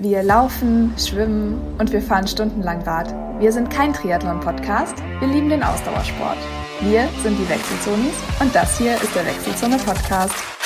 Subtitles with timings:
[0.00, 3.12] Wir laufen, schwimmen und wir fahren stundenlang Rad.
[3.40, 6.38] Wir sind kein Triathlon-Podcast, wir lieben den Ausdauersport.
[6.82, 10.57] Wir sind die Wechselzonis und das hier ist der Wechselzone-Podcast.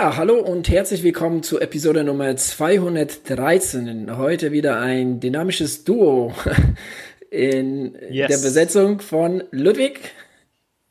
[0.00, 4.16] Ja, hallo und herzlich willkommen zu Episode Nummer 213.
[4.16, 6.32] Heute wieder ein dynamisches Duo
[7.30, 8.28] in yes.
[8.28, 9.98] der Besetzung von Ludwig.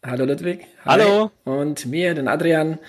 [0.06, 0.66] Hallo Ludwig.
[0.84, 1.00] Hi.
[1.00, 1.32] Hallo.
[1.46, 2.80] Und mir, den Adrian.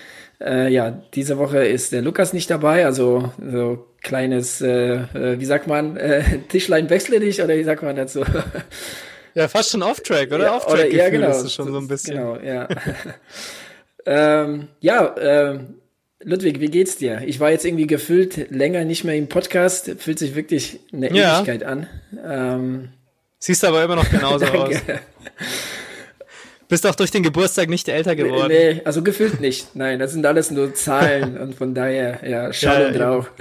[0.41, 5.45] Äh, ja, diese Woche ist der Lukas nicht dabei, also so kleines, äh, äh wie
[5.45, 8.25] sagt man, äh, Tischlein wechsle dich oder wie sagt man dazu?
[9.35, 10.45] Ja, fast schon Off-Track, oder?
[10.45, 11.29] Ja, Off-Track ja, genau.
[11.29, 12.17] ist schon so ein bisschen.
[12.17, 12.67] Genau, ja.
[14.07, 15.78] ähm, ja, ähm,
[16.21, 17.21] Ludwig, wie geht's dir?
[17.25, 19.91] Ich war jetzt irgendwie gefühlt länger nicht mehr im Podcast.
[19.99, 21.37] Fühlt sich wirklich eine ja.
[21.37, 21.87] Ewigkeit an.
[22.25, 22.89] Ähm,
[23.39, 24.75] Siehst aber immer noch genauso aus.
[26.67, 28.49] Bist auch durch den Geburtstag nicht älter geworden.
[28.49, 29.75] Nee, also gefühlt nicht.
[29.75, 33.31] Nein, das sind alles nur Zahlen und von daher, ja, schade ja, drauf.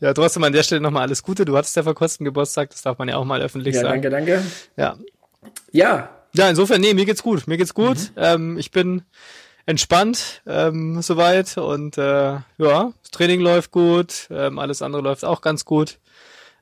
[0.00, 1.44] Ja, trotzdem an der Stelle nochmal alles Gute.
[1.44, 4.02] Du hattest ja vor kurzem Geburtstag, das darf man ja auch mal öffentlich ja, sagen.
[4.02, 4.42] Danke, danke.
[4.76, 4.96] Ja.
[5.72, 6.10] Ja.
[6.32, 7.46] Ja, insofern, nee, mir geht's gut.
[7.46, 7.96] Mir geht's gut.
[7.96, 8.12] Mhm.
[8.16, 9.02] Ähm, ich bin
[9.66, 12.02] entspannt ähm, soweit und äh,
[12.58, 15.98] ja, das Training läuft gut, ähm, alles andere läuft auch ganz gut.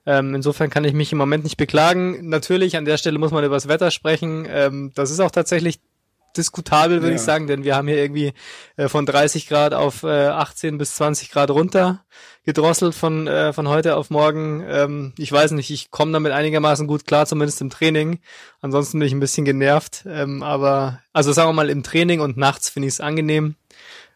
[0.04, 2.28] Ähm, insofern kann ich mich im Moment nicht beklagen.
[2.28, 4.46] Natürlich, an der Stelle muss man über das Wetter sprechen.
[4.48, 5.80] Ähm, das ist auch tatsächlich
[6.36, 7.16] diskutabel, würde ja.
[7.16, 8.32] ich sagen, denn wir haben hier irgendwie
[8.76, 12.04] äh, von 30 Grad auf äh, 18 bis 20 Grad runter
[12.44, 14.64] gedrosselt von, äh, von heute auf morgen.
[14.66, 18.20] Ähm, ich weiß nicht, ich komme damit einigermaßen gut klar, zumindest im Training.
[18.60, 20.04] Ansonsten bin ich ein bisschen genervt.
[20.06, 23.54] Ähm, aber, also sagen wir mal, im Training und nachts finde ich es angenehm.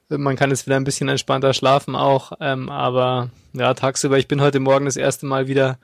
[0.09, 2.33] Man kann jetzt wieder ein bisschen entspannter schlafen auch.
[2.41, 5.79] Ähm, aber ja, tagsüber, ich bin heute Morgen das erste Mal wieder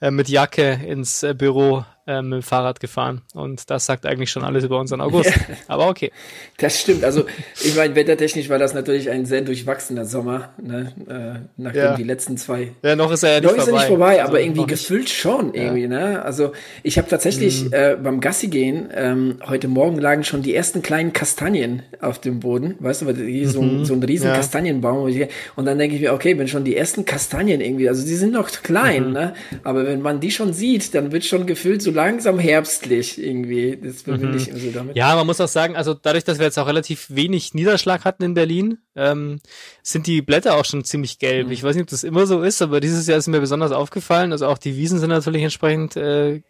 [0.00, 3.22] äh, mit Jacke ins äh, Büro äh, mit dem Fahrrad gefahren.
[3.34, 5.32] Und das sagt eigentlich schon alles über unseren August.
[5.68, 6.12] Aber okay.
[6.58, 7.04] Das stimmt.
[7.04, 7.24] Also
[7.62, 10.92] ich meine, wettertechnisch war das natürlich ein sehr durchwachsener Sommer, ne?
[11.08, 11.96] äh, nachdem ja.
[11.96, 12.72] die letzten zwei.
[12.82, 13.62] Ja, noch ist er ja nicht noch vorbei.
[13.62, 15.82] Ist er nicht vorbei, aber also, irgendwie gefüllt schon irgendwie.
[15.82, 15.88] Ja.
[15.88, 16.22] Ne?
[16.22, 17.72] Also ich habe tatsächlich mhm.
[17.72, 22.40] äh, beim Gassi gehen ähm, heute Morgen lagen schon die ersten kleinen Kastanien auf dem
[22.40, 23.84] Boden, weißt du, hier so, mhm.
[23.84, 24.36] so ein riesen ja.
[24.36, 25.10] Kastanienbaum.
[25.56, 28.32] Und dann denke ich mir, okay, wenn schon die ersten Kastanien irgendwie, also die sind
[28.32, 29.12] noch klein, mhm.
[29.12, 29.34] ne?
[29.64, 33.76] aber wenn man die schon sieht, dann wird schon gefühlt so langsam herbstlich irgendwie.
[33.82, 34.36] Das verbinde mhm.
[34.36, 34.96] ich so damit.
[34.96, 38.22] Ja, man muss auch sagen, also dadurch, dass wir jetzt auch relativ wenig Niederschlag hatten
[38.22, 39.40] in Berlin, ähm,
[39.82, 41.46] sind die Blätter auch schon ziemlich gelb.
[41.46, 41.52] Mhm.
[41.52, 44.30] Ich weiß nicht, ob das immer so ist, aber dieses Jahr ist mir besonders aufgefallen.
[44.30, 46.42] Also auch die Wiesen sind natürlich entsprechend äh,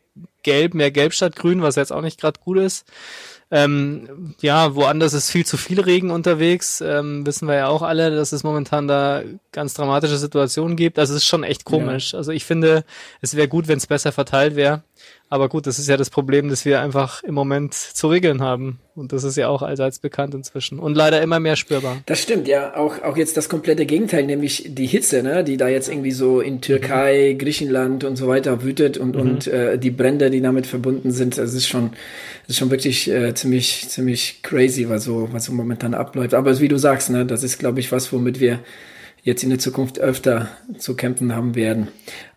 [0.42, 2.84] gelb, mehr gelb statt grün, was jetzt auch nicht gerade gut ist.
[3.48, 6.80] Ähm, ja, woanders ist viel zu viel Regen unterwegs.
[6.80, 10.98] Ähm, wissen wir ja auch alle, dass es momentan da ganz dramatische Situationen gibt.
[10.98, 12.12] Also es ist schon echt komisch.
[12.12, 12.18] Ja.
[12.18, 12.84] Also ich finde,
[13.20, 14.82] es wäre gut, wenn es besser verteilt wäre.
[15.28, 18.78] Aber gut, das ist ja das Problem, dass wir einfach im Moment zu regeln haben.
[18.94, 20.78] Und das ist ja auch allseits bekannt inzwischen.
[20.78, 21.98] Und leider immer mehr spürbar.
[22.06, 22.76] Das stimmt, ja.
[22.76, 26.40] Auch, auch jetzt das komplette Gegenteil, nämlich die Hitze, ne, die da jetzt irgendwie so
[26.40, 27.38] in Türkei, mhm.
[27.38, 29.20] Griechenland und so weiter wütet und, mhm.
[29.20, 31.36] und äh, die Brände, die damit verbunden sind.
[31.38, 31.90] Das ist schon,
[32.42, 36.34] das ist schon wirklich äh, ziemlich, ziemlich crazy, was so, was so momentan abläuft.
[36.34, 38.60] Aber wie du sagst, ne, das ist, glaube ich, was, womit wir
[39.26, 40.48] jetzt in der Zukunft öfter
[40.78, 41.88] zu kämpfen haben werden.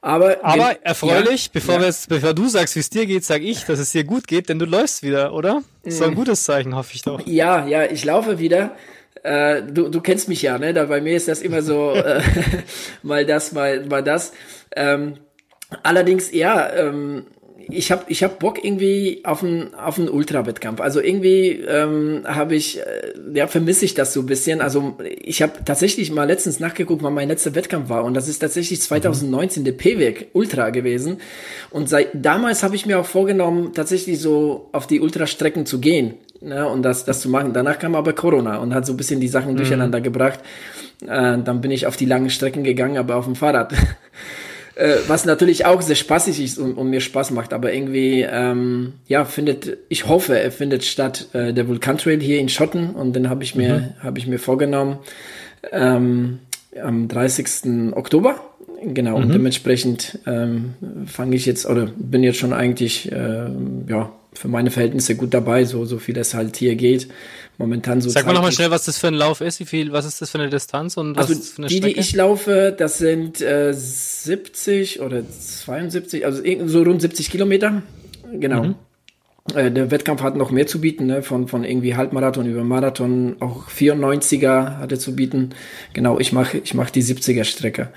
[0.02, 1.92] Aber, Aber erfreulich, ja, bevor, ja.
[2.10, 4.58] Bevor du sagst, wie es dir geht, sag ich, dass es dir gut geht, denn
[4.58, 5.62] du läufst wieder, oder?
[5.84, 7.22] Das ist doch ein gutes Zeichen, hoffe ich doch.
[7.28, 8.76] Ja, ja, ich laufe wieder.
[9.22, 10.74] Äh, du, du kennst mich ja, ne?
[10.74, 12.24] Da bei mir ist das immer so äh,
[13.04, 14.34] mal das, mal, mal das.
[14.76, 15.14] Ähm,
[15.84, 17.28] allerdings, ja, ähm,
[17.72, 20.81] ich habe ich hab Bock irgendwie auf einen auf einen Ultra-Wettkampf.
[20.81, 22.84] Also irgendwie ähm, habe ich, äh,
[23.34, 24.62] ja, vermisse ich das so ein bisschen.
[24.62, 28.03] Also ich habe tatsächlich mal letztens nachgeguckt, wann mein letzter Wettkampf war.
[28.03, 31.18] Und das ist tatsächlich 2019 der PWEG Ultra gewesen.
[31.69, 36.16] Und seit damals habe ich mir auch vorgenommen, tatsächlich so auf die Ultrastrecken zu gehen.
[36.41, 37.51] Ne, und das, das zu machen.
[37.51, 39.57] Danach kam aber Corona und hat so ein bisschen die Sachen mhm.
[39.57, 40.40] durcheinander gebracht.
[41.01, 43.74] Äh, dann bin ich auf die langen Strecken gegangen, aber auf dem Fahrrad.
[44.80, 48.94] Äh, was natürlich auch sehr spaßig ist und, und mir Spaß macht, aber irgendwie, ähm,
[49.08, 53.30] ja, findet, ich hoffe, er findet statt äh, der Vulkantrail hier in Schotten und den
[53.30, 54.04] habe ich mir, mhm.
[54.04, 55.00] habe ich mir vorgenommen
[55.74, 56.40] ähm,
[56.81, 57.92] am 30.
[57.92, 58.40] Oktober.
[58.81, 59.24] Genau, mhm.
[59.24, 63.50] und dementsprechend ähm, fange ich jetzt oder bin jetzt schon eigentlich äh,
[63.90, 67.10] ja für meine Verhältnisse gut dabei, so so viel es halt hier geht
[67.60, 68.10] momentan so.
[68.10, 70.32] Sag mal nochmal schnell, was das für ein Lauf ist, wie viel, was ist das
[70.32, 71.94] für eine Distanz und was also ist das für eine die, Strecke?
[71.94, 77.84] Die ich laufe, das sind äh, 70 oder 72, also so rund 70 Kilometer.
[78.34, 78.64] Genau.
[78.64, 78.76] Mhm.
[79.54, 81.22] Äh, der Wettkampf hat noch mehr zu bieten, ne?
[81.22, 85.50] von, von irgendwie Halbmarathon über Marathon, auch 94er hatte zu bieten.
[85.94, 87.90] Genau, ich mache ich mach die 70er Strecke.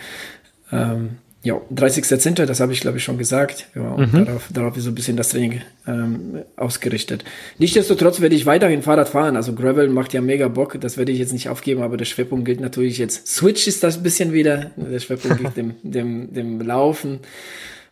[0.70, 3.66] Ähm, ja, 30.10., das habe ich glaube ich schon gesagt.
[3.74, 4.26] Ja, und mhm.
[4.26, 7.24] darauf, darauf ist so ein bisschen das Training ähm, ausgerichtet.
[7.58, 9.34] Nichtsdestotrotz werde ich weiterhin Fahrrad fahren.
[9.34, 12.44] Also Gravel macht ja mega Bock, das werde ich jetzt nicht aufgeben, aber der Schwerpunkt
[12.44, 13.26] gilt natürlich jetzt.
[13.26, 17.18] Switch ist das ein bisschen wieder, der Schwerpunkt gilt dem, dem, dem Laufen.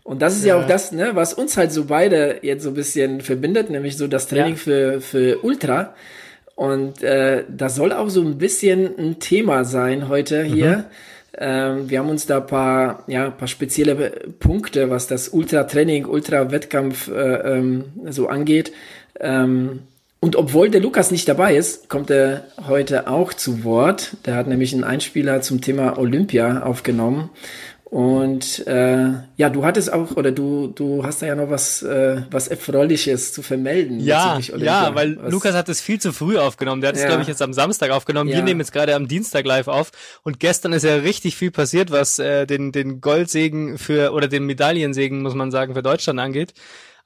[0.04, 0.56] Und das ist ja.
[0.56, 3.96] ja, auch das, ne, was uns halt so beide jetzt so ein bisschen verbindet, nämlich
[3.96, 4.58] so das Training ja.
[4.58, 5.94] für, für Ultra.
[6.54, 10.76] Und äh, das soll auch so ein bisschen ein Thema sein heute hier.
[10.78, 10.84] Mhm
[11.38, 14.10] wir haben uns da paar, ja, paar spezielle
[14.40, 18.72] Punkte, was das Ultra-Training, Ultra-Wettkampf äh, ähm, so angeht.
[19.20, 19.80] Ähm,
[20.22, 24.16] und obwohl der Lukas nicht dabei ist, kommt er heute auch zu Wort.
[24.26, 27.30] Der hat nämlich einen Einspieler zum Thema Olympia aufgenommen.
[27.90, 32.22] Und äh, ja, du hattest auch oder du du hast da ja noch was äh,
[32.30, 33.98] was erfreuliches zu vermelden.
[33.98, 35.32] Ja, ja, weil was?
[35.32, 36.82] Lukas hat es viel zu früh aufgenommen.
[36.82, 37.08] Der hat es ja.
[37.08, 38.30] glaube ich jetzt am Samstag aufgenommen.
[38.30, 38.36] Ja.
[38.36, 39.90] Wir nehmen jetzt gerade am Dienstag live auf
[40.22, 44.46] und gestern ist ja richtig viel passiert, was äh, den den Goldsegen für oder den
[44.46, 46.54] Medaillensegen muss man sagen für Deutschland angeht.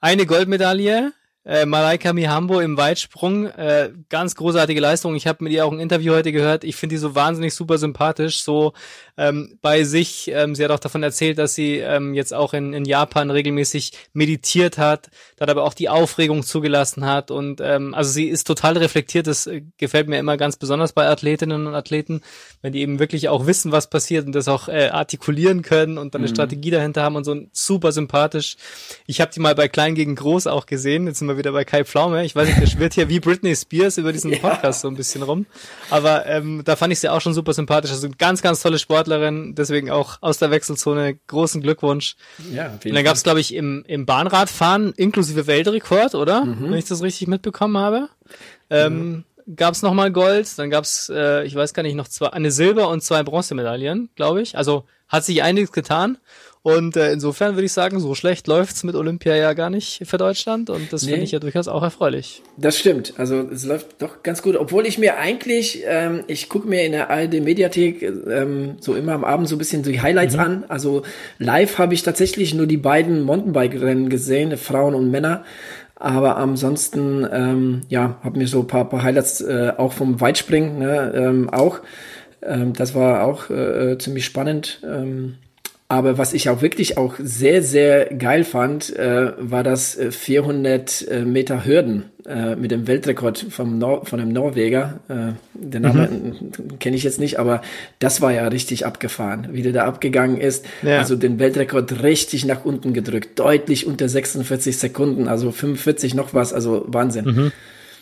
[0.03, 5.15] Eine Goldmedaille, äh, Malaika Mihambo im Weitsprung, äh, ganz großartige Leistung.
[5.15, 6.65] Ich habe mit ihr auch ein Interview heute gehört.
[6.65, 8.73] Ich finde die so wahnsinnig super sympathisch, so
[9.17, 10.31] ähm, bei sich.
[10.33, 13.93] Ähm, sie hat auch davon erzählt, dass sie ähm, jetzt auch in, in Japan regelmäßig
[14.13, 17.31] meditiert hat, dann aber auch die Aufregung zugelassen hat.
[17.31, 19.27] Und ähm, also sie ist total reflektiert.
[19.27, 22.23] Das äh, gefällt mir immer ganz besonders bei Athletinnen und Athleten,
[22.63, 26.15] wenn die eben wirklich auch wissen, was passiert und das auch äh, artikulieren können und
[26.15, 26.35] dann eine mhm.
[26.35, 28.57] Strategie dahinter haben und so super sympathisch.
[29.07, 31.07] Ich habe die mal bei Klein gegen Groß auch gesehen.
[31.07, 32.25] Jetzt sind wir wieder bei Kai Pflaume.
[32.25, 34.83] Ich weiß nicht, der schwirrt hier wie Britney Spears über diesen Podcast ja.
[34.83, 35.47] so ein bisschen rum.
[35.91, 37.91] Aber ähm, da fand ich sie auch schon super sympathisch.
[37.91, 42.17] Also ganz, ganz tolle Sport Sportlerin, deswegen auch aus der Wechselzone großen Glückwunsch.
[42.53, 46.45] Ja, Und dann gab es, glaube ich, im, im Bahnradfahren inklusive Weltrekord, oder?
[46.45, 46.71] Mhm.
[46.71, 48.09] Wenn ich das richtig mitbekommen habe.
[48.71, 49.57] Ähm, mhm.
[49.57, 52.51] Gab es nochmal Gold, dann gab es, äh, ich weiß gar nicht, noch zwei, eine
[52.51, 54.57] Silber- und zwei Bronzemedaillen, glaube ich.
[54.57, 56.19] Also hat sich einiges getan.
[56.65, 60.17] Und äh, insofern würde ich sagen, so schlecht läuft's mit Olympia ja gar nicht für
[60.17, 61.11] Deutschland und das nee.
[61.11, 62.43] finde ich ja durchaus auch erfreulich.
[62.57, 63.13] Das stimmt.
[63.19, 66.93] Also es läuft doch ganz gut, obwohl ich mir eigentlich, ähm, ich gucke mir in
[66.93, 70.41] der ARD Mediathek ähm, so immer am Abend so ein bisschen die Highlights mhm.
[70.41, 70.65] an.
[70.69, 71.03] Also
[71.39, 75.45] live habe ich tatsächlich nur die beiden Mountainbike-Rennen gesehen, Frauen und Männer.
[75.97, 80.79] Aber ansonsten, ähm, ja, habe mir so ein paar, paar Highlights äh, auch vom Weitspringen
[80.79, 81.81] ne, ähm, auch.
[82.41, 84.81] Ähm, das war auch äh, äh ziemlich spannend.
[84.83, 85.37] Ähm,
[85.89, 91.19] aber was ich auch wirklich auch sehr, sehr geil fand, äh, war das 400 äh,
[91.19, 95.01] äh, Meter Hürden äh, mit dem Weltrekord vom Nor von einem Norweger.
[95.09, 96.79] Äh, den Namen mhm.
[96.79, 97.61] kenne ich jetzt nicht, aber
[97.99, 100.65] das war ja richtig abgefahren, wie der da abgegangen ist.
[100.83, 100.99] Ja.
[100.99, 106.55] Also den Weltrekord richtig nach unten gedrückt, deutlich unter 46 Sekunden, also 45 noch was,
[106.55, 107.25] also Wahnsinn.
[107.27, 107.53] Mhm.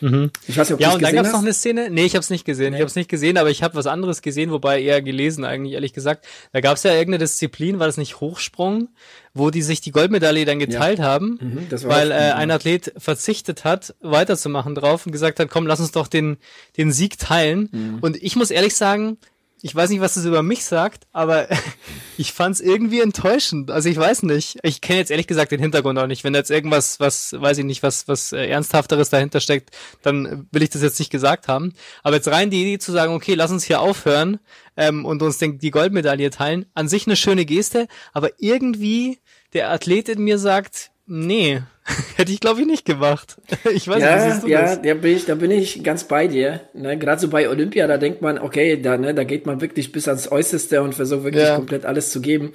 [0.02, 0.31] Mhm.
[0.49, 1.88] Ich weiß nicht, ob ja, und dann gab es noch eine Szene.
[1.88, 2.70] Nee, ich habe es nicht gesehen.
[2.70, 2.78] Nee.
[2.78, 5.75] Ich habe es nicht gesehen, aber ich habe was anderes gesehen, wobei eher gelesen eigentlich,
[5.75, 6.26] ehrlich gesagt.
[6.52, 8.88] Da gab es ja irgendeine Disziplin, war das nicht Hochsprung,
[9.32, 11.04] wo die sich die Goldmedaille dann geteilt ja.
[11.04, 15.78] haben, mhm, weil äh, ein Athlet verzichtet hat, weiterzumachen drauf und gesagt hat, komm, lass
[15.78, 16.37] uns doch den,
[16.76, 17.69] den Sieg teilen.
[17.70, 17.99] Mhm.
[18.00, 19.19] Und ich muss ehrlich sagen,
[19.64, 21.49] ich weiß nicht, was das über mich sagt, aber
[22.19, 23.70] ich fand es irgendwie enttäuschend.
[23.70, 24.59] Also ich weiß nicht.
[24.64, 26.25] Ich kenne jetzt ehrlich gesagt den Hintergrund auch nicht.
[26.25, 29.70] Wenn jetzt irgendwas, was, weiß ich nicht, was, was äh, Ernsthafteres dahinter steckt,
[30.03, 31.75] dann will ich das jetzt nicht gesagt haben.
[32.03, 34.41] Aber jetzt rein die Idee zu sagen, okay, lass uns hier aufhören
[34.76, 39.20] ähm, und uns den, die Goldmedaille teilen, an sich eine schöne Geste, aber irgendwie
[39.52, 41.62] der Athlet in mir sagt, nee,
[42.16, 43.36] hätte ich glaube ich nicht gemacht.
[43.74, 44.80] Ich weiß ja, nicht, ja, das?
[44.84, 46.60] Ja, bin ich, da bin ich ganz bei dir.
[46.74, 46.98] Ne?
[46.98, 50.08] Gerade so bei Olympia, da denkt man, okay, da, ne, da geht man wirklich bis
[50.08, 51.56] ans Äußerste und versucht wirklich ja.
[51.56, 52.52] komplett alles zu geben.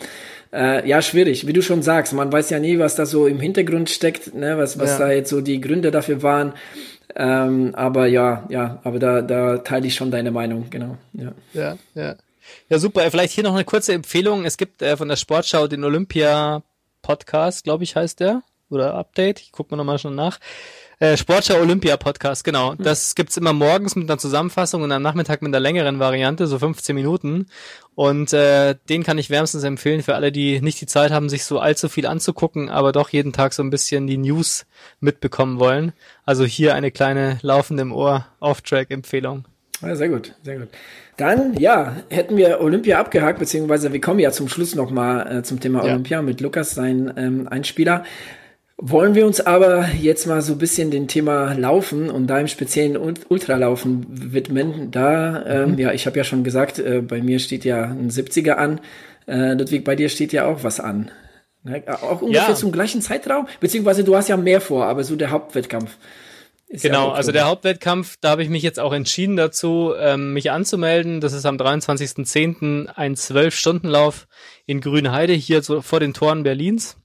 [0.54, 2.14] Äh, ja, schwierig, wie du schon sagst.
[2.14, 4.58] Man weiß ja nie, was da so im Hintergrund steckt, ne?
[4.58, 5.00] was, was ja.
[5.00, 6.54] da jetzt so die Gründe dafür waren.
[7.16, 10.98] Ähm, aber ja, ja, aber da, da teile ich schon deine Meinung, genau.
[11.14, 11.78] Ja, ja.
[11.96, 12.16] ja.
[12.70, 13.10] Ja, super.
[13.12, 14.46] Vielleicht hier noch eine kurze Empfehlung.
[14.46, 16.64] Es gibt äh, von der Sportschau den Olympia
[17.02, 18.44] Podcast, glaube ich, heißt der.
[18.70, 19.40] Oder Update.
[19.40, 20.40] Ich gucke mal nochmal schon nach.
[21.00, 22.74] Äh, Sportschau Olympia Podcast, genau.
[22.74, 22.84] Mhm.
[22.84, 26.58] Das gibt's immer morgens mit einer Zusammenfassung und am Nachmittag mit einer längeren Variante, so
[26.58, 27.46] 15 Minuten.
[27.94, 31.46] Und äh, den kann ich wärmstens empfehlen für alle, die nicht die Zeit haben, sich
[31.46, 34.66] so allzu viel anzugucken, aber doch jeden Tag so ein bisschen die News
[35.00, 35.94] mitbekommen wollen.
[36.26, 39.46] Also hier eine kleine laufende im Ohr Off-Track-Empfehlung.
[39.84, 40.70] Ja, sehr gut, sehr gut.
[41.18, 45.60] Dann, ja, hätten wir Olympia abgehakt, beziehungsweise wir kommen ja zum Schluss nochmal äh, zum
[45.60, 45.92] Thema ja.
[45.92, 48.04] Olympia mit Lukas, sein ähm, Einspieler.
[48.80, 52.48] Wollen wir uns aber jetzt mal so ein bisschen dem Thema Laufen und da im
[52.48, 54.92] speziellen Ultralaufen widmen.
[54.92, 55.80] Da, ähm, mhm.
[55.80, 58.80] ja, ich habe ja schon gesagt, äh, bei mir steht ja ein 70er an.
[59.28, 61.10] Äh, Ludwig, bei dir steht ja auch was an.
[61.64, 61.84] Ne?
[61.88, 62.56] Auch ungefähr ja.
[62.56, 65.98] zum gleichen Zeitraum, beziehungsweise du hast ja mehr vor, aber so der Hauptwettkampf.
[66.68, 70.34] Ist genau, ja also der Hauptwettkampf, da habe ich mich jetzt auch entschieden dazu, ähm,
[70.34, 71.20] mich anzumelden.
[71.20, 72.88] Das ist am 23.10.
[72.88, 74.28] ein 12-Stunden-Lauf
[74.68, 76.98] in Grünheide, hier so vor den Toren Berlins.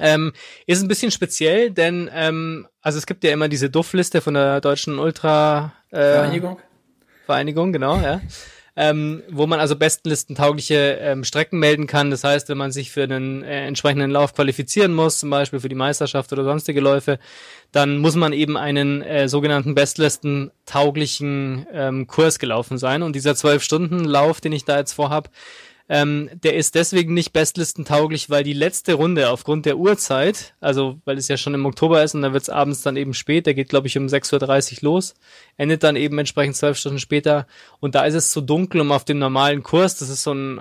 [0.00, 0.32] Ähm,
[0.66, 4.60] ist ein bisschen speziell, denn ähm, also es gibt ja immer diese Duffliste von der
[4.60, 6.58] deutschen Ultra äh, Vereinigung.
[7.26, 8.20] Vereinigung, genau, ja
[8.76, 12.10] ähm, wo man also bestenlistentaugliche ähm, Strecken melden kann.
[12.10, 15.68] Das heißt, wenn man sich für einen äh, entsprechenden Lauf qualifizieren muss, zum Beispiel für
[15.68, 17.18] die Meisterschaft oder sonstige Läufe,
[17.72, 23.02] dann muss man eben einen äh, sogenannten bestlistentauglichen ähm, Kurs gelaufen sein.
[23.02, 25.30] Und dieser zwölf Stunden Lauf, den ich da jetzt vorhab,
[25.92, 31.18] ähm, der ist deswegen nicht bestlistentauglich, weil die letzte Runde aufgrund der Uhrzeit, also weil
[31.18, 33.54] es ja schon im Oktober ist und dann wird es abends dann eben spät, der
[33.54, 35.14] geht glaube ich um 6.30 Uhr los,
[35.56, 37.48] endet dann eben entsprechend zwölf Stunden später
[37.80, 40.60] und da ist es zu dunkel, um auf dem normalen Kurs, das ist so ein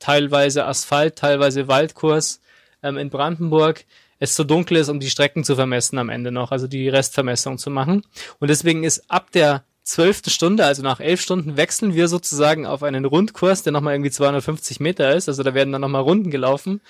[0.00, 2.40] teilweise Asphalt, teilweise Waldkurs
[2.82, 3.84] ähm, in Brandenburg,
[4.18, 7.58] es so dunkel ist, um die Strecken zu vermessen am Ende noch, also die Restvermessung
[7.58, 8.02] zu machen.
[8.40, 12.82] Und deswegen ist ab der zwölfte Stunde, also nach elf Stunden, wechseln wir sozusagen auf
[12.82, 15.28] einen Rundkurs, der nochmal irgendwie 250 Meter ist.
[15.28, 16.80] Also da werden dann nochmal Runden gelaufen,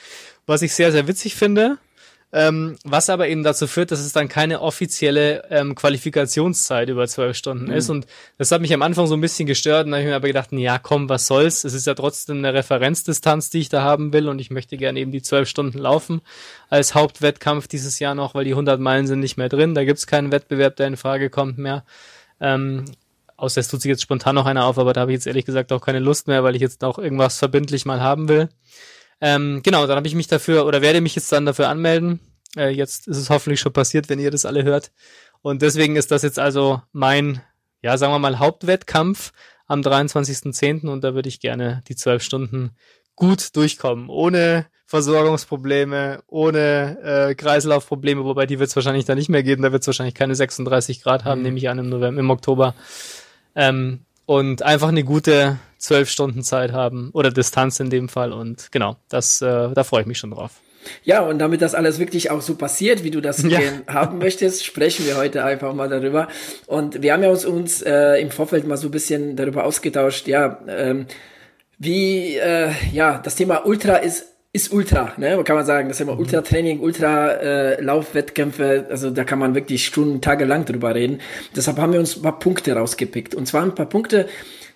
[0.47, 1.79] was ich sehr, sehr witzig finde.
[2.33, 7.37] Ähm, was aber eben dazu führt, dass es dann keine offizielle ähm, Qualifikationszeit über zwölf
[7.37, 7.73] Stunden mhm.
[7.73, 7.89] ist.
[7.89, 9.87] Und das hat mich am Anfang so ein bisschen gestört.
[9.87, 11.65] Und da habe ich mir aber gedacht, ja komm, was soll's?
[11.65, 14.29] Es ist ja trotzdem eine Referenzdistanz, die ich da haben will.
[14.29, 16.21] Und ich möchte gerne eben die zwölf Stunden laufen
[16.69, 19.75] als Hauptwettkampf dieses Jahr noch, weil die 100 Meilen sind nicht mehr drin.
[19.75, 21.85] Da gibt's keinen Wettbewerb, der in Frage kommt mehr.
[22.41, 22.85] Ähm,
[23.37, 25.45] außer es tut sich jetzt spontan noch einer auf, aber da habe ich jetzt ehrlich
[25.45, 28.49] gesagt auch keine Lust mehr, weil ich jetzt auch irgendwas verbindlich mal haben will.
[29.21, 32.21] Ähm, genau, dann habe ich mich dafür oder werde mich jetzt dann dafür anmelden.
[32.57, 34.93] Äh, jetzt ist es hoffentlich schon passiert, wenn ihr das alle hört.
[35.43, 37.41] Und deswegen ist das jetzt also mein,
[37.83, 39.33] ja, sagen wir mal, Hauptwettkampf
[39.67, 40.89] am 23.10.
[40.89, 42.77] und da würde ich gerne die zwölf Stunden
[43.15, 49.43] gut durchkommen, ohne Versorgungsprobleme, ohne äh, Kreislaufprobleme, wobei die wird es wahrscheinlich da nicht mehr
[49.43, 49.63] geben.
[49.63, 51.45] Da wird es wahrscheinlich keine 36 Grad haben, mhm.
[51.45, 52.75] nehme ich an, im November, im Oktober.
[53.57, 58.33] Ähm, und einfach eine gute zwölf Stunden Zeit haben oder Distanz in dem Fall.
[58.33, 60.61] Und genau, das, äh, da freue ich mich schon drauf.
[61.03, 63.59] Ja, und damit das alles wirklich auch so passiert, wie du das ja.
[63.89, 66.29] haben möchtest, sprechen wir heute einfach mal darüber.
[66.67, 70.29] Und wir haben ja uns, uns äh, im Vorfeld mal so ein bisschen darüber ausgetauscht,
[70.29, 71.07] ja, ähm,
[71.79, 75.41] wie, äh, ja, das Thema Ultra ist ist Ultra, ne?
[75.45, 75.89] Kann man sagen.
[75.89, 76.21] Das ist immer mhm.
[76.21, 78.87] Ultra-Training, Ultra-Laufwettkämpfe.
[78.89, 81.21] Äh, also da kann man wirklich Stunden, Tage lang drüber reden.
[81.55, 83.35] Deshalb haben wir uns ein paar Punkte rausgepickt.
[83.35, 84.27] Und zwar ein paar Punkte,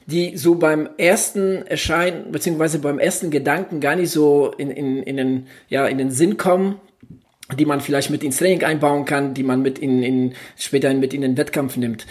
[0.06, 5.16] die so beim ersten Erscheinen, beziehungsweise beim ersten Gedanken gar nicht so in, in, in,
[5.16, 6.80] den, ja, in den Sinn kommen,
[7.58, 11.14] die man vielleicht mit ins Training einbauen kann, die man mit in, in später mit
[11.14, 12.06] in den Wettkampf nimmt.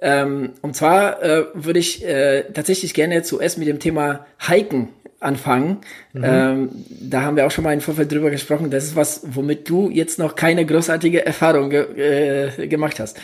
[0.00, 4.88] Ähm, und zwar äh, würde ich äh, tatsächlich gerne zuerst mit dem Thema Hiken
[5.22, 5.78] anfangen.
[6.12, 6.24] Mhm.
[6.24, 8.70] Ähm, da haben wir auch schon mal im Vorfeld drüber gesprochen.
[8.70, 13.18] Das ist was, womit du jetzt noch keine großartige Erfahrung ge äh, gemacht hast.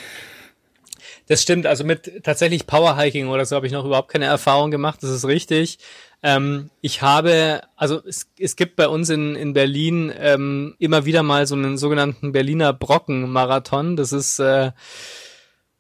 [1.28, 1.66] Das stimmt.
[1.66, 5.02] Also mit tatsächlich Powerhiking oder so habe ich noch überhaupt keine Erfahrung gemacht.
[5.02, 5.78] Das ist richtig.
[6.22, 11.22] Ähm, ich habe, also es, es gibt bei uns in, in Berlin ähm, immer wieder
[11.22, 13.96] mal so einen sogenannten Berliner Brocken-Marathon.
[13.96, 14.72] Das ist äh,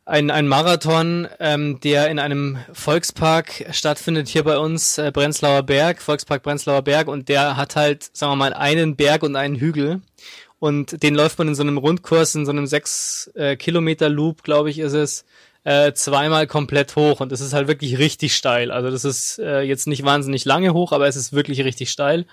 [0.08, 6.00] ein, ein Marathon, ähm, der in einem Volkspark stattfindet hier bei uns, äh, Brenzlauer Berg,
[6.00, 10.00] Volkspark Brenzlauer Berg und der hat halt, sagen wir mal, einen Berg und einen Hügel
[10.58, 14.42] und den läuft man in so einem Rundkurs, in so einem sechs äh, Kilometer Loop,
[14.42, 15.26] glaube ich, ist es,
[15.64, 18.70] äh, zweimal komplett hoch und das ist halt wirklich richtig steil.
[18.70, 22.24] Also das ist äh, jetzt nicht wahnsinnig lange hoch, aber es ist wirklich richtig steil.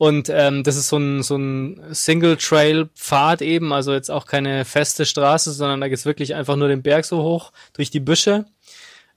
[0.00, 5.04] Und ähm, das ist so ein, so ein Single-Trail-Pfad eben, also jetzt auch keine feste
[5.04, 8.46] Straße, sondern da geht's wirklich einfach nur den Berg so hoch durch die Büsche.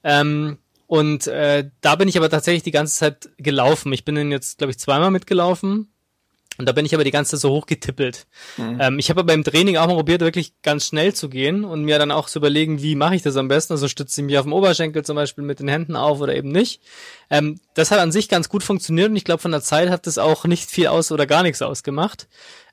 [0.04, 3.94] Ähm, und äh, da bin ich aber tatsächlich die ganze Zeit gelaufen.
[3.94, 5.93] Ich bin den jetzt, glaube ich, zweimal mitgelaufen.
[6.58, 8.28] Und da bin ich aber die ganze Zeit so hochgetippelt.
[8.58, 8.78] Mhm.
[8.80, 11.98] Ähm, ich habe beim Training auch mal probiert, wirklich ganz schnell zu gehen und mir
[11.98, 13.74] dann auch zu überlegen, wie mache ich das am besten.
[13.74, 16.50] Also stütze ich mich auf dem Oberschenkel zum Beispiel mit den Händen auf oder eben
[16.50, 16.82] nicht.
[17.30, 20.06] Ähm, das hat an sich ganz gut funktioniert und ich glaube, von der Zeit hat
[20.06, 22.28] das auch nicht viel aus oder gar nichts ausgemacht.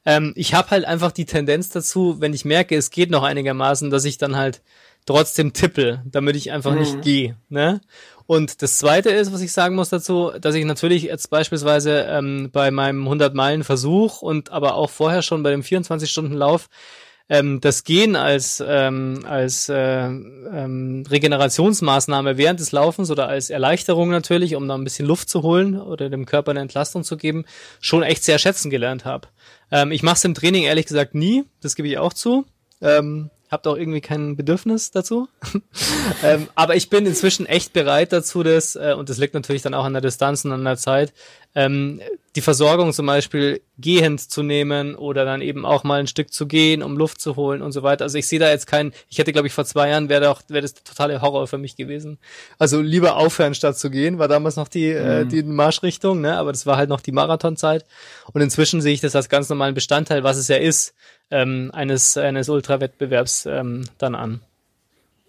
[0.05, 3.91] Ähm, ich habe halt einfach die Tendenz dazu, wenn ich merke, es geht noch einigermaßen,
[3.91, 4.63] dass ich dann halt
[5.07, 6.81] trotzdem tippel, damit ich einfach mhm.
[6.81, 7.37] nicht gehe.
[7.49, 7.81] Ne?
[8.31, 12.51] Und das Zweite ist, was ich sagen muss dazu, dass ich natürlich jetzt beispielsweise ähm,
[12.53, 16.69] bei meinem 100-Meilen-Versuch und aber auch vorher schon bei dem 24-Stunden-Lauf
[17.29, 24.11] ähm, das Gehen als, ähm, als äh, ähm, Regenerationsmaßnahme während des Laufens oder als Erleichterung
[24.11, 27.45] natürlich, um da ein bisschen Luft zu holen oder dem Körper eine Entlastung zu geben,
[27.81, 29.27] schon echt sehr schätzen gelernt habe.
[29.73, 32.47] Ähm, ich mache es im Training ehrlich gesagt nie, das gebe ich auch zu.
[32.81, 35.29] Ähm, habt auch irgendwie kein Bedürfnis dazu.
[36.23, 39.75] ähm, aber ich bin inzwischen echt bereit dazu, das, äh, und das liegt natürlich dann
[39.75, 41.13] auch an der Distanz und an der Zeit,
[41.55, 42.01] ähm,
[42.37, 46.47] die Versorgung zum Beispiel gehend zu nehmen oder dann eben auch mal ein Stück zu
[46.47, 48.05] gehen, um Luft zu holen und so weiter.
[48.05, 50.43] Also ich sehe da jetzt keinen, ich hätte glaube ich vor zwei Jahren wäre doch
[50.49, 52.19] wäre das totale Horror für mich gewesen.
[52.59, 55.29] Also lieber aufhören statt zu gehen, war damals noch die äh, mhm.
[55.29, 57.85] äh, die Marschrichtung, ne, aber das war halt noch die Marathonzeit
[58.33, 60.95] und inzwischen sehe ich das als ganz normalen Bestandteil, was es ja ist,
[61.33, 64.41] ähm, eines eines Ultrawettbewerbs ähm, dann an.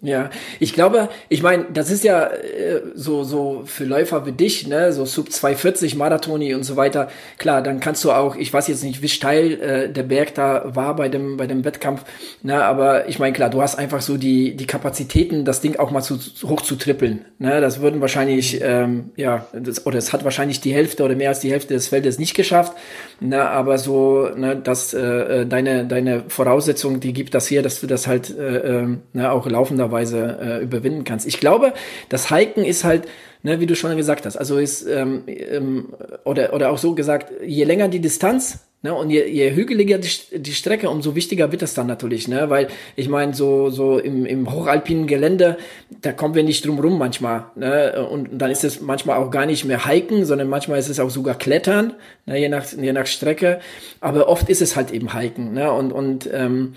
[0.04, 4.66] Ja, ich glaube, ich meine, das ist ja äh, so so für Läufer wie dich,
[4.66, 7.08] ne, so Sub 240 Marathoni und so weiter.
[7.38, 10.74] Klar, dann kannst du auch, ich weiß jetzt nicht, wie steil äh, der Berg da
[10.74, 12.04] war bei dem bei dem Wettkampf,
[12.42, 15.92] ne, aber ich meine, klar, du hast einfach so die die Kapazitäten, das Ding auch
[15.92, 16.18] mal zu
[16.48, 17.60] hoch zu trippeln, ne?
[17.60, 21.38] Das würden wahrscheinlich ähm, ja, das, oder es hat wahrscheinlich die Hälfte oder mehr als
[21.38, 22.72] die Hälfte des Feldes nicht geschafft,
[23.20, 27.80] ne, aber so, ne, dass äh, äh deine deine Voraussetzung, die gibt das hier, dass
[27.80, 31.26] du das halt äh, äh, ne, auch laufender Weise äh, überwinden kannst.
[31.26, 31.72] Ich glaube,
[32.08, 33.06] das Hiken ist halt,
[33.44, 35.94] ne, wie du schon gesagt hast, also ist ähm, ähm,
[36.24, 40.40] oder oder auch so gesagt, je länger die Distanz, Ne, und je, je hügeliger die,
[40.40, 42.50] die Strecke, umso wichtiger wird das dann natürlich, ne?
[42.50, 45.56] Weil ich meine, so, so im, im hochalpinen Gelände,
[46.00, 47.44] da kommen wir nicht drum rum manchmal.
[47.54, 48.04] Ne?
[48.10, 51.10] Und dann ist es manchmal auch gar nicht mehr Hiken, sondern manchmal ist es auch
[51.10, 51.94] sogar Klettern,
[52.26, 52.40] ne?
[52.40, 53.60] je, nach, je nach Strecke.
[54.00, 55.52] Aber oft ist es halt eben Hiken.
[55.52, 55.70] Ne?
[55.70, 56.74] Und, und ähm,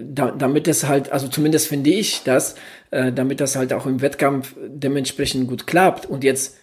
[0.00, 2.56] da, damit es halt, also zumindest finde ich das,
[2.90, 6.56] äh, damit das halt auch im Wettkampf dementsprechend gut klappt und jetzt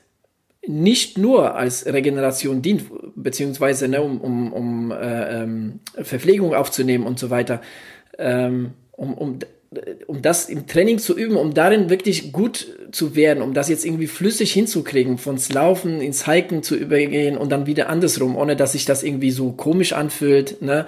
[0.67, 2.83] nicht nur als Regeneration dient,
[3.15, 7.61] beziehungsweise ne, um, um, um äh, ähm, Verpflegung aufzunehmen und so weiter,
[8.17, 9.39] ähm, um, um,
[10.07, 13.85] um das im Training zu üben, um darin wirklich gut zu werden, um das jetzt
[13.85, 18.73] irgendwie flüssig hinzukriegen, von's Laufen ins Hiken zu übergehen und dann wieder andersrum, ohne dass
[18.73, 20.85] sich das irgendwie so komisch anfühlt, ne?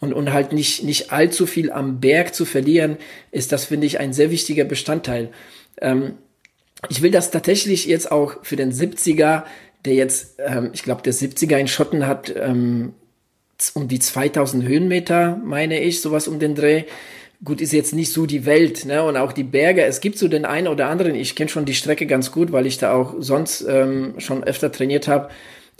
[0.00, 2.96] Und, und halt nicht, nicht allzu viel am Berg zu verlieren,
[3.30, 5.30] ist das, finde ich, ein sehr wichtiger Bestandteil.
[5.80, 6.14] Ähm,
[6.88, 9.44] ich will das tatsächlich jetzt auch für den 70er,
[9.84, 12.94] der jetzt, ähm, ich glaube, der 70er in Schotten hat ähm,
[13.74, 16.84] um die 2000 Höhenmeter, meine ich, sowas um den Dreh
[17.44, 19.04] gut, ist jetzt nicht so die Welt, ne?
[19.04, 21.74] Und auch die Berge, es gibt so den einen oder anderen, ich kenne schon die
[21.74, 25.28] Strecke ganz gut, weil ich da auch sonst ähm, schon öfter trainiert habe.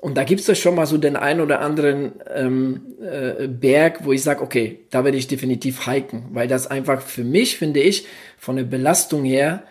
[0.01, 4.13] Und da gibt es schon mal so den einen oder anderen ähm, äh, Berg, wo
[4.13, 8.07] ich sage, okay, da werde ich definitiv hiken, weil das einfach für mich, finde ich,
[8.37, 9.63] von der Belastung her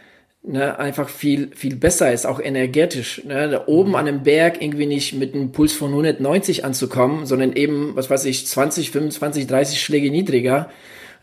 [0.41, 3.23] ne, einfach viel, viel besser ist, auch energetisch.
[3.25, 3.49] Ne?
[3.49, 3.95] Da oben mhm.
[3.95, 8.25] an einem Berg irgendwie nicht mit einem Puls von 190 anzukommen, sondern eben, was weiß
[8.25, 10.69] ich, 20, 25, 30 Schläge niedriger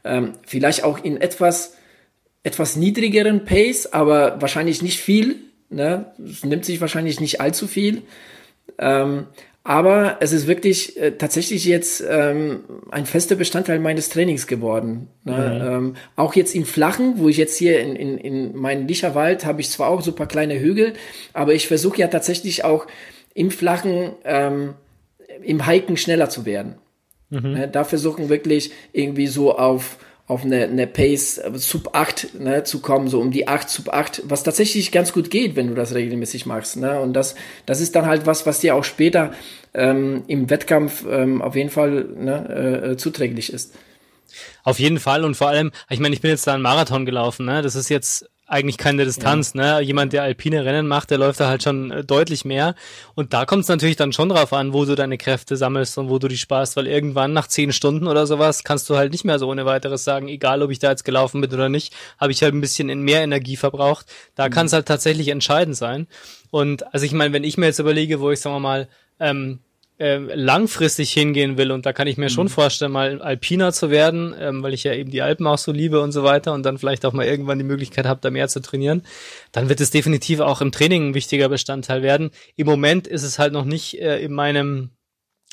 [0.05, 1.77] ähm, vielleicht auch in etwas,
[2.42, 5.37] etwas niedrigeren Pace, aber wahrscheinlich nicht viel.
[5.68, 6.12] Ne?
[6.24, 8.03] Es nimmt sich wahrscheinlich nicht allzu viel.
[8.78, 9.26] Ähm,
[9.62, 15.09] aber es ist wirklich äh, tatsächlich jetzt ähm, ein fester Bestandteil meines Trainings geworden.
[15.24, 15.33] Ne?
[15.33, 15.68] Mhm.
[15.68, 19.61] Ähm, auch jetzt im Flachen, wo ich jetzt hier in, in, in meinem Licherwald habe
[19.61, 20.94] ich zwar auch super kleine Hügel,
[21.35, 22.87] aber ich versuche ja tatsächlich auch
[23.35, 24.74] im Flachen, ähm,
[25.42, 26.76] im Hiken schneller zu werden.
[27.28, 27.52] Mhm.
[27.52, 29.98] Ne, da versuchen wirklich irgendwie so auf
[30.31, 33.88] auf eine, eine Pace äh, Sub 8 ne, zu kommen, so um die 8 Sub
[33.93, 36.77] 8, was tatsächlich ganz gut geht, wenn du das regelmäßig machst.
[36.77, 37.01] Ne?
[37.01, 37.35] Und das,
[37.66, 39.33] das ist dann halt was, was dir auch später
[39.75, 43.75] ähm, im Wettkampf ähm, auf jeden Fall ne, äh, zuträglich ist.
[44.62, 47.47] Auf jeden Fall und vor allem, ich meine, ich bin jetzt da einen Marathon gelaufen,
[47.47, 47.62] ne?
[47.62, 49.78] Das ist jetzt eigentlich keine Distanz, ja.
[49.78, 49.84] ne?
[49.84, 52.74] Jemand, der alpine Rennen macht, der läuft da halt schon äh, deutlich mehr.
[53.14, 56.10] Und da kommt es natürlich dann schon drauf an, wo du deine Kräfte sammelst und
[56.10, 59.24] wo du die sparst, weil irgendwann nach zehn Stunden oder sowas kannst du halt nicht
[59.24, 62.32] mehr so ohne weiteres sagen, egal ob ich da jetzt gelaufen bin oder nicht, habe
[62.32, 64.06] ich halt ein bisschen in mehr Energie verbraucht.
[64.34, 64.52] Da mhm.
[64.52, 66.08] kann es halt tatsächlich entscheidend sein.
[66.50, 68.88] Und also ich meine, wenn ich mir jetzt überlege, wo ich, sagen wir mal,
[69.20, 69.60] ähm,
[70.00, 72.30] äh, langfristig hingehen will und da kann ich mir mhm.
[72.30, 75.72] schon vorstellen, mal Alpiner zu werden, ähm, weil ich ja eben die Alpen auch so
[75.72, 78.48] liebe und so weiter und dann vielleicht auch mal irgendwann die Möglichkeit habe, da mehr
[78.48, 79.02] zu trainieren,
[79.52, 82.30] dann wird es definitiv auch im Training ein wichtiger Bestandteil werden.
[82.56, 84.90] Im Moment ist es halt noch nicht äh, in meinem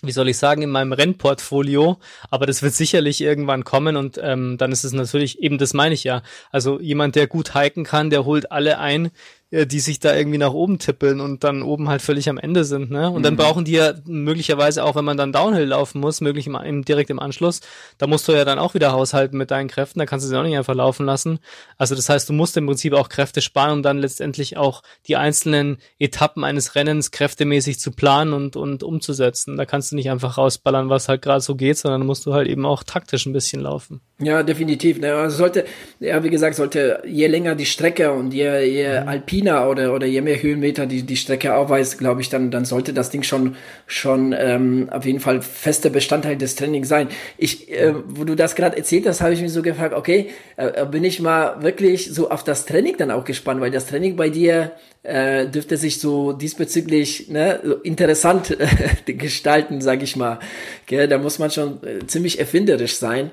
[0.04, 1.98] wie soll ich sagen, in meinem Rennportfolio,
[2.30, 5.96] aber das wird sicherlich irgendwann kommen und ähm, dann ist es natürlich, eben das meine
[5.96, 9.10] ich ja, also jemand, der gut hiken kann, der holt alle ein,
[9.52, 12.92] die sich da irgendwie nach oben tippeln und dann oben halt völlig am Ende sind,
[12.92, 13.10] ne?
[13.10, 13.24] Und mhm.
[13.24, 16.84] dann brauchen die ja möglicherweise auch, wenn man dann Downhill laufen muss, möglich im, im,
[16.84, 17.62] direkt im Anschluss,
[17.98, 20.38] da musst du ja dann auch wieder haushalten mit deinen Kräften, da kannst du sie
[20.38, 21.40] auch nicht einfach laufen lassen.
[21.78, 25.16] Also das heißt, du musst im Prinzip auch Kräfte sparen, um dann letztendlich auch die
[25.16, 29.56] einzelnen Etappen eines Rennens kräftemäßig zu planen und, und umzusetzen.
[29.56, 32.50] Da kannst du nicht einfach rausballern, was halt gerade so geht, sondern musst du halt
[32.50, 34.02] eben auch taktisch ein bisschen laufen.
[34.20, 35.00] Ja, definitiv.
[35.00, 35.14] Ne?
[35.14, 35.66] Also sollte,
[36.02, 39.08] ja, wie gesagt, sollte je länger die Strecke und je, je mhm.
[39.08, 42.66] alpin alpiner oder oder je mehr Höhenmeter die die Strecke aufweist, glaube ich, dann dann
[42.66, 47.10] sollte das Ding schon schon ähm, auf jeden Fall fester Bestandteil des Trainings sein.
[47.38, 50.86] Ich, äh, wo du das gerade erzählt hast, habe ich mich so gefragt, okay, äh,
[50.86, 54.30] bin ich mal wirklich so auf das Training dann auch gespannt, weil das Training bei
[54.30, 54.72] dir
[55.04, 60.40] äh, dürfte sich so diesbezüglich ne, so interessant äh, gestalten, sag ich mal.
[60.86, 61.08] Gell?
[61.08, 63.32] Da muss man schon äh, ziemlich erfinderisch sein.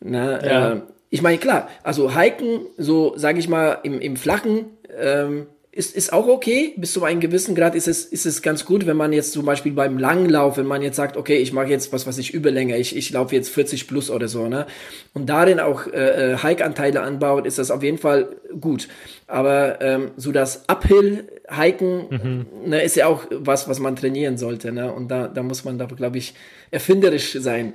[0.00, 0.40] Ne?
[0.44, 0.72] Ja.
[0.72, 4.64] Äh, ich meine, klar, also Hiken, so sage ich mal, im, im Flachen,
[4.98, 6.72] ähm, ist, ist auch okay.
[6.76, 9.44] Bis zu einem gewissen Grad ist es, ist es ganz gut, wenn man jetzt zum
[9.44, 12.78] Beispiel beim Langlauf, wenn man jetzt sagt, okay, ich mache jetzt was, was ich Überlänge,
[12.78, 14.66] ich, ich laufe jetzt 40 plus oder so, ne?
[15.14, 18.88] Und darin auch äh, äh, Hike-Anteile anbaut, ist das auf jeden Fall gut.
[19.26, 22.70] Aber ähm, so das Uphill-Hiken mhm.
[22.70, 24.92] ne, ist ja auch was, was man trainieren sollte, ne?
[24.92, 26.34] Und da, da muss man da, glaube ich,
[26.70, 27.74] erfinderisch sein.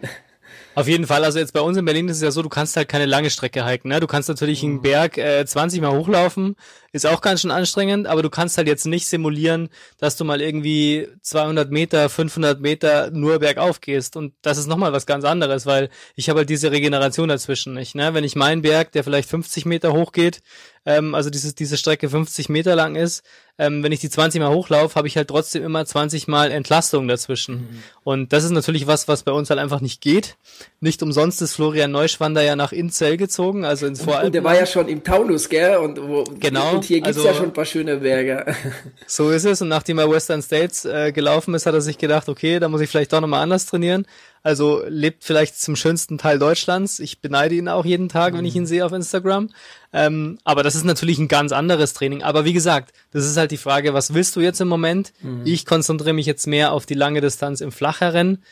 [0.79, 2.77] Auf jeden Fall, also jetzt bei uns in Berlin ist es ja so, du kannst
[2.77, 3.89] halt keine lange Strecke hiken.
[3.89, 3.99] Ne?
[3.99, 4.81] Du kannst natürlich einen.
[4.81, 6.55] Berg äh, 20 Mal hochlaufen,
[6.93, 10.39] ist auch ganz schön anstrengend, aber du kannst halt jetzt nicht simulieren, dass du mal
[10.39, 14.15] irgendwie 200 Meter, 500 Meter nur bergauf gehst.
[14.15, 17.93] Und das ist nochmal was ganz anderes, weil ich habe halt diese Regeneration dazwischen nicht.
[17.93, 18.13] Ne?
[18.13, 20.41] Wenn ich meinen Berg, der vielleicht 50 Meter hoch geht,
[20.85, 23.23] ähm, also diese, diese Strecke 50 Meter lang ist,
[23.59, 27.09] ähm, wenn ich die 20 Mal hochlaufe, habe ich halt trotzdem immer 20 Mal Entlastung
[27.09, 27.55] dazwischen.
[27.55, 27.83] Mhm.
[28.05, 30.37] Und das ist natürlich was, was bei uns halt einfach nicht geht.
[30.79, 34.27] Nicht umsonst ist Florian Neuschwander ja nach Inzell gezogen, also ins Voralpen.
[34.27, 35.75] Und der war ja schon im Taunus, gell?
[35.75, 36.75] Und, wo, genau.
[36.75, 38.45] Und hier gibt's also, ja schon ein paar schöne Berge.
[39.07, 39.61] So ist es.
[39.61, 42.79] Und nachdem er Western States äh, gelaufen ist, hat er sich gedacht, okay, da muss
[42.79, 44.05] ich vielleicht doch nochmal anders trainieren.
[44.43, 46.99] Also lebt vielleicht zum schönsten Teil Deutschlands.
[46.99, 48.37] Ich beneide ihn auch jeden Tag, mhm.
[48.37, 48.67] wenn ich ihn mhm.
[48.67, 49.49] sehe auf Instagram.
[49.91, 52.23] Ähm, aber das ist natürlich ein ganz anderes Training.
[52.23, 55.13] Aber wie gesagt, das ist halt die Frage, was willst du jetzt im Moment?
[55.21, 55.41] Mhm.
[55.45, 58.43] Ich konzentriere mich jetzt mehr auf die lange Distanz im Flachherrennen.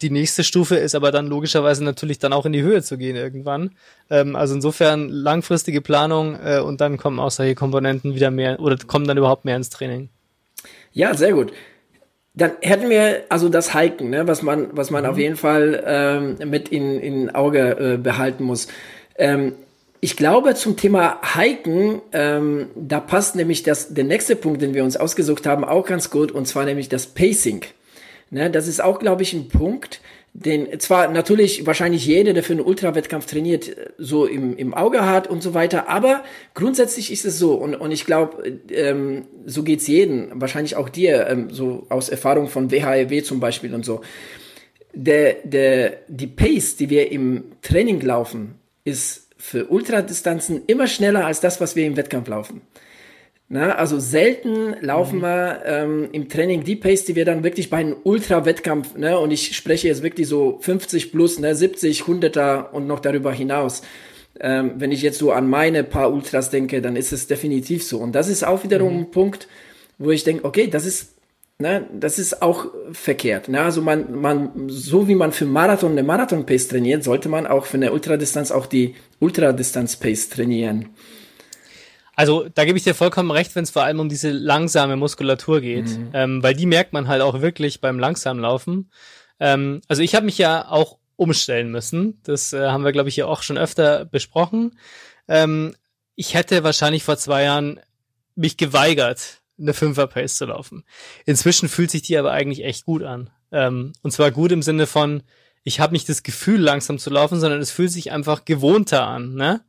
[0.00, 3.16] Die nächste Stufe ist aber dann logischerweise natürlich dann auch in die Höhe zu gehen
[3.16, 3.72] irgendwann.
[4.10, 8.76] Ähm, also insofern langfristige Planung äh, und dann kommen auch solche Komponenten wieder mehr oder
[8.76, 10.08] kommen dann überhaupt mehr ins Training.
[10.92, 11.52] Ja, sehr gut.
[12.38, 15.10] Dann hätten wir also das Hiken, ne, was man, was man mhm.
[15.10, 18.68] auf jeden Fall ähm, mit in, in Auge äh, behalten muss.
[19.16, 19.54] Ähm,
[20.00, 24.84] ich glaube, zum Thema Hiken, ähm, da passt nämlich das, der nächste Punkt, den wir
[24.84, 27.62] uns ausgesucht haben, auch ganz gut, und zwar nämlich das Pacing.
[28.30, 30.00] Ne, das ist auch, glaube ich, ein Punkt,
[30.44, 35.26] den zwar natürlich wahrscheinlich jeder, der für einen Ultrawettkampf trainiert, so im, im Auge hat
[35.26, 36.22] und so weiter, aber
[36.54, 41.26] grundsätzlich ist es so und, und ich glaube, ähm, so geht's jedem, wahrscheinlich auch dir,
[41.26, 44.00] ähm, so aus Erfahrung von WHRW zum Beispiel und so.
[44.94, 51.40] Der, der, die Pace, die wir im Training laufen, ist für Ultradistanzen immer schneller als
[51.40, 52.62] das, was wir im Wettkampf laufen.
[53.50, 55.22] Na, also selten laufen mhm.
[55.22, 59.30] wir ähm, im Training die Pace, die wir dann wirklich bei einem Ultra-Wettkampf, ne, und
[59.30, 63.80] ich spreche jetzt wirklich so 50 plus, ne, 70, 100er und noch darüber hinaus.
[64.38, 67.98] Ähm, wenn ich jetzt so an meine paar Ultras denke, dann ist es definitiv so.
[67.98, 68.98] Und das ist auch wiederum mhm.
[69.00, 69.48] ein Punkt,
[69.96, 71.14] wo ich denke, okay, das ist,
[71.58, 73.48] ne, das ist auch verkehrt.
[73.48, 73.62] Ne?
[73.62, 77.78] Also man, man, so wie man für Marathon eine Marathon-Pace trainiert, sollte man auch für
[77.78, 80.90] eine Ultradistanz auch die Ultradistanz-Pace trainieren.
[82.18, 85.60] Also da gebe ich dir vollkommen recht, wenn es vor allem um diese langsame Muskulatur
[85.60, 86.10] geht, mhm.
[86.14, 88.90] ähm, weil die merkt man halt auch wirklich beim langsamen Laufen.
[89.38, 92.20] Ähm, also ich habe mich ja auch umstellen müssen.
[92.24, 94.80] Das äh, haben wir, glaube ich, hier auch schon öfter besprochen.
[95.28, 95.76] Ähm,
[96.16, 97.78] ich hätte wahrscheinlich vor zwei Jahren
[98.34, 100.82] mich geweigert, eine Fünfer-Pace zu laufen.
[101.24, 103.30] Inzwischen fühlt sich die aber eigentlich echt gut an.
[103.52, 105.22] Ähm, und zwar gut im Sinne von,
[105.62, 109.36] ich habe nicht das Gefühl, langsam zu laufen, sondern es fühlt sich einfach gewohnter an.
[109.36, 109.60] Ne?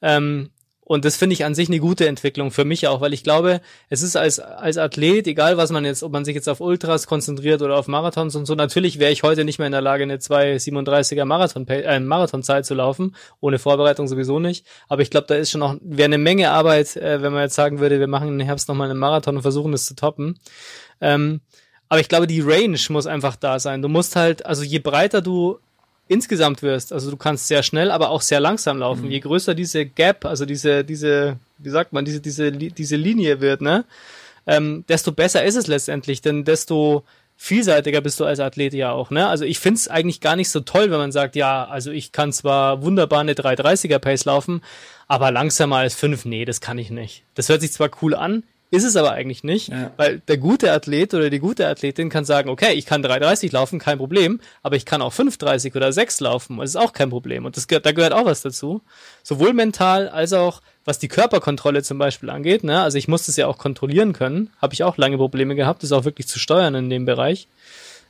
[0.00, 0.48] Ähm,
[0.90, 3.60] und das finde ich an sich eine gute Entwicklung für mich auch, weil ich glaube,
[3.90, 7.06] es ist als, als Athlet, egal was man jetzt, ob man sich jetzt auf Ultras
[7.06, 10.02] konzentriert oder auf Marathons und so, natürlich wäre ich heute nicht mehr in der Lage,
[10.02, 14.66] eine 2,37er Marathon, äh, Marathonzeit zu laufen, ohne Vorbereitung sowieso nicht.
[14.88, 17.54] Aber ich glaube, da ist schon noch, wäre eine Menge Arbeit, äh, wenn man jetzt
[17.54, 20.40] sagen würde, wir machen im Herbst nochmal einen Marathon und versuchen das zu toppen.
[21.00, 21.40] Ähm,
[21.88, 23.80] aber ich glaube, die Range muss einfach da sein.
[23.80, 25.60] Du musst halt, also je breiter du
[26.10, 26.92] insgesamt wirst.
[26.92, 29.04] Also du kannst sehr schnell, aber auch sehr langsam laufen.
[29.04, 29.12] Mhm.
[29.12, 33.60] Je größer diese Gap, also diese, diese, wie sagt man, diese, diese, diese Linie wird,
[33.60, 33.84] ne?
[34.46, 37.04] Ähm, desto besser ist es letztendlich, denn desto
[37.36, 39.28] vielseitiger bist du als Athlet ja auch, ne?
[39.28, 42.32] Also ich find's eigentlich gar nicht so toll, wenn man sagt, ja, also ich kann
[42.32, 44.62] zwar wunderbar eine 330er Pace laufen,
[45.06, 47.22] aber langsamer als 5, nee, das kann ich nicht.
[47.34, 49.90] Das hört sich zwar cool an, ist es aber eigentlich nicht, ja.
[49.96, 53.78] weil der gute Athlet oder die gute Athletin kann sagen, okay, ich kann 3,30 laufen,
[53.78, 57.44] kein Problem, aber ich kann auch 5,30 oder 6 laufen, das ist auch kein Problem.
[57.44, 58.82] Und das gehört, da gehört auch was dazu.
[59.22, 62.64] Sowohl mental als auch was die Körperkontrolle zum Beispiel angeht.
[62.64, 62.80] Ne?
[62.80, 65.92] Also ich muss das ja auch kontrollieren können, habe ich auch lange Probleme gehabt, das
[65.92, 67.48] auch wirklich zu steuern in dem Bereich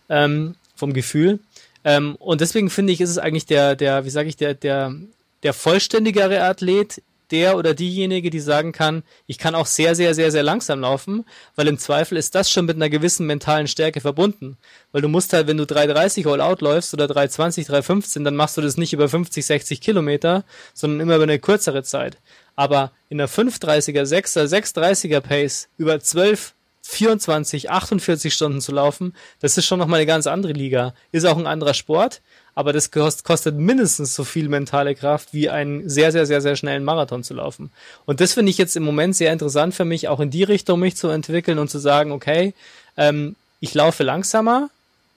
[0.09, 1.41] ähm, vom Gefühl.
[1.85, 4.95] Ähm, und deswegen finde ich, ist es eigentlich der, der, wie sage ich, der, der,
[5.43, 10.31] der vollständigere Athlet der oder diejenige, die sagen kann, ich kann auch sehr, sehr, sehr,
[10.31, 14.57] sehr langsam laufen, weil im Zweifel ist das schon mit einer gewissen mentalen Stärke verbunden.
[14.93, 18.57] Weil du musst halt, wenn du 3,30 All Out läufst oder 3,20, 3,15, dann machst
[18.57, 22.19] du das nicht über 50, 60 Kilometer, sondern immer über eine kürzere Zeit.
[22.57, 29.57] Aber in der 5,30er, 6er, 6,30er Pace über 12, 24, 48 Stunden zu laufen, das
[29.57, 30.95] ist schon nochmal eine ganz andere Liga.
[31.13, 32.21] Ist auch ein anderer Sport,
[32.55, 36.85] aber das kostet mindestens so viel mentale Kraft, wie einen sehr, sehr, sehr, sehr schnellen
[36.85, 37.71] Marathon zu laufen.
[38.07, 40.81] Und das finde ich jetzt im Moment sehr interessant für mich, auch in die Richtung
[40.81, 42.55] mich zu entwickeln und zu sagen, okay,
[42.97, 44.71] ähm, ich laufe langsamer,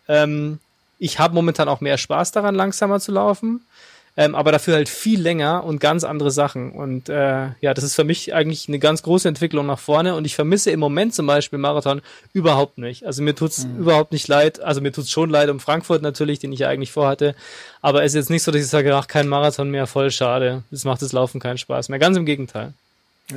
[0.08, 0.60] ähm,
[1.00, 3.62] ich habe momentan auch mehr Spaß daran, langsamer zu laufen
[4.15, 6.71] ähm, aber dafür halt viel länger und ganz andere Sachen.
[6.71, 10.26] Und äh, ja, das ist für mich eigentlich eine ganz große Entwicklung nach vorne und
[10.26, 13.06] ich vermisse im Moment zum Beispiel Marathon überhaupt nicht.
[13.06, 13.80] Also mir tut's mhm.
[13.80, 16.91] überhaupt nicht leid, also mir tut's schon leid um Frankfurt natürlich, den ich ja eigentlich
[16.91, 17.36] vorhatte,
[17.82, 20.63] aber es ist jetzt nicht so, dass ich sage, ach, kein Marathon mehr, voll schade,
[20.71, 21.99] es macht das Laufen keinen Spaß mehr.
[21.99, 22.73] Ganz im Gegenteil.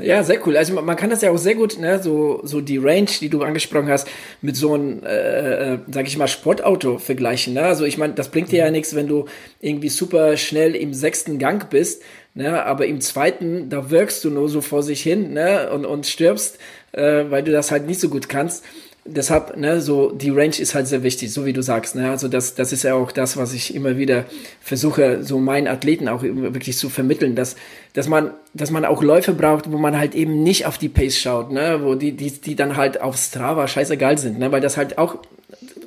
[0.02, 0.56] Ja, sehr cool.
[0.56, 3.42] Also man kann das ja auch sehr gut, ne, so, so die Range, die du
[3.42, 4.08] angesprochen hast,
[4.42, 7.54] mit so einem, äh, äh, sag ich mal, Sportauto vergleichen.
[7.54, 7.62] Ne?
[7.62, 9.26] Also ich meine, das bringt dir ja nichts, wenn du
[9.60, 12.02] irgendwie super schnell im sechsten Gang bist,
[12.34, 12.64] ne?
[12.64, 15.70] aber im zweiten, da wirkst du nur so vor sich hin ne?
[15.70, 16.58] und, und stirbst,
[16.90, 18.64] äh, weil du das halt nicht so gut kannst
[19.08, 21.94] deshalb, ne, so die Range ist halt sehr wichtig, so wie du sagst.
[21.94, 22.10] Ne?
[22.10, 24.24] Also das, das ist ja auch das, was ich immer wieder
[24.60, 27.56] versuche, so meinen Athleten auch wirklich zu vermitteln, dass,
[27.92, 31.18] dass man, dass man auch Läufe braucht, wo man halt eben nicht auf die Pace
[31.18, 34.76] schaut, ne, wo die, die, die dann halt auf Strava scheißegal sind, ne, weil das
[34.76, 35.16] halt auch,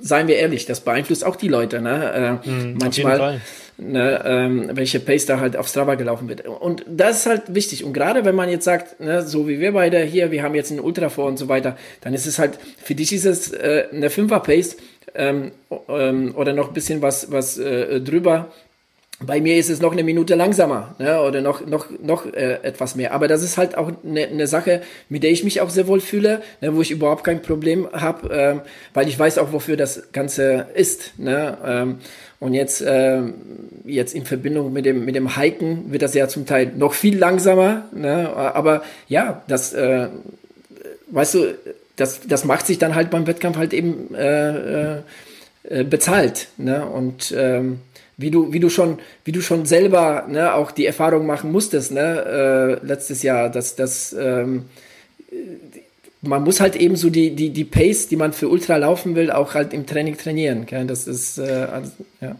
[0.01, 3.41] seien wir ehrlich, das beeinflusst auch die Leute, ne, äh, mhm, manchmal
[3.79, 6.45] ne, ähm, welche Pace da halt auf Strava gelaufen wird.
[6.47, 7.83] Und das ist halt wichtig.
[7.83, 10.71] Und gerade wenn man jetzt sagt, ne, so wie wir beide hier, wir haben jetzt
[10.71, 13.85] einen Ultra vor und so weiter, dann ist es halt, für dich ist es äh,
[13.91, 14.77] eine 5er Pace
[15.15, 15.51] ähm,
[15.87, 18.51] ähm, oder noch ein bisschen was, was äh, drüber.
[19.21, 22.95] Bei mir ist es noch eine Minute langsamer ne, oder noch, noch, noch äh, etwas
[22.95, 23.13] mehr.
[23.13, 25.99] Aber das ist halt auch eine, eine Sache, mit der ich mich auch sehr wohl
[25.99, 28.61] fühle, ne, wo ich überhaupt kein Problem habe, ähm,
[28.93, 31.19] weil ich weiß auch, wofür das Ganze ist.
[31.19, 31.97] Ne, ähm,
[32.39, 33.21] und jetzt, äh,
[33.85, 37.17] jetzt in Verbindung mit dem, mit dem Hiken wird das ja zum Teil noch viel
[37.17, 37.89] langsamer.
[37.93, 38.33] Ne?
[38.33, 40.07] Aber ja, das, äh,
[41.07, 41.55] weißt du,
[41.97, 44.99] das, das macht sich dann halt beim Wettkampf halt eben äh,
[45.63, 46.47] äh, bezahlt.
[46.55, 46.85] Ne?
[46.85, 47.79] Und ähm,
[48.15, 51.91] wie du, wie du schon, wie du schon selber ne, auch die Erfahrung machen musstest,
[51.91, 54.65] ne, äh, letztes Jahr, dass das ähm,
[56.21, 59.31] man muss halt eben so die, die, die Pace, die man für Ultra laufen will,
[59.31, 60.65] auch halt im Training trainieren.
[60.65, 60.85] Gell?
[60.85, 62.35] Das ist, äh, also, ja.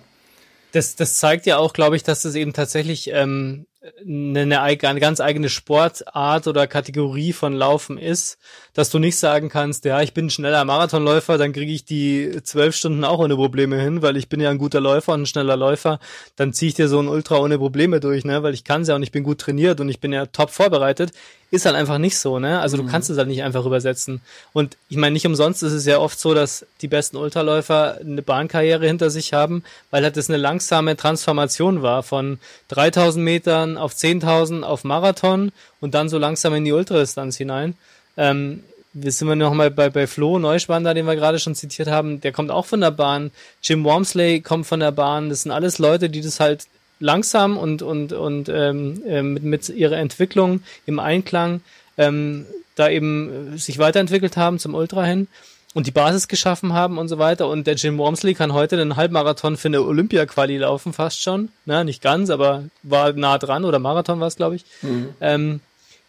[0.71, 3.65] Das, das zeigt ja auch, glaube ich, dass das eben tatsächlich ähm,
[4.05, 8.37] eine, eine ganz eigene Sportart oder Kategorie von Laufen ist,
[8.73, 12.41] dass du nicht sagen kannst, ja, ich bin ein schneller Marathonläufer, dann kriege ich die
[12.43, 15.25] zwölf Stunden auch ohne Probleme hin, weil ich bin ja ein guter Läufer und ein
[15.25, 15.99] schneller Läufer,
[16.35, 18.95] dann ziehe ich dir so ein Ultra ohne Probleme durch, ne, weil ich kann ja
[18.95, 21.13] und ich bin gut trainiert und ich bin ja top vorbereitet
[21.51, 22.59] ist halt einfach nicht so, ne?
[22.59, 22.87] Also du mhm.
[22.87, 24.21] kannst es halt nicht einfach übersetzen.
[24.53, 28.21] Und ich meine, nicht umsonst ist es ja oft so, dass die besten Ultraläufer eine
[28.21, 33.93] Bahnkarriere hinter sich haben, weil halt das eine langsame Transformation war von 3000 Metern auf
[33.93, 37.75] 10.000 auf Marathon und dann so langsam in die Ultradistanz hinein.
[38.17, 41.89] Ähm, wir sind wir noch mal bei, bei Flo Neuspanner, den wir gerade schon zitiert
[41.89, 43.31] haben, der kommt auch von der Bahn.
[43.61, 45.29] Jim Wormsley kommt von der Bahn.
[45.29, 46.65] Das sind alles Leute, die das halt
[46.99, 51.61] langsam und, und, und ähm, äh, mit, mit ihrer Entwicklung im Einklang
[51.97, 55.27] ähm, da eben sich weiterentwickelt haben zum Ultra hin
[55.73, 57.47] und die Basis geschaffen haben und so weiter.
[57.47, 61.49] Und der Jim Wormsley kann heute einen Halbmarathon für eine Olympia-Quali laufen, fast schon.
[61.65, 64.65] Na, nicht ganz, aber war nah dran oder Marathon war es, glaube ich.
[64.81, 65.09] Mhm.
[65.21, 65.59] Ähm,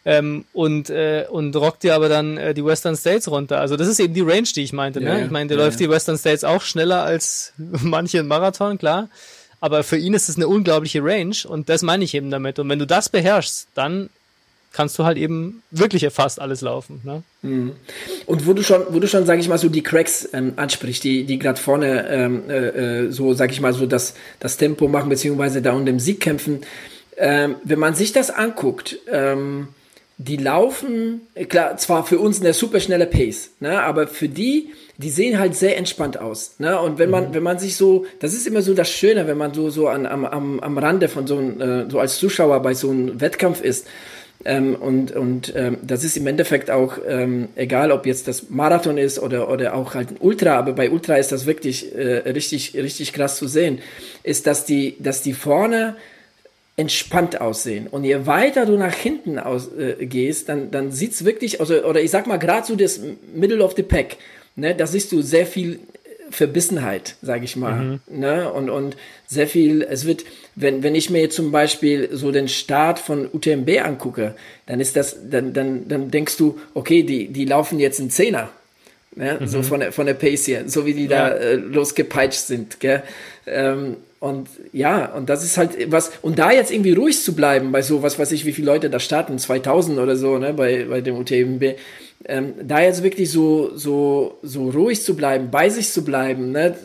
[0.03, 3.59] ähm, und, äh, und rockt dir aber dann äh, die Western States runter.
[3.59, 4.99] Also das ist eben die Range, die ich meinte.
[4.99, 5.25] Ja, ne?
[5.25, 5.85] Ich meine, der ja, läuft ja.
[5.85, 9.09] die Western States auch schneller als manche Marathon, klar
[9.61, 12.57] aber für ihn ist es eine unglaubliche Range und das meine ich eben damit.
[12.57, 14.09] Und wenn du das beherrschst, dann
[14.73, 17.01] kannst du halt eben wirklich fast alles laufen.
[17.03, 17.23] Ne?
[17.41, 17.73] Mhm.
[18.25, 21.03] Und wo du schon, wo du schon, sag ich mal, so die Cracks ähm, ansprichst,
[21.03, 24.87] die, die gerade vorne ähm, äh, äh, so, sag ich mal, so das, das Tempo
[24.87, 26.61] machen, beziehungsweise da um den Sieg kämpfen.
[27.17, 29.67] Ähm, wenn man sich das anguckt, ähm,
[30.17, 35.09] die laufen, klar, zwar für uns eine super schnelle Pace, ne, aber für die, die
[35.09, 36.59] sehen halt sehr entspannt aus.
[36.59, 36.79] Ne?
[36.79, 37.33] Und wenn man, mhm.
[37.33, 40.05] wenn man sich so, das ist immer so das Schöne, wenn man so, so an,
[40.05, 43.61] am, am, am Rande von so einem, äh, so als Zuschauer bei so einem Wettkampf
[43.61, 43.87] ist.
[44.45, 48.97] Ähm, und und ähm, das ist im Endeffekt auch ähm, egal, ob jetzt das Marathon
[48.97, 52.75] ist oder, oder auch halt ein Ultra, aber bei Ultra ist das wirklich äh, richtig,
[52.75, 53.79] richtig krass zu sehen,
[54.23, 55.95] ist, dass die, dass die vorne
[56.77, 57.87] entspannt aussehen.
[57.87, 62.01] Und je weiter du nach hinten aus, äh, gehst, dann, dann sieht's wirklich, also, oder
[62.01, 62.99] ich sag mal, gerade so das
[63.35, 64.17] Middle of the Pack,
[64.55, 65.79] ne, da siehst du sehr viel
[66.31, 67.75] Verbissenheit, sage ich mal.
[67.75, 67.99] Mhm.
[68.19, 68.51] Ne?
[68.51, 72.47] Und, und sehr viel, es wird, wenn, wenn ich mir jetzt zum Beispiel so den
[72.47, 77.45] Start von UTMB angucke, dann ist das, dann, dann, dann denkst du, okay, die, die
[77.45, 78.49] laufen jetzt einen Zehner.
[79.15, 79.37] Ne?
[79.39, 79.47] Mhm.
[79.47, 81.29] So von der, von der Pace hier, so wie die ja.
[81.29, 82.79] da äh, losgepeitscht sind.
[82.79, 83.03] Gell?
[83.45, 87.71] Ähm, und ja, und das ist halt was, und da jetzt irgendwie ruhig zu bleiben
[87.71, 90.85] bei so, was weiß ich, wie viele Leute da starten, 2000 oder so, ne, bei,
[90.85, 91.75] bei dem UTMB,
[92.31, 96.77] ähm, da jetzt wirklich so, so, so ruhig zu bleiben, bei sich zu bleiben, ne,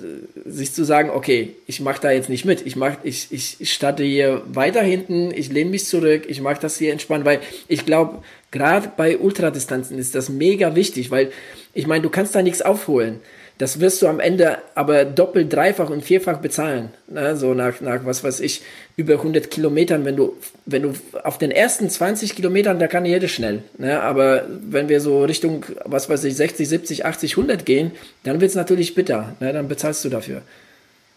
[0.45, 3.73] sich zu sagen, okay, ich mache da jetzt nicht mit, ich mach, ich, ich, ich
[3.73, 7.87] starte hier weiter hinten, ich lehne mich zurück, ich mache das hier entspannt, weil ich
[7.87, 11.31] glaube, gerade bei Ultradistanzen ist das mega wichtig, weil
[11.75, 13.21] ich meine, du kannst da nichts aufholen.
[13.59, 16.91] Das wirst du am Ende aber doppelt, dreifach und vierfach bezahlen.
[17.09, 17.37] Ne?
[17.37, 18.63] So nach, nach, was weiß ich,
[18.97, 20.05] über 100 Kilometern.
[20.05, 20.93] Wenn du, wenn du
[21.25, 23.63] auf den ersten 20 Kilometern, da kann jeder schnell.
[23.79, 24.01] Ne?
[24.03, 27.93] Aber wenn wir so Richtung, was weiß ich, 60, 70, 80, 100 gehen,
[28.25, 29.35] dann wird's natürlich bitter.
[29.41, 29.55] Ne?
[29.55, 30.43] Dann bezahlst du dafür.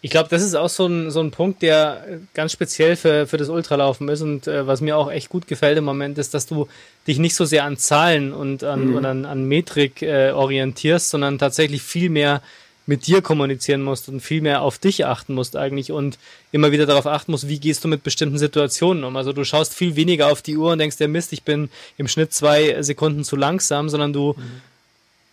[0.02, 3.36] Ich glaube, das ist auch so ein, so ein Punkt, der ganz speziell für, für
[3.36, 6.46] das Ultralaufen ist und äh, was mir auch echt gut gefällt im Moment ist, dass
[6.46, 6.68] du
[7.06, 8.96] dich nicht so sehr an Zahlen und an, mhm.
[8.96, 12.42] und an, an Metrik äh, orientierst, sondern tatsächlich viel mehr
[12.86, 16.18] mit dir kommunizieren musst und viel mehr auf dich achten musst eigentlich und
[16.50, 19.16] immer wieder darauf achten musst, wie gehst du mit bestimmten Situationen um.
[19.16, 22.08] Also du schaust viel weniger auf die Uhr und denkst, der Mist, ich bin im
[22.08, 24.62] Schnitt zwei Sekunden zu langsam, sondern du mhm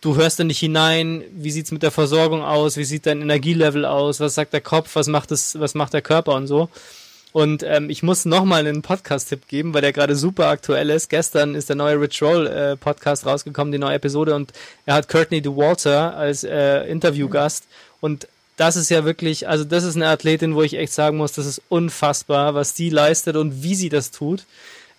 [0.00, 3.84] du hörst da nicht hinein, wie sieht's mit der Versorgung aus, wie sieht dein Energielevel
[3.84, 6.68] aus, was sagt der Kopf, was macht es, was macht der Körper und so.
[7.32, 11.10] Und ähm, ich muss nochmal einen Podcast-Tipp geben, weil der gerade super aktuell ist.
[11.10, 14.52] Gestern ist der neue Rich Roll äh, Podcast rausgekommen, die neue Episode, und
[14.86, 17.64] er hat Courtney DeWalter als äh, Interviewgast.
[18.00, 21.32] Und das ist ja wirklich, also das ist eine Athletin, wo ich echt sagen muss,
[21.32, 24.44] das ist unfassbar, was die leistet und wie sie das tut.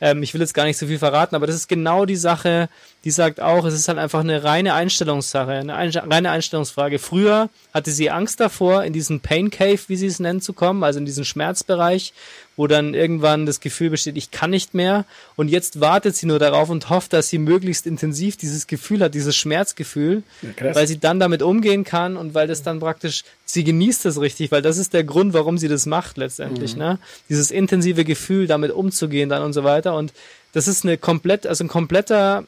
[0.02, 2.70] Ähm, ich will jetzt gar nicht so viel verraten, aber das ist genau die Sache,
[3.04, 7.00] die sagt auch, es ist halt einfach eine reine Einstellungssache, eine ein reine Einstellungsfrage.
[7.00, 10.84] Früher hatte sie Angst davor, in diesen Pain Cave, wie sie es nennen, zu kommen,
[10.84, 12.14] also in diesen Schmerzbereich,
[12.60, 15.06] wo dann irgendwann das Gefühl besteht, ich kann nicht mehr.
[15.38, 19.16] Und jetzt wartet sie nur darauf und hofft, dass sie möglichst intensiv dieses Gefühl hat,
[19.16, 23.64] dieses Schmerzgefühl, ja, weil sie dann damit umgehen kann und weil das dann praktisch, sie
[23.64, 26.80] genießt das richtig, weil das ist der Grund, warum sie das macht letztendlich, mhm.
[26.80, 27.00] ne?
[27.30, 29.96] Dieses intensive Gefühl, damit umzugehen dann und so weiter.
[29.96, 30.12] Und
[30.52, 32.44] das ist eine komplett, also ein kompletter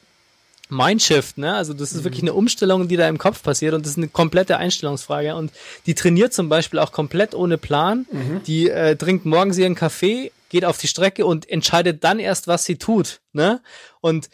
[0.68, 1.54] Mindshift, ne?
[1.54, 2.04] Also das ist mhm.
[2.04, 5.34] wirklich eine Umstellung, die da im Kopf passiert und das ist eine komplette Einstellungsfrage.
[5.34, 5.52] Und
[5.86, 8.06] die trainiert zum Beispiel auch komplett ohne Plan.
[8.10, 8.42] Mhm.
[8.46, 12.64] Die äh, trinkt morgens ihren Kaffee, geht auf die Strecke und entscheidet dann erst, was
[12.64, 13.60] sie tut, ne?
[14.00, 14.30] Und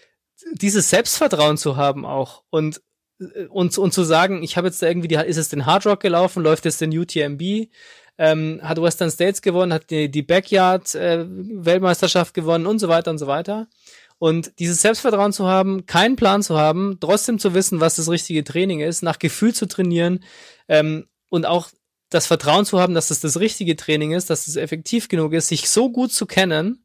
[0.52, 2.80] dieses Selbstvertrauen zu haben auch und
[3.20, 5.86] äh, und, und zu sagen, ich habe jetzt da irgendwie die, ist es den Hard
[5.86, 7.68] Rock gelaufen, läuft es den UTMB,
[8.18, 13.10] ähm, hat Western States gewonnen, hat die, die Backyard äh, Weltmeisterschaft gewonnen und so weiter
[13.10, 13.68] und so weiter.
[14.18, 18.42] Und dieses Selbstvertrauen zu haben, keinen Plan zu haben, trotzdem zu wissen, was das richtige
[18.42, 20.24] Training ist, nach Gefühl zu trainieren
[20.66, 21.68] ähm, und auch
[22.10, 25.48] das Vertrauen zu haben, dass das das richtige Training ist, dass es effektiv genug ist,
[25.48, 26.84] sich so gut zu kennen,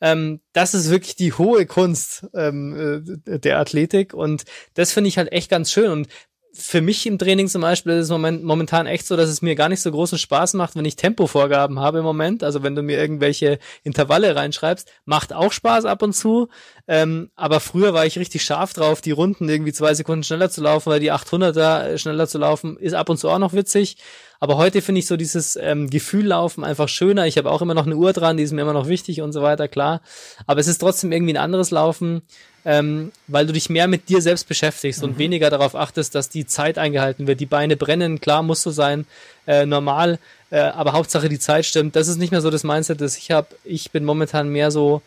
[0.00, 4.12] ähm, das ist wirklich die hohe Kunst ähm, äh, der Athletik.
[4.12, 5.90] Und das finde ich halt echt ganz schön.
[5.90, 6.08] Und
[6.56, 9.56] für mich im Training zum Beispiel ist es moment, momentan echt so, dass es mir
[9.56, 12.44] gar nicht so großen Spaß macht, wenn ich Tempovorgaben habe im Moment.
[12.44, 16.48] Also wenn du mir irgendwelche Intervalle reinschreibst, macht auch Spaß ab und zu.
[16.86, 20.62] Ähm, aber früher war ich richtig scharf drauf, die Runden irgendwie zwei Sekunden schneller zu
[20.62, 23.96] laufen, weil die 800er schneller zu laufen ist ab und zu auch noch witzig.
[24.44, 27.26] Aber heute finde ich so dieses ähm, Gefühllaufen einfach schöner.
[27.26, 29.32] Ich habe auch immer noch eine Uhr dran, die ist mir immer noch wichtig und
[29.32, 30.02] so weiter, klar.
[30.46, 32.20] Aber es ist trotzdem irgendwie ein anderes Laufen,
[32.66, 35.08] ähm, weil du dich mehr mit dir selbst beschäftigst mhm.
[35.08, 37.40] und weniger darauf achtest, dass die Zeit eingehalten wird.
[37.40, 39.06] Die Beine brennen, klar, muss so sein,
[39.46, 40.18] äh, normal,
[40.50, 41.96] äh, aber Hauptsache die Zeit stimmt.
[41.96, 43.46] Das ist nicht mehr so das Mindset, das ich habe.
[43.64, 45.00] Ich bin momentan mehr so,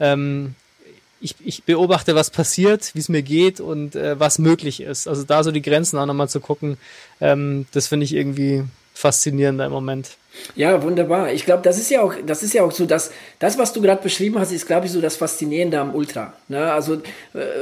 [0.00, 0.56] ähm,
[1.20, 5.06] ich, ich beobachte, was passiert, wie es mir geht und äh, was möglich ist.
[5.06, 6.76] Also da so die Grenzen auch nochmal zu gucken,
[7.20, 8.64] ähm, das finde ich irgendwie
[9.00, 10.10] faszinierender im Moment.
[10.54, 11.32] Ja, wunderbar.
[11.32, 13.80] Ich glaube, das ist ja auch, das ist ja auch so, dass das, was du
[13.80, 16.32] gerade beschrieben hast, ist, glaube ich, so das Faszinierende am Ultra.
[16.48, 16.72] Ne?
[16.72, 16.98] Also äh,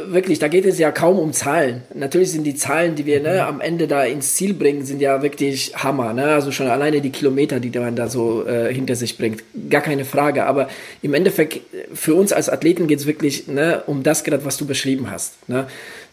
[0.06, 1.82] wirklich, da geht es ja kaum um Zahlen.
[1.94, 3.40] Natürlich sind die Zahlen, die wir ne, mhm.
[3.40, 6.12] am Ende da ins Ziel bringen, sind ja wirklich Hammer.
[6.12, 6.26] Ne?
[6.26, 10.04] Also schon alleine die Kilometer, die man da so äh, hinter sich bringt, gar keine
[10.04, 10.44] Frage.
[10.44, 10.68] Aber
[11.02, 11.60] im Endeffekt
[11.94, 15.48] für uns als Athleten geht es wirklich ne, um das gerade, was du beschrieben hast.
[15.48, 15.66] Ne?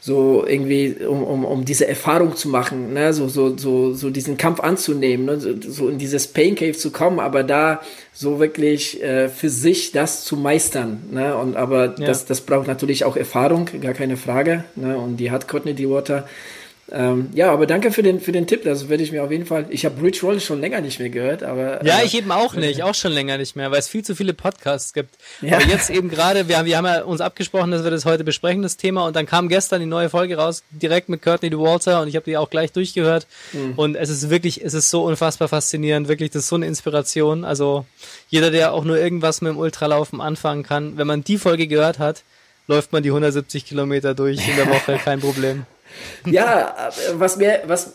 [0.05, 3.11] So irgendwie, um, um, um diese Erfahrung zu machen, ne?
[3.11, 5.39] so, so, so, so diesen Kampf anzunehmen, ne?
[5.39, 7.81] so, so in dieses Pain Cave zu kommen, aber da
[8.13, 11.01] so wirklich äh, für sich das zu meistern.
[11.09, 11.35] Ne?
[11.35, 12.05] Und aber ja.
[12.05, 14.65] das, das braucht natürlich auch Erfahrung, gar keine Frage.
[14.75, 14.95] Ne?
[14.95, 16.27] Und die hat Courtney Dewater.
[16.91, 18.63] Ähm, ja, aber danke für den, für den Tipp.
[18.63, 19.65] Das werde ich mir auf jeden Fall.
[19.69, 21.83] Ich habe Rich Roll schon länger nicht mehr gehört, aber.
[21.83, 24.15] Ja, äh, ich eben auch nicht, auch schon länger nicht mehr, weil es viel zu
[24.15, 25.15] viele Podcasts gibt.
[25.41, 25.57] Ja.
[25.57, 28.23] Aber jetzt eben gerade, wir haben, wir haben ja uns abgesprochen, dass wir das heute
[28.23, 32.01] besprechen, das Thema, und dann kam gestern die neue Folge raus, direkt mit Courtney DeWalter,
[32.01, 33.25] und ich habe die auch gleich durchgehört.
[33.53, 33.73] Mhm.
[33.77, 37.45] Und es ist wirklich, es ist so unfassbar faszinierend, wirklich, das ist so eine Inspiration.
[37.45, 37.85] Also
[38.29, 41.97] jeder, der auch nur irgendwas mit dem Ultralaufen anfangen kann, wenn man die Folge gehört
[41.97, 42.23] hat,
[42.67, 45.65] läuft man die 170 Kilometer durch in der Woche, kein Problem
[46.25, 47.93] ja, was mir, was,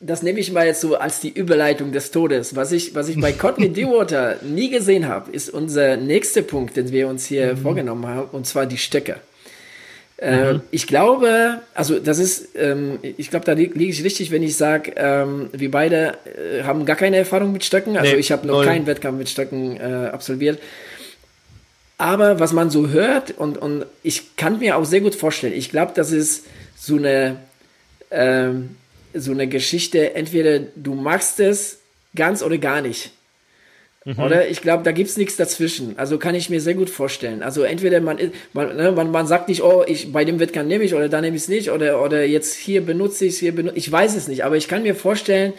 [0.00, 2.56] das nehme ich mal jetzt so als die Überleitung des Todes.
[2.56, 6.90] Was ich, was ich bei Courtney Dewater nie gesehen habe, ist unser nächster Punkt, den
[6.90, 7.58] wir uns hier mhm.
[7.58, 9.16] vorgenommen haben, und zwar die Stöcke.
[10.16, 10.60] Äh, mhm.
[10.70, 14.56] Ich glaube, also das ist, ähm, ich glaube, da liege lieg ich richtig, wenn ich
[14.56, 17.96] sage, ähm, wir beide äh, haben gar keine Erfahrung mit Stöcken.
[17.96, 18.66] Also nee, ich habe noch null.
[18.66, 20.58] keinen Wettkampf mit Stöcken äh, absolviert.
[22.00, 25.68] Aber was man so hört und, und ich kann mir auch sehr gut vorstellen, ich
[25.68, 27.36] glaube, das ist so eine,
[28.10, 28.76] ähm,
[29.12, 31.80] so eine Geschichte, entweder du machst es
[32.16, 33.10] ganz oder gar nicht.
[34.06, 34.18] Mhm.
[34.18, 35.98] Oder ich glaube, da gibt es nichts dazwischen.
[35.98, 37.42] Also kann ich mir sehr gut vorstellen.
[37.42, 38.18] Also entweder man,
[38.54, 41.20] man, ne, man, man sagt nicht, oh, ich bei dem Wettkampf nehme ich oder da
[41.20, 44.16] nehme ich es nicht oder, oder jetzt hier benutze ich es, hier benutze ich weiß
[44.16, 45.52] es nicht, aber ich kann mir vorstellen,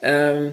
[0.00, 0.52] ähm,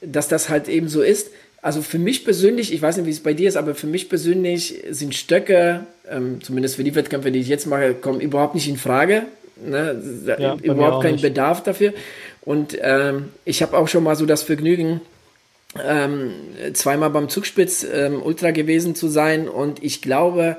[0.00, 1.32] dass das halt eben so ist.
[1.64, 4.10] Also für mich persönlich, ich weiß nicht, wie es bei dir ist, aber für mich
[4.10, 8.68] persönlich sind Stöcke ähm, zumindest für die Wettkämpfe, die ich jetzt mache, kommen überhaupt nicht
[8.68, 9.22] in Frage.
[9.64, 9.98] Ne?
[10.26, 11.22] Ja, überhaupt kein nicht.
[11.22, 11.94] Bedarf dafür.
[12.42, 15.00] Und ähm, ich habe auch schon mal so das Vergnügen,
[15.82, 16.32] ähm,
[16.74, 19.48] zweimal beim Zugspitz ähm, Ultra gewesen zu sein.
[19.48, 20.58] Und ich glaube,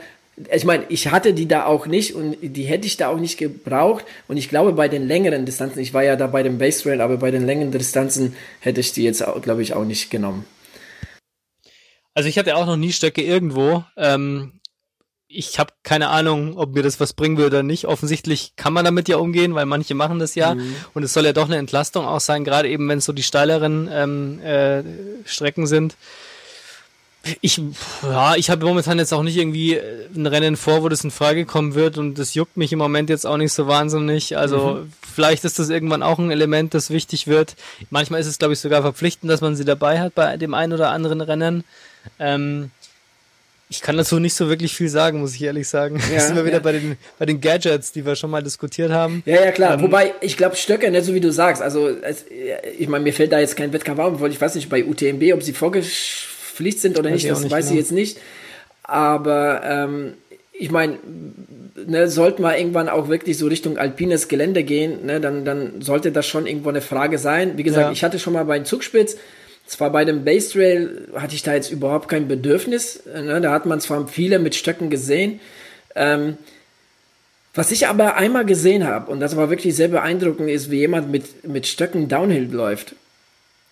[0.52, 3.38] ich meine, ich hatte die da auch nicht und die hätte ich da auch nicht
[3.38, 4.06] gebraucht.
[4.28, 7.00] Und ich glaube, bei den längeren Distanzen, ich war ja da bei dem Base Trail,
[7.00, 10.46] aber bei den längeren Distanzen hätte ich die jetzt, glaube ich, auch nicht genommen.
[12.16, 13.84] Also ich hatte auch noch nie Stöcke irgendwo.
[13.98, 14.54] Ähm,
[15.28, 17.86] ich habe keine Ahnung, ob mir das was bringen würde oder nicht.
[17.86, 20.56] Offensichtlich kann man damit ja umgehen, weil manche machen das ja.
[20.56, 20.76] Mhm.
[20.94, 23.24] Und es soll ja doch eine Entlastung auch sein, gerade eben, wenn es so die
[23.24, 24.84] steileren ähm, äh,
[25.26, 25.96] Strecken sind.
[27.42, 27.60] Ich,
[28.04, 29.80] ja, ich habe momentan jetzt auch nicht irgendwie
[30.16, 33.10] ein Rennen vor, wo das in Frage kommen wird und das juckt mich im Moment
[33.10, 34.38] jetzt auch nicht so wahnsinnig.
[34.38, 34.94] Also mhm.
[35.14, 37.56] vielleicht ist das irgendwann auch ein Element, das wichtig wird.
[37.90, 40.74] Manchmal ist es, glaube ich, sogar verpflichtend, dass man sie dabei hat bei dem einen
[40.74, 41.64] oder anderen Rennen.
[42.20, 42.70] Ähm,
[43.68, 46.00] ich kann dazu nicht so wirklich viel sagen, muss ich ehrlich sagen.
[46.14, 46.60] Ja, sind wir wieder ja.
[46.60, 49.24] bei den, bei den Gadgets, die wir schon mal diskutiert haben.
[49.26, 49.74] Ja, ja, klar.
[49.76, 51.64] Ähm, Wobei, ich glaube, Stöcke, nicht so wie du sagst.
[51.64, 52.26] Also, es,
[52.78, 55.34] ich meine, mir fällt da jetzt kein Wettkampf auf, weil ich weiß nicht, bei UTMB,
[55.34, 55.54] ob sie
[56.56, 57.74] vorgepflichtet sind oder nicht, das nicht weiß genau.
[57.74, 58.18] ich jetzt nicht.
[58.84, 60.14] Aber, ähm,
[60.54, 60.98] ich meine,
[61.86, 66.12] ne, sollten wir irgendwann auch wirklich so Richtung alpines Gelände gehen, ne, dann, dann sollte
[66.12, 67.58] das schon irgendwo eine Frage sein.
[67.58, 67.92] Wie gesagt, ja.
[67.92, 69.18] ich hatte schon mal bei Zugspitz,
[69.68, 73.04] zwar bei dem Base Trail hatte ich da jetzt überhaupt kein Bedürfnis.
[73.06, 73.42] Ne?
[73.42, 75.40] Da hat man zwar viele mit Stöcken gesehen.
[75.96, 76.38] Ähm,
[77.56, 81.10] was ich aber einmal gesehen habe, und das war wirklich sehr beeindruckend, ist, wie jemand
[81.10, 82.96] mit, mit Stöcken Downhill läuft.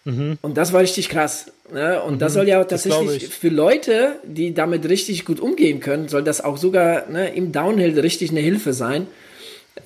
[0.06, 0.38] Mhm.
[0.41, 1.51] Und das war richtig krass.
[1.72, 2.01] Ne?
[2.01, 6.24] Und mhm, das soll ja tatsächlich für Leute, die damit richtig gut umgehen können, soll
[6.24, 9.08] das auch sogar ne, im Downhill richtig eine Hilfe sein.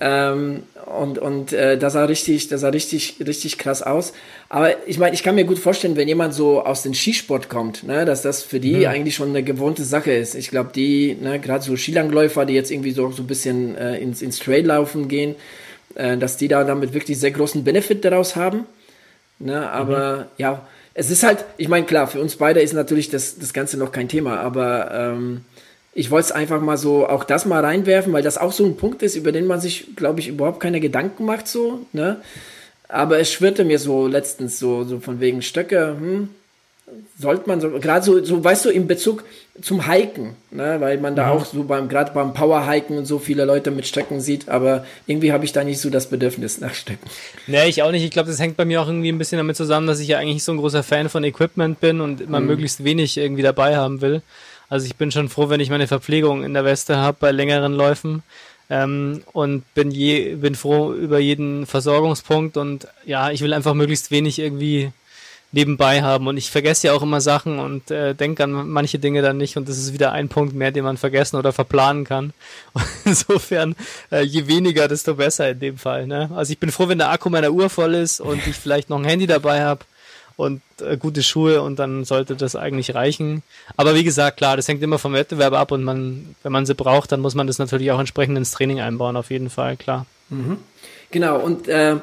[0.00, 4.12] Ähm, und und äh, das sah richtig, das sah richtig, richtig krass aus.
[4.48, 7.84] Aber ich meine, ich kann mir gut vorstellen, wenn jemand so aus dem Skisport kommt,
[7.84, 8.86] ne, dass das für die mhm.
[8.86, 10.34] eigentlich schon eine gewohnte Sache ist.
[10.34, 13.98] Ich glaube, die, ne, gerade so Skilangläufer, die jetzt irgendwie so, so ein bisschen äh,
[13.98, 15.36] ins, ins Traillaufen gehen,
[15.94, 18.66] äh, dass die da damit wirklich sehr großen Benefit daraus haben.
[19.40, 20.24] Ne, aber mhm.
[20.36, 23.78] ja, es ist halt, ich meine, klar, für uns beide ist natürlich das, das Ganze
[23.78, 25.44] noch kein Thema, aber ähm,
[25.94, 28.76] ich wollte es einfach mal so auch das mal reinwerfen, weil das auch so ein
[28.76, 32.20] Punkt ist, über den man sich, glaube ich, überhaupt keine Gedanken macht, so, ne?
[32.88, 36.30] Aber es schwirrte mir so letztens so, so von wegen Stöcke, hm,
[37.18, 39.24] sollte man so, gerade so, so, weißt du, in Bezug
[39.60, 41.30] zum Hiken, ne, weil man da ja.
[41.32, 45.32] auch so beim, gerade beim Powerhiken und so viele Leute mit Stöcken sieht, aber irgendwie
[45.32, 47.08] habe ich da nicht so das Bedürfnis nach Stöcken.
[47.48, 48.04] Nee, ich auch nicht.
[48.04, 50.18] Ich glaube, das hängt bei mir auch irgendwie ein bisschen damit zusammen, dass ich ja
[50.18, 52.46] eigentlich so ein großer Fan von Equipment bin und immer mhm.
[52.46, 54.22] möglichst wenig irgendwie dabei haben will.
[54.68, 57.72] Also ich bin schon froh, wenn ich meine Verpflegung in der Weste habe bei längeren
[57.72, 58.22] Läufen.
[58.70, 64.10] Ähm, und bin je, bin froh über jeden Versorgungspunkt und ja, ich will einfach möglichst
[64.10, 64.92] wenig irgendwie
[65.50, 69.22] nebenbei haben und ich vergesse ja auch immer Sachen und äh, denke an manche Dinge
[69.22, 72.32] dann nicht und das ist wieder ein Punkt mehr, den man vergessen oder verplanen kann.
[72.74, 73.74] Und insofern,
[74.10, 76.06] äh, je weniger, desto besser in dem Fall.
[76.06, 76.30] Ne?
[76.34, 78.98] Also ich bin froh, wenn der Akku meiner Uhr voll ist und ich vielleicht noch
[78.98, 79.80] ein Handy dabei habe
[80.36, 83.42] und äh, gute Schuhe und dann sollte das eigentlich reichen.
[83.76, 86.74] Aber wie gesagt, klar, das hängt immer vom Wettbewerb ab und man, wenn man sie
[86.74, 90.06] braucht, dann muss man das natürlich auch entsprechend ins Training einbauen, auf jeden Fall, klar.
[90.28, 90.58] Mhm.
[91.10, 91.96] Genau, und äh,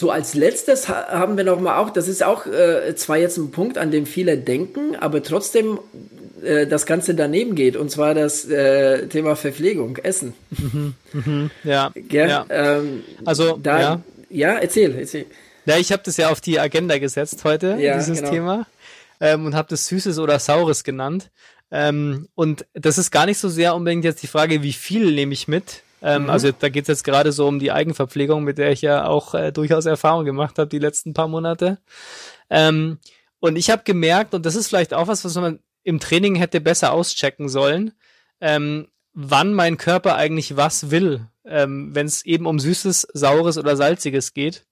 [0.00, 3.50] so als letztes haben wir noch mal auch, das ist auch äh, zwar jetzt ein
[3.50, 5.78] Punkt, an dem viele denken, aber trotzdem
[6.42, 10.32] äh, das Ganze daneben geht, und zwar das äh, Thema Verpflegung, Essen.
[10.52, 11.90] Mhm, mhm, ja.
[11.94, 12.30] Gell?
[12.30, 12.46] ja.
[12.48, 14.00] Ähm, Also, da, ja.
[14.30, 14.52] ja.
[14.54, 15.26] erzähl, erzähl.
[15.66, 18.30] Ja, ich habe das ja auf die Agenda gesetzt heute, Ja, dieses genau.
[18.30, 18.66] Thema,
[19.20, 21.28] ähm, und habe das Süßes oder Saures genannt.
[21.70, 25.34] Ähm, und das ist gar nicht so sehr unbedingt jetzt die Frage, wie viel nehme
[25.34, 25.82] ich mit.
[26.02, 26.30] Ähm, Mhm.
[26.30, 29.34] Also da geht es jetzt gerade so um die Eigenverpflegung, mit der ich ja auch
[29.34, 31.78] äh, durchaus Erfahrung gemacht habe die letzten paar Monate.
[32.48, 32.98] Ähm,
[33.38, 36.60] und ich habe gemerkt, und das ist vielleicht auch was, was man im Training hätte
[36.60, 37.92] besser auschecken sollen,
[38.40, 43.76] ähm, wann mein Körper eigentlich was will, ähm, wenn es eben um Süßes, Saures oder
[43.76, 44.66] Salziges geht.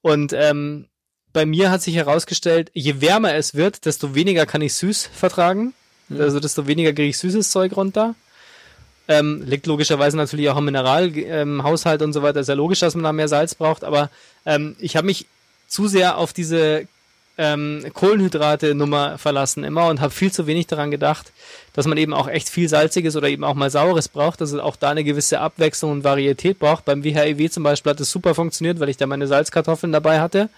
[0.00, 0.88] Und ähm,
[1.32, 5.74] bei mir hat sich herausgestellt, je wärmer es wird, desto weniger kann ich süß vertragen.
[6.10, 8.14] Also desto weniger kriege ich süßes Zeug runter.
[9.08, 12.40] Ähm, liegt logischerweise natürlich auch am Mineralhaushalt ähm, und so weiter.
[12.40, 14.10] Ist ja logisch, dass man da mehr Salz braucht, aber
[14.44, 15.26] ähm, ich habe mich
[15.66, 16.86] zu sehr auf diese
[17.38, 21.32] ähm, Kohlenhydrate-Nummer verlassen immer und habe viel zu wenig daran gedacht,
[21.72, 24.60] dass man eben auch echt viel Salziges oder eben auch mal Saures braucht, dass es
[24.60, 26.84] auch da eine gewisse Abwechslung und Varietät braucht.
[26.84, 30.50] Beim WHEW zum Beispiel hat es super funktioniert, weil ich da meine Salzkartoffeln dabei hatte.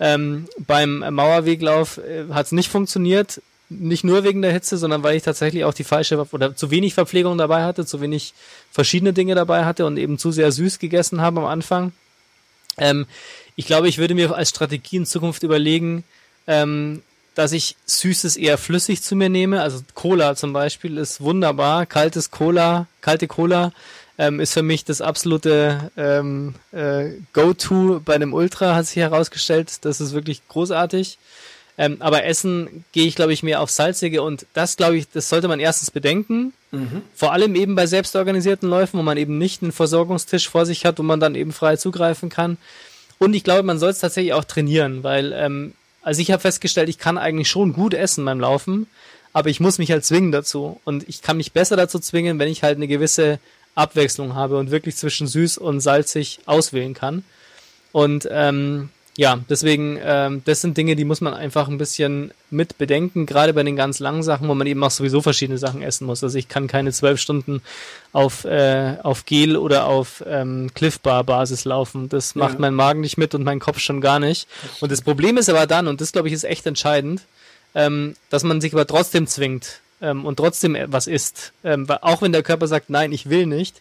[0.00, 5.16] Ähm, beim Mauerweglauf äh, hat es nicht funktioniert, nicht nur wegen der Hitze, sondern weil
[5.16, 8.34] ich tatsächlich auch die falsche oder zu wenig Verpflegung dabei hatte, zu wenig
[8.70, 11.92] verschiedene Dinge dabei hatte und eben zu sehr süß gegessen habe am Anfang.
[12.76, 13.06] Ähm,
[13.56, 16.04] ich glaube, ich würde mir als Strategie in Zukunft überlegen,
[16.46, 17.02] ähm,
[17.34, 19.62] dass ich Süßes eher flüssig zu mir nehme.
[19.62, 21.86] Also Cola zum Beispiel ist wunderbar.
[21.86, 23.72] Kaltes Cola, kalte Cola
[24.18, 29.84] ähm, ist für mich das absolute ähm, äh, Go-To bei einem Ultra, hat sich herausgestellt.
[29.84, 31.18] Das ist wirklich großartig.
[31.76, 35.28] Ähm, aber Essen gehe ich, glaube ich, mehr auf salzige und das, glaube ich, das
[35.28, 36.52] sollte man erstens bedenken.
[37.14, 40.98] Vor allem eben bei selbstorganisierten Läufen, wo man eben nicht einen Versorgungstisch vor sich hat,
[40.98, 42.58] wo man dann eben frei zugreifen kann.
[43.18, 46.88] Und ich glaube, man soll es tatsächlich auch trainieren, weil ähm, also ich habe festgestellt,
[46.88, 48.86] ich kann eigentlich schon gut essen beim Laufen,
[49.32, 50.80] aber ich muss mich halt zwingen dazu.
[50.84, 53.40] Und ich kann mich besser dazu zwingen, wenn ich halt eine gewisse
[53.74, 57.24] Abwechslung habe und wirklich zwischen süß und salzig auswählen kann.
[57.90, 62.78] Und ähm, ja, deswegen, ähm, das sind Dinge, die muss man einfach ein bisschen mit
[62.78, 66.06] bedenken, gerade bei den ganz langen Sachen, wo man eben auch sowieso verschiedene Sachen essen
[66.06, 66.24] muss.
[66.24, 67.62] Also ich kann keine zwölf Stunden
[68.12, 72.08] auf, äh, auf Gel oder auf ähm, Cliff Bar Basis laufen.
[72.08, 74.48] Das macht mein Magen nicht mit und mein Kopf schon gar nicht.
[74.80, 77.22] Und das Problem ist aber dann, und das glaube ich ist echt entscheidend,
[77.76, 81.52] ähm, dass man sich aber trotzdem zwingt ähm, und trotzdem was isst.
[81.62, 83.80] Ähm, auch wenn der Körper sagt, nein, ich will nicht,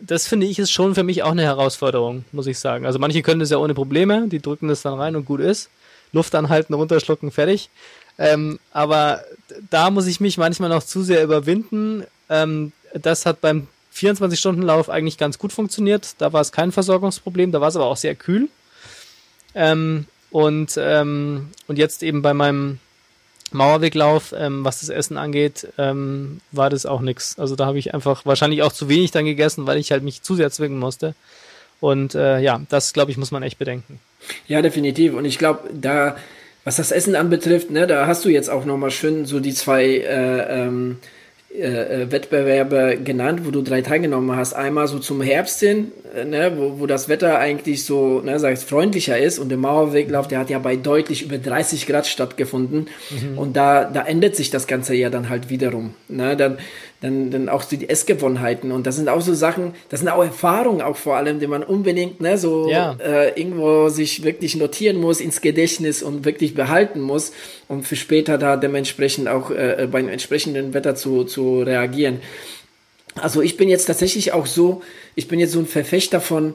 [0.00, 2.86] das finde ich ist schon für mich auch eine Herausforderung, muss ich sagen.
[2.86, 5.70] Also manche können das ja ohne Probleme, die drücken das dann rein und gut ist.
[6.12, 7.70] Luft anhalten, runterschlucken, fertig.
[8.18, 9.22] Ähm, aber
[9.70, 12.04] da muss ich mich manchmal noch zu sehr überwinden.
[12.28, 16.14] Ähm, das hat beim 24-Stunden-Lauf eigentlich ganz gut funktioniert.
[16.18, 18.48] Da war es kein Versorgungsproblem, da war es aber auch sehr kühl.
[19.54, 22.80] Ähm, und, ähm, und jetzt eben bei meinem
[23.54, 27.38] Mauerweglauf, ähm, was das Essen angeht, ähm, war das auch nix.
[27.38, 30.22] Also da habe ich einfach wahrscheinlich auch zu wenig dann gegessen, weil ich halt mich
[30.22, 31.14] zu sehr zwingen musste.
[31.80, 34.00] Und äh, ja, das glaube ich muss man echt bedenken.
[34.48, 35.14] Ja, definitiv.
[35.14, 36.16] Und ich glaube, da,
[36.64, 39.84] was das Essen anbetrifft, ne, da hast du jetzt auch nochmal schön so die zwei
[39.84, 40.98] äh, ähm,
[41.54, 44.54] äh, Wettbewerbe genannt, wo du drei teilgenommen hast.
[44.54, 48.54] Einmal so zum Herbst hin, äh, ne, wo, wo das Wetter eigentlich so, ne, sag
[48.54, 52.88] ich, freundlicher ist und der Mauerweglauf, der hat ja bei deutlich über 30 Grad stattgefunden
[53.36, 55.94] und da, da ändert sich das Ganze ja dann halt wiederum.
[56.08, 56.58] Ne, dann,
[57.04, 60.24] dann, dann auch so die Essgewohnheiten und das sind auch so Sachen, das sind auch
[60.24, 62.96] Erfahrungen auch vor allem, die man unbedingt, ne, so Ja.
[62.98, 67.32] äh, irgendwo sich wirklich notieren muss, ins Gedächtnis und wirklich behalten muss,
[67.68, 72.20] um für später da dementsprechend auch äh, beim entsprechenden Wetter zu, zu reagieren.
[73.16, 74.82] Also ich bin jetzt tatsächlich auch so,
[75.14, 76.54] ich bin jetzt so ein Verfechter von,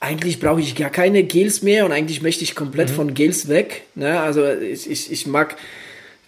[0.00, 3.82] eigentlich brauche ich gar keine Gels mehr und eigentlich möchte ich komplett von Gels weg.
[3.94, 4.18] Ne?
[4.20, 5.56] Also ich, ich, ich mag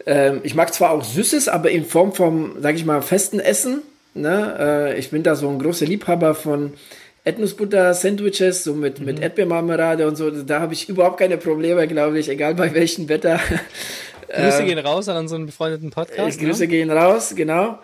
[0.07, 3.83] ähm, ich mag zwar auch Süßes, aber in Form vom, sag ich mal, festen Essen.
[4.15, 4.57] Ne?
[4.59, 6.73] Äh, ich bin da so ein großer Liebhaber von
[7.25, 10.31] Erdnussbutter-Sandwiches, so mit, mit Erdbeermarmelade und so.
[10.31, 13.41] Da habe ich überhaupt keine Probleme, glaube ich, egal bei welchem Wetter.
[14.29, 16.41] Grüße gehen raus an unseren befreundeten Podcast.
[16.41, 16.69] Äh, Grüße ne?
[16.69, 17.79] gehen raus, genau.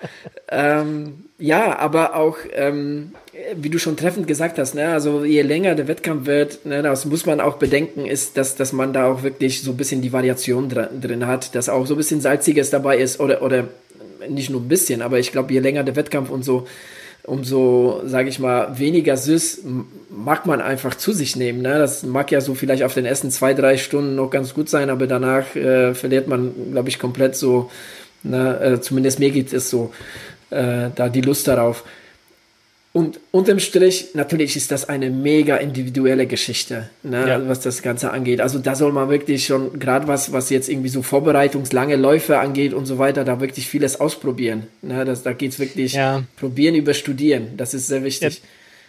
[0.50, 3.12] ähm, ja, aber auch, ähm,
[3.56, 7.06] wie du schon treffend gesagt hast, ne, also je länger der Wettkampf wird, ne, das
[7.06, 10.12] muss man auch bedenken, ist, dass, dass man da auch wirklich so ein bisschen die
[10.12, 13.68] Variation drin, drin hat, dass auch so ein bisschen Salziges dabei ist oder, oder
[14.28, 16.66] nicht nur ein bisschen, aber ich glaube, je länger der Wettkampf und so,
[17.24, 19.62] umso, sage ich mal, weniger süß
[20.10, 21.62] mag man einfach zu sich nehmen.
[21.62, 21.78] Ne?
[21.78, 24.90] Das mag ja so vielleicht auf den ersten zwei, drei Stunden noch ganz gut sein,
[24.90, 27.70] aber danach äh, verliert man, glaube ich, komplett so,
[28.22, 28.60] ne?
[28.60, 29.92] äh, zumindest mir geht es so,
[30.50, 31.84] äh, da die Lust darauf.
[32.92, 37.48] Und unterm Strich, natürlich ist das eine mega individuelle Geschichte, ne, Ja.
[37.48, 38.40] was das Ganze angeht.
[38.40, 42.74] Also da soll man wirklich schon, gerade was, was jetzt irgendwie so Vorbereitungslange Läufe angeht
[42.74, 44.66] und so weiter, da wirklich vieles ausprobieren.
[44.82, 46.24] Ne, das, da geht's wirklich Ja.
[46.36, 47.56] probieren über studieren.
[47.56, 48.42] Das ist sehr wichtig.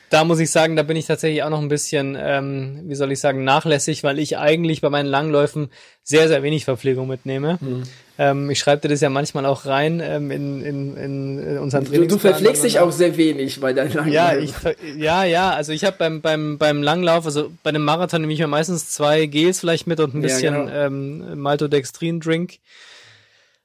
[0.09, 3.11] Da muss ich sagen, da bin ich tatsächlich auch noch ein bisschen, ähm, wie soll
[3.11, 5.69] ich sagen, nachlässig, weil ich eigentlich bei meinen Langläufen
[6.03, 7.59] sehr, sehr wenig Verpflegung mitnehme.
[7.61, 7.83] Mhm.
[8.23, 11.89] Ähm, ich schreibe dir das ja manchmal auch rein ähm, in, in, in, unseren Du,
[11.89, 12.33] du Trainingsplan.
[12.33, 14.53] verpflegst dich auch sehr wenig bei deinen langen Ja, ich,
[14.95, 18.39] ja, ja, also ich habe beim, beim, beim Langlauf, also bei einem Marathon nehme ich
[18.39, 20.71] mir meistens zwei Gels vielleicht mit und ein Ja, bisschen genau.
[20.71, 22.59] ähm, Maltodextrin-Drink.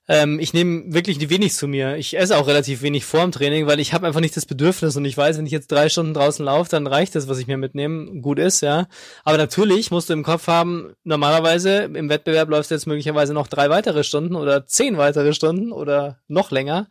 [0.09, 1.97] Ähm, ich nehme wirklich wenig zu mir.
[1.97, 5.05] Ich esse auch relativ wenig vorm Training, weil ich habe einfach nicht das Bedürfnis und
[5.05, 7.57] ich weiß, wenn ich jetzt drei Stunden draußen laufe, dann reicht das, was ich mir
[7.57, 8.21] mitnehme.
[8.21, 8.87] Gut ist, ja.
[9.25, 13.49] Aber natürlich musst du im Kopf haben, normalerweise im Wettbewerb läufst du jetzt möglicherweise noch
[13.49, 16.89] drei weitere Stunden oder zehn weitere Stunden oder noch länger.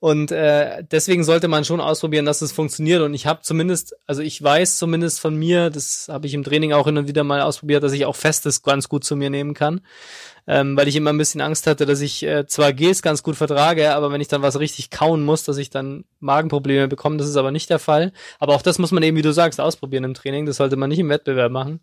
[0.00, 3.02] Und äh, deswegen sollte man schon ausprobieren, dass es funktioniert.
[3.02, 6.72] Und ich habe zumindest, also ich weiß zumindest von mir, das habe ich im Training
[6.72, 9.54] auch hin und wieder mal ausprobiert, dass ich auch Festes ganz gut zu mir nehmen
[9.54, 9.80] kann.
[10.50, 13.36] Ähm, weil ich immer ein bisschen Angst hatte, dass ich äh, zwar Gels ganz gut
[13.36, 17.18] vertrage, aber wenn ich dann was richtig kauen muss, dass ich dann Magenprobleme bekomme.
[17.18, 18.12] Das ist aber nicht der Fall.
[18.38, 20.46] Aber auch das muss man eben, wie du sagst, ausprobieren im Training.
[20.46, 21.80] Das sollte man nicht im Wettbewerb machen.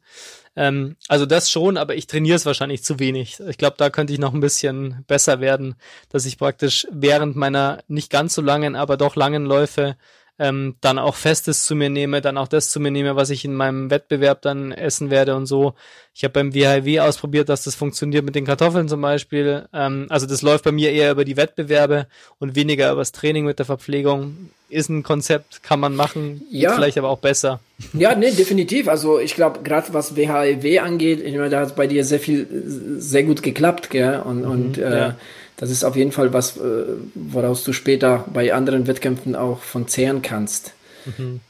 [0.56, 3.40] Ähm, also das schon, aber ich trainiere es wahrscheinlich zu wenig.
[3.48, 5.76] Ich glaube, da könnte ich noch ein bisschen besser werden,
[6.10, 9.96] dass ich praktisch während meiner nicht ganz so langen, aber doch langen Läufe
[10.38, 13.46] ähm, dann auch Festes zu mir nehme, dann auch das zu mir nehme, was ich
[13.46, 15.74] in meinem Wettbewerb dann essen werde und so.
[16.14, 19.66] Ich habe beim WHW ausprobiert, dass das funktioniert mit den Kartoffeln zum Beispiel.
[19.74, 22.08] Ähm, also das läuft bei mir eher über die Wettbewerbe
[22.40, 24.50] und weniger über das Training mit der Verpflegung.
[24.68, 26.74] Ist ein Konzept, kann man machen, Ja.
[26.74, 27.60] vielleicht aber auch besser.
[27.94, 28.88] Ja, nee, definitiv.
[28.88, 32.48] Also ich glaube, gerade was WHIW angeht, ich meine, da hat bei dir sehr viel,
[32.98, 34.22] sehr gut geklappt, gell?
[34.26, 35.16] Und, und äh, ja.
[35.58, 36.84] Das ist auf jeden Fall was, äh,
[37.14, 40.74] woraus du später bei anderen Wettkämpfen auch von zehren kannst.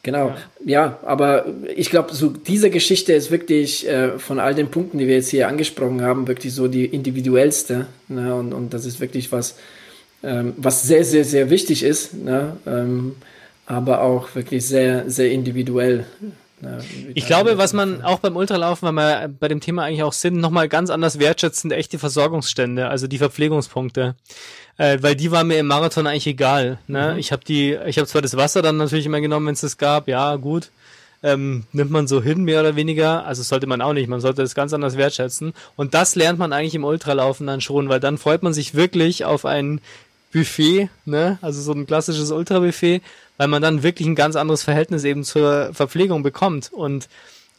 [0.04, 0.36] Genau,
[0.66, 1.00] ja.
[1.06, 1.46] aber
[1.76, 5.30] ich glaube, so diese Geschichte ist wirklich äh, von all den Punkten, die wir jetzt
[5.30, 7.88] hier angesprochen haben, wirklich so die individuellste.
[8.10, 8.36] Ne?
[8.36, 9.56] Und, und das ist wirklich was,
[10.24, 12.58] ähm, was sehr, sehr, sehr wichtig ist, ne?
[12.68, 13.16] ähm,
[13.66, 16.06] aber auch wirklich sehr, sehr individuell.
[16.62, 16.80] Ne?
[17.14, 20.38] Ich glaube, was man auch beim Ultralaufen, weil wir bei dem Thema eigentlich auch sind,
[20.38, 24.16] nochmal ganz anders wertschätzt, sind echte Versorgungsstände, also die Verpflegungspunkte.
[24.78, 26.80] Äh, weil die waren mir im Marathon eigentlich egal.
[26.88, 27.18] Ne?
[27.20, 29.78] Ich habe die, ich habe zwar das Wasser dann natürlich immer genommen, wenn es das
[29.78, 30.70] gab, ja, gut.
[31.24, 33.26] Ähm, nimmt man so hin, mehr oder weniger.
[33.26, 34.08] Also sollte man auch nicht.
[34.08, 35.54] Man sollte das ganz anders wertschätzen.
[35.76, 39.26] Und das lernt man eigentlich im Ultralaufen dann schon, weil dann freut man sich wirklich
[39.26, 39.82] auf ein
[40.36, 41.40] Buffet, ne?
[41.42, 43.02] Also so ein klassisches Ultrabuffet,
[43.38, 46.74] weil man dann wirklich ein ganz anderes Verhältnis eben zur Verpflegung bekommt.
[46.74, 47.08] Und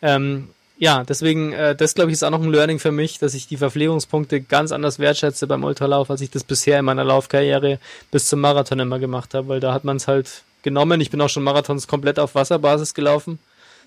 [0.03, 3.33] ähm, ja, deswegen, äh, das glaube ich ist auch noch ein Learning für mich, dass
[3.33, 7.79] ich die Verpflegungspunkte ganz anders wertschätze beim Ultralauf, als ich das bisher in meiner Laufkarriere
[8.11, 11.01] bis zum Marathon immer gemacht habe, weil da hat man es halt genommen.
[11.01, 13.39] Ich bin auch schon Marathons komplett auf Wasserbasis gelaufen.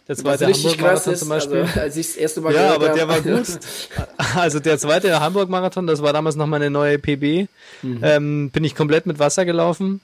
[0.10, 1.62] Der zweite richtig krass Hamburg-Marathon ist, zum Beispiel.
[1.62, 3.46] also, als ich das erste Mal Ja, aber der war gut.
[4.36, 7.48] Also der zweite Hamburg-Marathon, das war damals noch meine neue PB,
[7.84, 10.02] ähm, bin ich komplett mit Wasser gelaufen.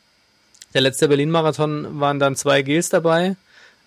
[0.74, 3.36] Der letzte Berlin-Marathon waren dann zwei Gels dabei.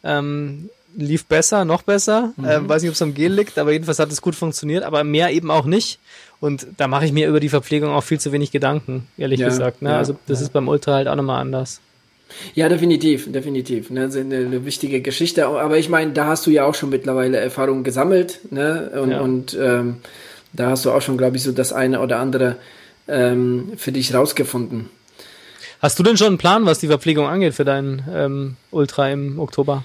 [0.03, 2.33] Ähm, lief besser, noch besser.
[2.45, 5.05] Ähm, weiß nicht, ob es am Gel liegt, aber jedenfalls hat es gut funktioniert, aber
[5.05, 6.01] mehr eben auch nicht.
[6.41, 9.49] Und da mache ich mir über die Verpflegung auch viel zu wenig Gedanken, ehrlich Ja,
[9.49, 9.83] gesagt.
[9.83, 9.91] Ne?
[9.91, 11.81] ja, also das ist beim Ultra halt auch nochmal anders.
[12.55, 13.91] Ja, definitiv, definitiv.
[13.91, 15.47] Ne, das ist eine, eine wichtige Geschichte.
[15.47, 18.91] Aber ich meine, da hast du ja auch schon mittlerweile Erfahrungen gesammelt, ne?
[19.03, 19.21] Und, Ja.
[19.21, 19.97] und ähm,
[20.53, 22.57] da hast du auch schon, glaube ich, so das eine oder andere
[23.07, 24.91] ähm, für dich rausgefunden.
[25.81, 29.39] Hast du denn schon einen Plan, was die Verpflegung angeht für deinen ähm, Ultra im
[29.39, 29.85] Oktober?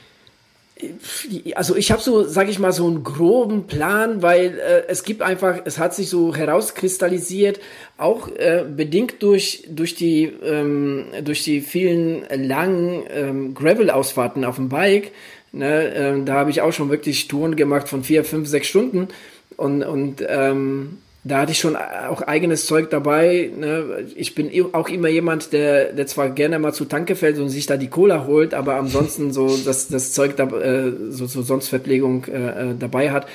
[1.55, 5.21] Also ich habe so, sage ich mal, so einen groben Plan, weil äh, es gibt
[5.21, 7.59] einfach, es hat sich so herauskristallisiert,
[7.97, 14.69] auch äh, bedingt durch durch die ähm, durch die vielen langen ähm, Gravel-Ausfahrten auf dem
[14.69, 15.11] Bike.
[15.51, 19.09] Ne, ähm, da habe ich auch schon wirklich Touren gemacht von vier, fünf, sechs Stunden
[19.55, 23.49] und und ähm, da hatte ich schon auch eigenes Zeug dabei.
[23.55, 24.07] Ne?
[24.15, 27.65] Ich bin auch immer jemand, der, der zwar gerne mal zu Tanke fällt und sich
[27.65, 31.69] da die Cola holt, aber ansonsten so das, das Zeug da, äh, so, so sonst
[31.69, 33.27] Verpflegung äh, äh, dabei hat.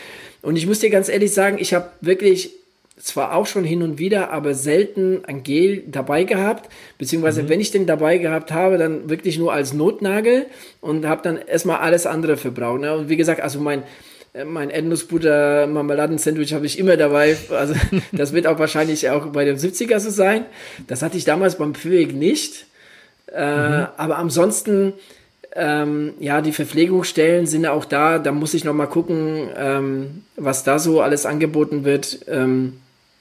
[0.42, 2.52] Und ich muss dir ganz ehrlich sagen, ich habe wirklich
[2.98, 6.68] zwar auch schon hin und wieder, aber selten ein Gel dabei gehabt,
[6.98, 10.46] beziehungsweise wenn ich den dabei gehabt habe, dann wirklich nur als Notnagel
[10.80, 12.80] und habe dann erstmal alles andere verbraucht.
[12.80, 12.94] Ne?
[12.94, 13.84] Und wie gesagt, also mein äh,
[14.46, 17.36] mein Erdnussbutter Marmeladen-Sandwich habe ich immer dabei.
[17.50, 17.74] Also
[18.12, 20.46] das wird auch wahrscheinlich auch bei dem 70er so sein.
[20.86, 22.66] Das hatte ich damals beim Pfweg nicht.
[23.26, 24.94] Äh, Aber ansonsten,
[25.54, 28.18] ähm, ja, die Verpflegungsstellen sind auch da.
[28.18, 32.20] Da muss ich noch mal gucken, ähm, was da so alles angeboten wird.
[32.28, 32.80] Ähm,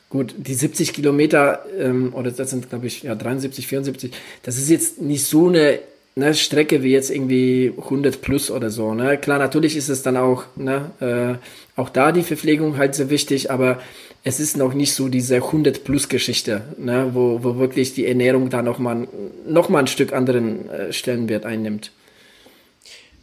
[0.09, 4.11] gut, die 70 Kilometer, ähm, oder das sind, glaube ich, ja, 73, 74,
[4.43, 5.79] das ist jetzt nicht so eine
[6.17, 8.93] eine Strecke wie jetzt irgendwie 100 plus oder so.
[8.93, 9.17] Ne?
[9.17, 13.51] Klar, natürlich ist es dann auch, ne, äh, auch da die Verpflegung halt sehr wichtig,
[13.51, 13.79] aber
[14.23, 18.49] es ist noch nicht so diese 100 plus Geschichte, ne, wo, wo wirklich die Ernährung
[18.49, 19.07] da nochmal
[19.47, 21.91] noch mal ein Stück anderen äh, Stellenwert einnimmt.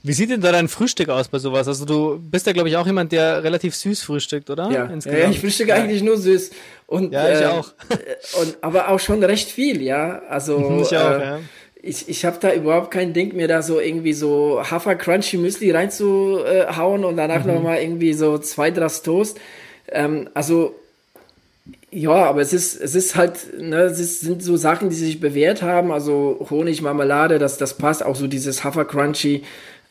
[0.07, 1.66] Wie sieht denn da dein Frühstück aus bei sowas?
[1.66, 4.70] Also du bist ja, glaube ich, auch jemand, der relativ süß frühstückt, oder?
[4.70, 5.76] Ja, ja ich frühstücke ja.
[5.76, 6.51] eigentlich nur süß.
[6.86, 7.72] Und, ja, ich äh, auch.
[8.40, 10.20] Und, aber auch schon recht viel, ja.
[10.28, 11.40] Also ich auch, äh, ja
[11.87, 15.70] ich, ich habe da überhaupt kein Ding, mir da so irgendwie so Hafer Crunchy Müsli
[15.70, 17.55] reinzuhauen und danach mhm.
[17.55, 19.39] nochmal irgendwie so zwei, drei Toast.
[19.89, 20.74] Ähm, also,
[21.91, 25.20] ja, aber es ist, es ist halt, ne, es ist, sind so Sachen, die sich
[25.20, 25.93] bewährt haben.
[25.93, 28.03] Also Honig, Marmelade, das, das passt.
[28.03, 29.43] Auch so dieses Hafer Crunchy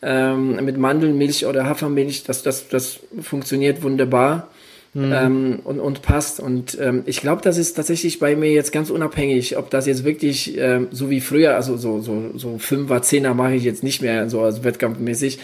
[0.02, 4.48] ähm, mit Mandelmilch oder Hafermilch, das, das, das funktioniert wunderbar
[4.94, 5.12] mhm.
[5.12, 6.40] ähm, und, und passt.
[6.40, 10.04] Und ähm, ich glaube, das ist tatsächlich bei mir jetzt ganz unabhängig, ob das jetzt
[10.04, 14.00] wirklich ähm, so wie früher, also so, so, so Fünfer, Zehner mache ich jetzt nicht
[14.00, 15.38] mehr so als wettkampfmäßig.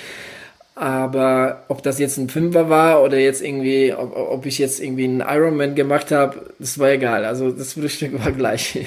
[0.76, 5.05] Aber ob das jetzt ein Fünfer war oder jetzt irgendwie, ob, ob ich jetzt irgendwie
[5.05, 7.26] einen Ironman gemacht habe, das war egal.
[7.26, 8.78] Also das Frühstück war gleich.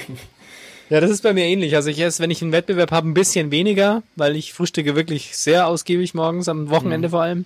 [0.90, 1.76] Ja, das ist bei mir ähnlich.
[1.76, 5.36] Also ich esse, wenn ich einen Wettbewerb habe, ein bisschen weniger, weil ich frühstücke wirklich
[5.38, 7.12] sehr ausgiebig morgens, am Wochenende mhm.
[7.12, 7.46] vor allem.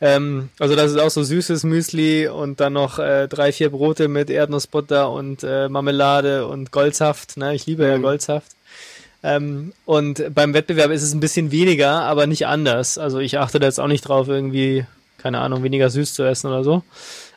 [0.00, 4.08] Ähm, also das ist auch so süßes Müsli und dann noch äh, drei, vier Brote
[4.08, 7.36] mit Erdnussbutter und äh, Marmelade und Goldsaft.
[7.36, 7.54] Ne?
[7.54, 7.90] Ich liebe mhm.
[7.90, 8.52] ja Goldsaft.
[9.22, 12.98] Ähm, und beim Wettbewerb ist es ein bisschen weniger, aber nicht anders.
[12.98, 14.84] Also ich achte da jetzt auch nicht drauf, irgendwie,
[15.18, 16.82] keine Ahnung, weniger süß zu essen oder so.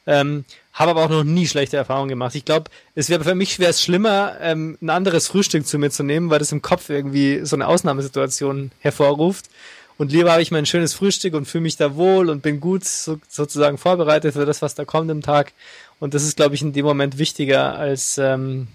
[0.05, 0.43] Ähm,
[0.73, 2.35] habe aber auch noch nie schlechte Erfahrungen gemacht.
[2.35, 5.89] Ich glaube, es wäre für mich wäre es schlimmer, ähm, ein anderes Frühstück zu mir
[5.89, 9.49] zu nehmen, weil das im Kopf irgendwie so eine Ausnahmesituation hervorruft.
[9.97, 12.83] Und lieber habe ich mein schönes Frühstück und fühle mich da wohl und bin gut
[12.83, 15.53] so, sozusagen vorbereitet für das, was da kommt im Tag.
[15.99, 18.67] Und das ist, glaube ich, in dem Moment wichtiger als ähm,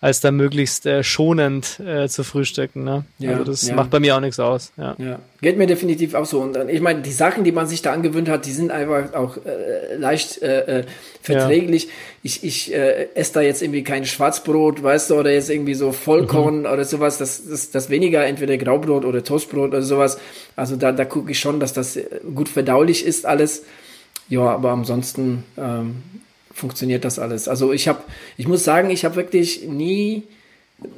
[0.00, 2.84] als da möglichst äh, schonend äh, zu frühstücken.
[2.84, 3.04] Ne?
[3.18, 3.74] Ja, also das ja.
[3.74, 4.72] macht bei mir auch nichts aus.
[4.76, 4.94] Ja.
[4.98, 6.40] ja, geht mir definitiv auch so.
[6.40, 9.38] Und ich meine, die Sachen, die man sich da angewöhnt hat, die sind einfach auch
[9.38, 10.84] äh, leicht äh, äh
[11.20, 11.88] verträglich.
[12.22, 15.90] Ich, ich äh, esse da jetzt irgendwie kein Schwarzbrot, weißt du, oder jetzt irgendwie so
[15.90, 16.66] Vollkorn mhm.
[16.66, 17.18] oder sowas.
[17.18, 20.18] Das, das, das weniger entweder Graubrot oder Toastbrot oder sowas.
[20.54, 21.98] Also da, da gucke ich schon, dass das
[22.34, 23.64] gut verdaulich ist alles.
[24.28, 26.02] Ja, aber ansonsten ähm,
[26.58, 27.48] funktioniert das alles.
[27.48, 28.00] Also ich habe,
[28.36, 30.24] ich muss sagen, ich habe wirklich nie,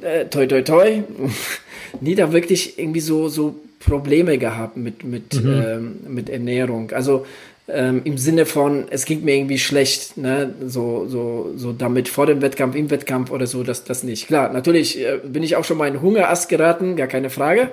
[0.01, 1.03] äh, toi toi toi,
[2.01, 5.63] nie da wirklich irgendwie so, so Probleme gehabt mit, mit, mhm.
[5.65, 6.91] ähm, mit Ernährung.
[6.91, 7.25] Also
[7.67, 12.25] ähm, im Sinne von, es ging mir irgendwie schlecht, ne, so, so, so damit vor
[12.25, 14.27] dem Wettkampf, im Wettkampf oder so, das, das nicht.
[14.27, 17.69] Klar, natürlich äh, bin ich auch schon mal in Hungerast geraten, gar keine Frage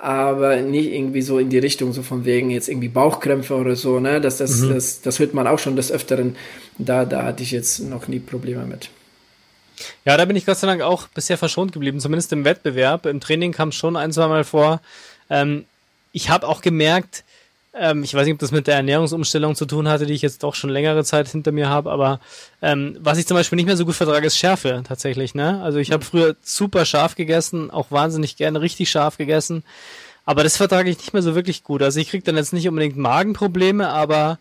[0.00, 4.00] aber nicht irgendwie so in die Richtung, so von wegen jetzt irgendwie Bauchkrämpfe oder so,
[4.00, 4.20] ne?
[4.20, 4.74] Das, das, mhm.
[4.74, 6.36] das, das hört man auch schon des Öfteren.
[6.78, 8.88] Da, da hatte ich jetzt noch nie Probleme mit.
[10.04, 13.06] Ja, da bin ich Gott sei Dank auch bisher verschont geblieben, zumindest im Wettbewerb.
[13.06, 14.80] Im Training kam es schon ein, zwei Mal vor.
[15.28, 15.64] Ähm,
[16.12, 17.24] ich habe auch gemerkt,
[17.72, 20.42] ähm, ich weiß nicht, ob das mit der Ernährungsumstellung zu tun hatte, die ich jetzt
[20.42, 22.20] doch schon längere Zeit hinter mir habe, aber
[22.62, 25.34] ähm, was ich zum Beispiel nicht mehr so gut vertrage, ist Schärfe tatsächlich.
[25.34, 25.62] Ne?
[25.62, 29.62] Also ich habe früher super scharf gegessen, auch wahnsinnig gerne richtig scharf gegessen,
[30.24, 31.82] aber das vertrage ich nicht mehr so wirklich gut.
[31.82, 34.38] Also ich kriege dann jetzt nicht unbedingt Magenprobleme, aber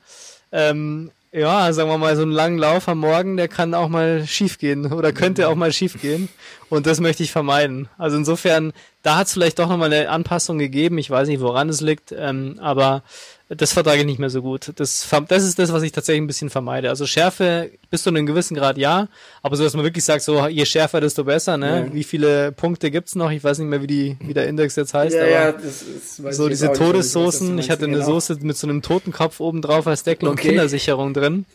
[0.51, 4.25] ähm, ja, sagen wir mal, so einen langen Lauf am Morgen, der kann auch mal
[4.25, 6.27] schief gehen oder könnte auch mal schief gehen.
[6.69, 7.88] Und das möchte ich vermeiden.
[7.97, 8.73] Also insofern,
[9.03, 10.97] da hat es vielleicht doch nochmal eine Anpassung gegeben.
[10.97, 13.03] Ich weiß nicht, woran es liegt, ähm, aber
[13.50, 14.72] das vertrage ich nicht mehr so gut.
[14.76, 16.89] Das, das ist das, was ich tatsächlich ein bisschen vermeide.
[16.89, 19.08] Also Schärfe bis zu einem gewissen Grad ja,
[19.41, 21.58] aber so, dass man wirklich sagt, so je schärfer, desto besser.
[21.58, 21.88] Ne?
[21.88, 21.93] Ja.
[21.93, 23.32] Wie viele Punkte gibt's noch?
[23.32, 25.16] Ich weiß nicht mehr, wie, die, wie der Index jetzt heißt.
[25.16, 27.58] Ja, aber ja, das ist, so diese Todessoßen.
[27.58, 28.06] Ich hatte eine genau.
[28.06, 30.32] Soße mit so einem Totenkopf oben drauf als Deckel okay.
[30.32, 31.45] und Kindersicherung drin.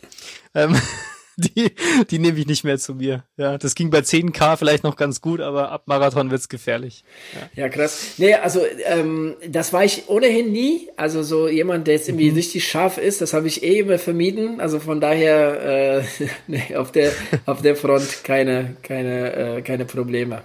[0.53, 0.75] Ähm,
[1.55, 1.71] die,
[2.09, 3.23] die nehme ich nicht mehr zu mir.
[3.37, 7.03] Ja, das ging bei 10k vielleicht noch ganz gut, aber ab Marathon wird's gefährlich.
[7.33, 8.13] Ja, ja krass.
[8.17, 10.89] Nee, also ähm, das war ich ohnehin nie.
[10.95, 12.37] Also so jemand, der jetzt irgendwie mhm.
[12.37, 14.61] richtig scharf ist, das habe ich eh immer vermieden.
[14.61, 17.11] Also von daher äh, nee, auf der
[17.45, 20.43] auf der Front keine keine äh, keine Probleme.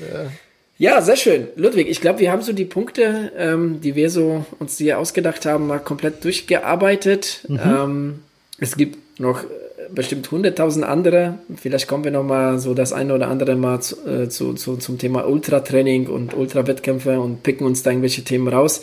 [0.00, 0.30] Ja.
[0.76, 1.46] Ja, sehr schön.
[1.54, 5.46] Ludwig, ich glaube, wir haben so die Punkte, ähm, die wir so uns hier ausgedacht
[5.46, 7.44] haben, mal komplett durchgearbeitet.
[7.46, 7.60] Mhm.
[7.64, 8.18] Ähm,
[8.58, 9.44] es gibt noch
[9.92, 11.38] bestimmt hunderttausend andere.
[11.56, 14.76] Vielleicht kommen wir noch mal so das eine oder andere mal zu, äh, zu, zu
[14.76, 18.82] zum Thema Ultratraining und Ultrawettkämpfe und picken uns da irgendwelche Themen raus.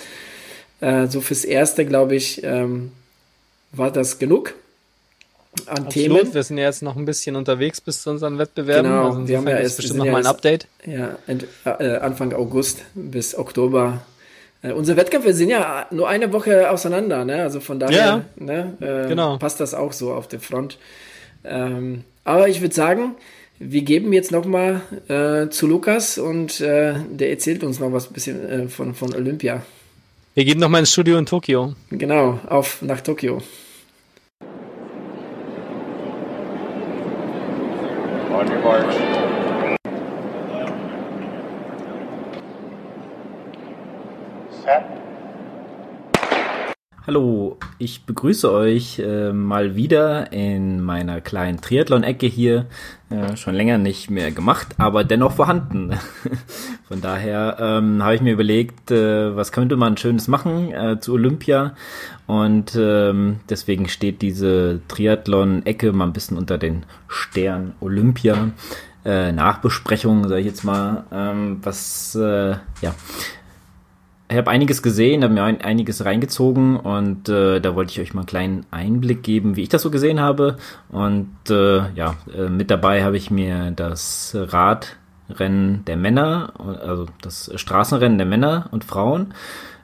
[0.80, 2.92] Äh, so fürs Erste, glaube ich, ähm,
[3.72, 4.56] war das genug
[5.66, 5.94] an Absolut.
[5.94, 6.34] Themen.
[6.34, 8.90] Wir sind ja jetzt noch ein bisschen unterwegs bis zu unseren Wettbewerben.
[8.90, 10.68] Genau, also wir haben ja erst bestimmt noch mal ein Update.
[10.86, 11.18] Ja,
[11.66, 14.02] äh, Anfang August bis Oktober
[14.64, 17.42] äh, unsere Wettkämpfe sind ja nur eine Woche auseinander, ne?
[17.42, 19.38] Also von daher ja, ne, äh, genau.
[19.38, 20.78] passt das auch so auf der Front.
[21.44, 23.16] Ähm, aber ich würde sagen,
[23.60, 28.14] wir geben jetzt nochmal äh, zu Lukas und äh, der erzählt uns noch was ein
[28.14, 29.64] bisschen äh, von, von Olympia.
[30.34, 31.74] Wir gehen nochmal ins Studio in Tokio.
[31.90, 33.42] Genau, auf nach Tokio.
[38.32, 39.11] On your march.
[47.12, 52.68] Hallo, ich begrüße euch äh, mal wieder in meiner kleinen Triathlon-Ecke hier.
[53.10, 55.92] Äh, schon länger nicht mehr gemacht, aber dennoch vorhanden.
[56.88, 61.12] Von daher ähm, habe ich mir überlegt, äh, was könnte man Schönes machen äh, zu
[61.12, 61.76] Olympia.
[62.28, 68.52] Und ähm, deswegen steht diese Triathlon-Ecke mal ein bisschen unter den Stern Olympia.
[69.04, 72.52] Äh, Nachbesprechung, sage ich jetzt mal, ähm, was äh,
[72.82, 72.96] ja
[74.32, 78.14] ich habe einiges gesehen, habe mir ein, einiges reingezogen und äh, da wollte ich euch
[78.14, 80.56] mal einen kleinen Einblick geben, wie ich das so gesehen habe.
[80.90, 87.52] Und äh, ja, äh, mit dabei habe ich mir das Radrennen der Männer, also das
[87.56, 89.34] Straßenrennen der Männer und Frauen,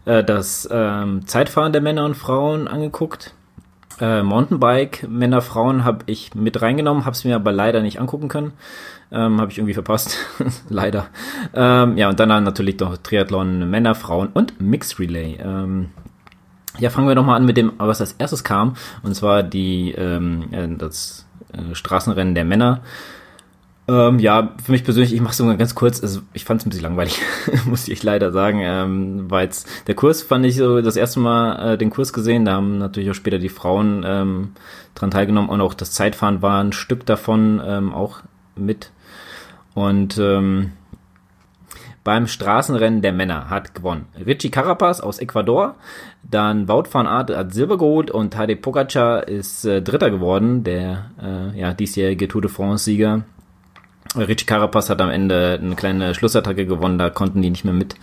[0.06, 3.34] äh, das ähm, Zeitfahren der Männer und Frauen angeguckt.
[4.00, 8.28] Äh, Mountainbike, Männer, Frauen habe ich mit reingenommen, habe es mir aber leider nicht angucken
[8.28, 8.54] können.
[9.12, 10.18] Ähm, Habe ich irgendwie verpasst.
[10.70, 11.08] Leider.
[11.54, 15.38] Ähm, ja, und dann natürlich noch Triathlon Männer, Frauen und Mixed Relay.
[15.42, 15.90] Ähm,
[16.78, 18.76] ja, fangen wir doch mal an mit dem, was als erstes kam.
[19.04, 22.82] Und zwar die, ähm, äh, das äh, Straßenrennen der Männer.
[23.90, 26.70] Ähm, ja, für mich persönlich, ich mache es ganz kurz, also ich fand es ein
[26.72, 27.22] bisschen langweilig,
[27.66, 29.50] muss ich leider sagen, ähm, weil
[29.88, 33.10] der Kurs fand ich so das erste Mal äh, den Kurs gesehen, da haben natürlich
[33.10, 34.52] auch später die Frauen ähm,
[34.94, 35.50] dran teilgenommen.
[35.50, 38.20] Und auch das Zeitfahren war ein Stück davon ähm, auch
[38.56, 38.92] mit.
[39.74, 40.72] Und ähm,
[42.04, 45.76] beim Straßenrennen der Männer hat gewonnen Richie Carapaz aus Ecuador,
[46.24, 51.12] dann Wout van Aert hat Silber geholt und Tadej Pogacar ist äh, Dritter geworden, der
[51.22, 53.24] äh, ja, diesjährige Tour de France-Sieger.
[54.16, 57.96] Richie Carapaz hat am Ende eine kleine Schlussattacke gewonnen, da konnten die nicht mehr mit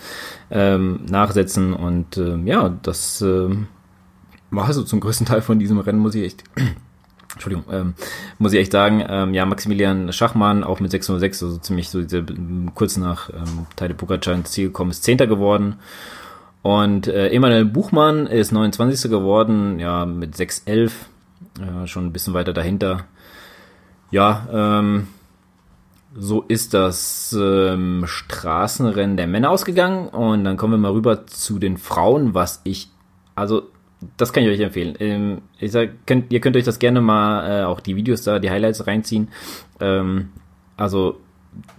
[0.50, 3.48] ähm, nachsetzen und äh, ja, das äh,
[4.50, 6.44] war so zum größten Teil von diesem Rennen, muss ich echt
[7.34, 7.94] Entschuldigung, ähm,
[8.38, 12.24] muss ich echt sagen, ähm, ja, Maximilian Schachmann auch mit 606, also ziemlich so diese,
[12.74, 15.76] kurz nach ähm, Teile Pogacar ins Ziel gekommen, ist Zehnter geworden.
[16.62, 19.10] Und äh, Emanuel Buchmann ist 29.
[19.10, 20.94] geworden, ja, mit 611,
[21.60, 23.04] äh, schon ein bisschen weiter dahinter.
[24.10, 25.08] Ja, ähm,
[26.16, 30.08] so ist das ähm, Straßenrennen der Männer ausgegangen.
[30.08, 32.90] Und dann kommen wir mal rüber zu den Frauen, was ich,
[33.34, 33.64] also
[34.16, 34.94] das kann ich euch empfehlen.
[35.00, 38.38] Ähm, ich sag, könnt, ihr könnt euch das gerne mal äh, auch die Videos da,
[38.38, 39.28] die Highlights reinziehen.
[39.80, 40.30] Ähm,
[40.76, 41.20] also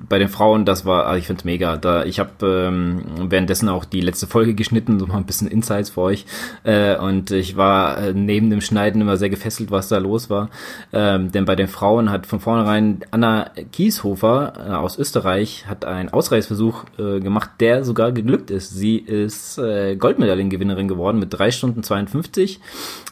[0.10, 1.78] bei den Frauen, das war, also ich finde es mega.
[1.78, 5.90] Da, ich habe ähm, währenddessen auch die letzte Folge geschnitten, so mal ein bisschen Insights
[5.90, 6.26] für euch.
[6.64, 10.50] Äh, und ich war äh, neben dem Schneiden immer sehr gefesselt, was da los war.
[10.94, 16.10] Ähm, denn bei den Frauen hat von vornherein Anna Kieshofer äh, aus Österreich hat einen
[16.10, 18.72] Ausreißversuch äh, gemacht, der sogar geglückt ist.
[18.72, 22.60] Sie ist äh, Goldmedaillengewinnerin geworden mit drei Stunden 52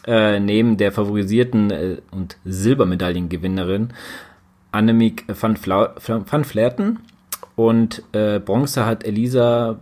[0.06, 3.92] äh, neben der favorisierten äh, und Silbermedaillengewinnerin
[4.74, 6.98] Annemiek van, Fla van Flerten
[7.56, 9.78] und äh, Bronze hat Elisa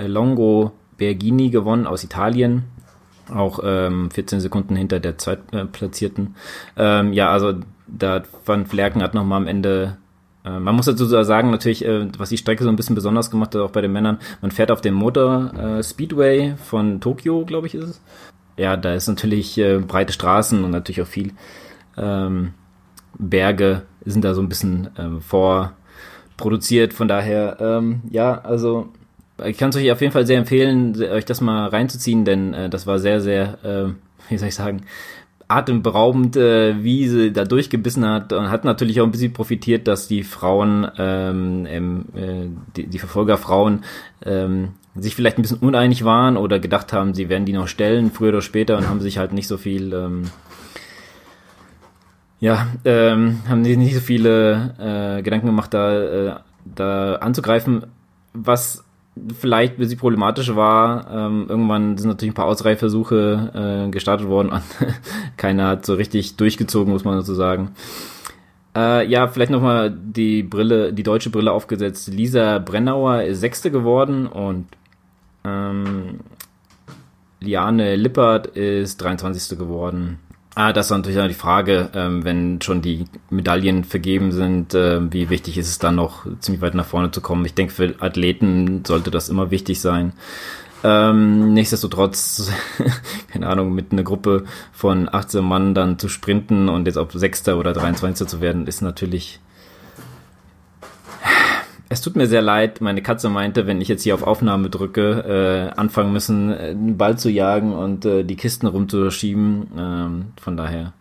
[0.00, 2.64] Longo Bergini gewonnen aus Italien.
[3.32, 6.34] Auch ähm, 14 Sekunden hinter der Zweitplatzierten.
[6.76, 7.54] Ähm, ja, also
[7.86, 9.98] da Van Flerken hat nochmal am Ende
[10.44, 13.54] äh, man muss dazu sagen, natürlich, äh, was die Strecke so ein bisschen besonders gemacht
[13.54, 17.66] hat, auch bei den Männern, man fährt auf dem Motor äh, Speedway von Tokio, glaube
[17.66, 18.00] ich, ist es.
[18.56, 21.32] Ja, da ist natürlich äh, breite Straßen und natürlich auch viel
[21.96, 22.54] ähm,
[23.18, 26.92] Berge sind da so ein bisschen ähm, vorproduziert.
[26.92, 28.88] Von daher, ähm, ja, also
[29.44, 32.70] ich kann es euch auf jeden Fall sehr empfehlen, euch das mal reinzuziehen, denn äh,
[32.70, 33.92] das war sehr, sehr, äh,
[34.28, 34.82] wie soll ich sagen,
[35.48, 40.06] atemberaubend, äh, wie sie da durchgebissen hat und hat natürlich auch ein bisschen profitiert, dass
[40.06, 43.84] die Frauen, ähm, ähm, äh, die, die Verfolgerfrauen,
[44.26, 48.10] ähm, sich vielleicht ein bisschen uneinig waren oder gedacht haben, sie werden die noch stellen,
[48.10, 50.24] früher oder später und haben sich halt nicht so viel ähm,
[52.40, 54.74] ja, ähm, haben die nicht so viele
[55.18, 56.34] äh, Gedanken gemacht, da, äh,
[56.64, 57.86] da anzugreifen,
[58.32, 58.84] was
[59.36, 61.10] vielleicht ein bisschen problematisch war.
[61.10, 64.62] Ähm, irgendwann sind natürlich ein paar Ausreihversuche äh, gestartet worden und
[65.36, 67.72] keiner hat so richtig durchgezogen, muss man so sagen.
[68.76, 72.08] Äh, ja, vielleicht nochmal die Brille, die deutsche Brille aufgesetzt.
[72.08, 74.66] Lisa Brennauer ist Sechste geworden und
[75.44, 76.20] ähm,
[77.40, 79.58] Liane Lippert ist 23.
[79.58, 80.20] geworden.
[80.60, 85.00] Ah, das ist natürlich auch die Frage, ähm, wenn schon die Medaillen vergeben sind, äh,
[85.12, 87.44] wie wichtig ist es dann noch ziemlich weit nach vorne zu kommen?
[87.44, 90.14] Ich denke, für Athleten sollte das immer wichtig sein.
[90.82, 92.50] Ähm, nichtsdestotrotz,
[93.32, 97.56] keine Ahnung, mit einer Gruppe von 18 Mann dann zu sprinten und jetzt auf Sechster
[97.56, 98.26] oder 23.
[98.26, 99.38] zu werden, ist natürlich
[101.88, 102.80] es tut mir sehr leid.
[102.80, 106.98] Meine Katze meinte, wenn ich jetzt hier auf Aufnahme drücke, äh, anfangen müssen, äh, einen
[106.98, 109.68] Ball zu jagen und äh, die Kisten rumzuschieben.
[109.76, 110.92] Ähm, von daher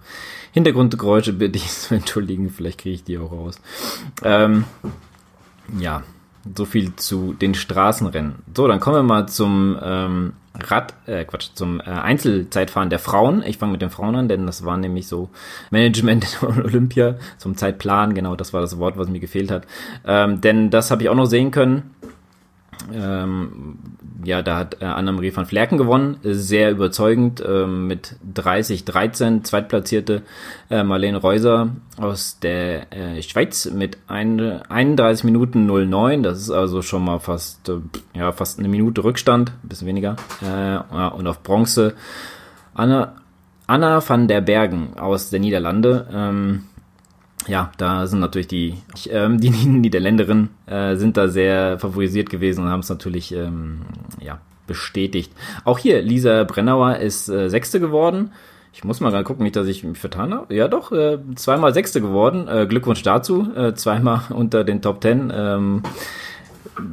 [0.54, 2.50] Hintergrundgeräusche bitte ich zu entschuldigen.
[2.50, 3.60] Vielleicht kriege ich die auch raus.
[4.24, 4.64] Ähm,
[5.78, 6.04] ja,
[6.56, 8.36] so viel zu den Straßenrennen.
[8.56, 13.44] So, dann kommen wir mal zum ähm, Rad, äh, Quatsch, zum äh, Einzelzeitfahren der Frauen.
[13.44, 15.30] Ich fange mit den Frauen an, denn das war nämlich so
[15.72, 19.66] Management in Olympia, zum Zeitplan, genau, das war das Wort, was mir gefehlt hat.
[20.06, 21.96] Ähm, denn das habe ich auch noch sehen können.
[22.94, 23.80] Ähm,
[24.24, 30.24] ja, da hat äh, Annemarie van Flerken gewonnen, sehr überzeugend ähm, mit 30-13, zweitplatzierte.
[30.70, 36.82] Äh, Marlene Reuser aus der äh, Schweiz mit ein, 31 Minuten 09, das ist also
[36.82, 37.78] schon mal fast, äh,
[38.14, 40.78] ja, fast eine Minute Rückstand, ein bisschen weniger, äh,
[41.10, 41.94] und auf Bronze
[42.74, 43.16] Anna,
[43.66, 46.64] Anna van der Bergen aus der Niederlande, ähm,
[47.48, 48.76] ja, da sind natürlich die,
[49.10, 53.82] ähm, die Niederländerinnen äh, sind da sehr favorisiert gewesen und haben es natürlich ähm,
[54.20, 55.32] ja, bestätigt.
[55.64, 58.32] Auch hier, Lisa Brennauer ist äh, Sechste geworden.
[58.74, 60.54] Ich muss mal gerade gucken, nicht, dass ich mich vertan habe.
[60.54, 62.48] Ja, doch, äh, zweimal Sechste geworden.
[62.48, 63.52] Äh, Glückwunsch dazu.
[63.56, 65.32] Äh, zweimal unter den Top Ten.
[65.34, 65.82] Ähm,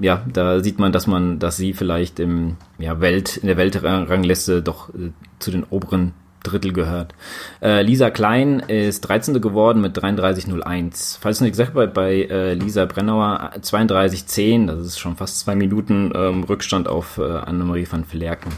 [0.00, 4.62] ja, da sieht man, dass man, dass sie vielleicht im ja, Welt, in der Weltrangliste
[4.62, 6.12] doch äh, zu den oberen
[6.44, 7.14] Drittel gehört.
[7.60, 9.40] Äh, Lisa Klein ist 13.
[9.40, 11.18] geworden mit 33,01.
[11.20, 16.12] Falls nicht gesagt bei, bei äh, Lisa Brennauer 32,10, das ist schon fast zwei Minuten
[16.14, 18.50] ähm, Rückstand auf äh, Annemarie van Flerken.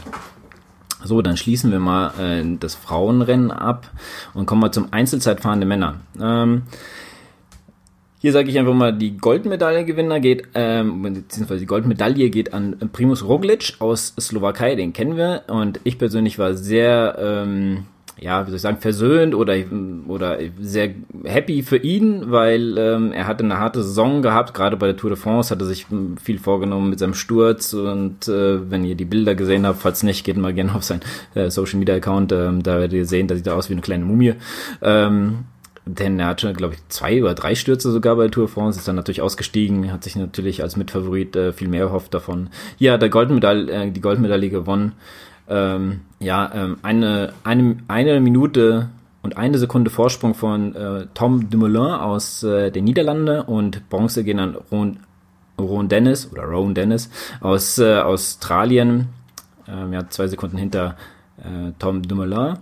[1.03, 3.89] So, dann schließen wir mal äh, das Frauenrennen ab
[4.33, 5.95] und kommen mal zum Einzelzeitfahren der Männer.
[6.19, 6.63] Ähm,
[8.19, 13.23] hier sage ich einfach mal, die Goldmedaillengewinner geht, ähm, beziehungsweise die Goldmedaille geht an Primus
[13.23, 15.43] Roglic aus Slowakei, den kennen wir.
[15.47, 17.83] Und ich persönlich war sehr, ähm,
[18.19, 19.55] ja, wie soll ich sagen, versöhnt oder,
[20.07, 20.95] oder sehr
[21.25, 25.11] happy für ihn, weil ähm, er hatte eine harte Saison gehabt, gerade bei der Tour
[25.11, 25.85] de France hatte sich
[26.19, 30.25] viel vorgenommen mit seinem Sturz und äh, wenn ihr die Bilder gesehen habt, falls nicht,
[30.25, 31.01] geht mal gerne auf sein
[31.35, 33.83] äh, Social Media Account, ähm, da werdet ihr sehen, da sieht er aus wie eine
[33.83, 34.33] kleine Mumie.
[34.81, 35.45] Ähm,
[35.87, 38.87] denn er hatte, glaube ich, zwei oder drei Stürze sogar bei Tour de France, ist
[38.87, 42.49] dann natürlich ausgestiegen, hat sich natürlich als Mitfavorit äh, viel mehr erhofft davon.
[42.77, 44.93] Hier hat er Goldmedaille, äh, die Goldmedaille gewonnen.
[45.49, 48.89] Ähm, ja, ähm, eine, eine, eine Minute
[49.21, 54.39] und eine Sekunde Vorsprung von äh, Tom Dumoulin aus äh, den Niederlande und Bronze gehen
[54.39, 54.99] an Ron,
[55.59, 57.09] Ron Dennis oder Ron Dennis
[57.39, 59.09] aus äh, Australien.
[59.67, 60.97] Ähm, ja, zwei Sekunden hinter
[61.39, 62.57] äh, Tom Dumoulin.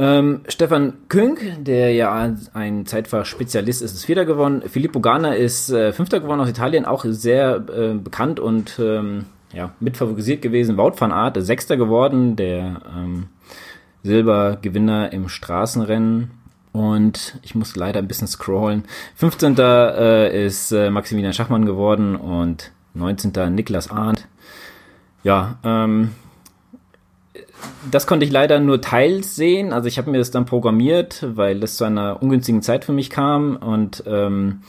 [0.00, 2.14] Ähm, Stefan Künk, der ja
[2.54, 4.62] ein Zeitfahrspezialist ist, ist Vierter geworden.
[4.68, 9.72] Filippo Garner ist äh, Fünfter geworden aus Italien, auch sehr äh, bekannt und ähm, ja,
[9.80, 10.76] mitfavorisiert gewesen.
[10.76, 13.26] Wout van Aert ist Sechster geworden, der ähm,
[14.04, 16.30] Silbergewinner im Straßenrennen.
[16.72, 18.84] Und ich muss leider ein bisschen scrollen.
[19.16, 19.56] 15.
[19.58, 23.32] Äh, ist äh, Maximilian Schachmann geworden und 19.
[23.52, 24.28] Niklas Arndt.
[25.24, 26.12] Ja, ähm,
[27.90, 29.72] das konnte ich leider nur teils sehen.
[29.72, 33.10] Also ich habe mir das dann programmiert, weil das zu einer ungünstigen Zeit für mich
[33.10, 33.56] kam.
[33.56, 34.60] Und ähm,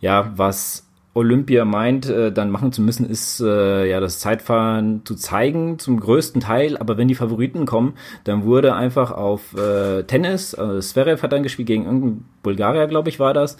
[0.00, 5.16] ja, was Olympia meint, äh, dann machen zu müssen, ist äh, ja das Zeitfahren zu
[5.16, 6.76] zeigen, zum größten Teil.
[6.76, 11.42] Aber wenn die Favoriten kommen, dann wurde einfach auf äh, Tennis, also Zverev hat dann
[11.42, 13.56] gespielt gegen irgendeinen Bulgarier, glaube ich, war das.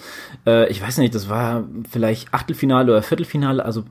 [0.46, 3.64] Äh, ich weiß nicht, das war vielleicht Achtelfinale oder Viertelfinale.
[3.64, 3.84] Also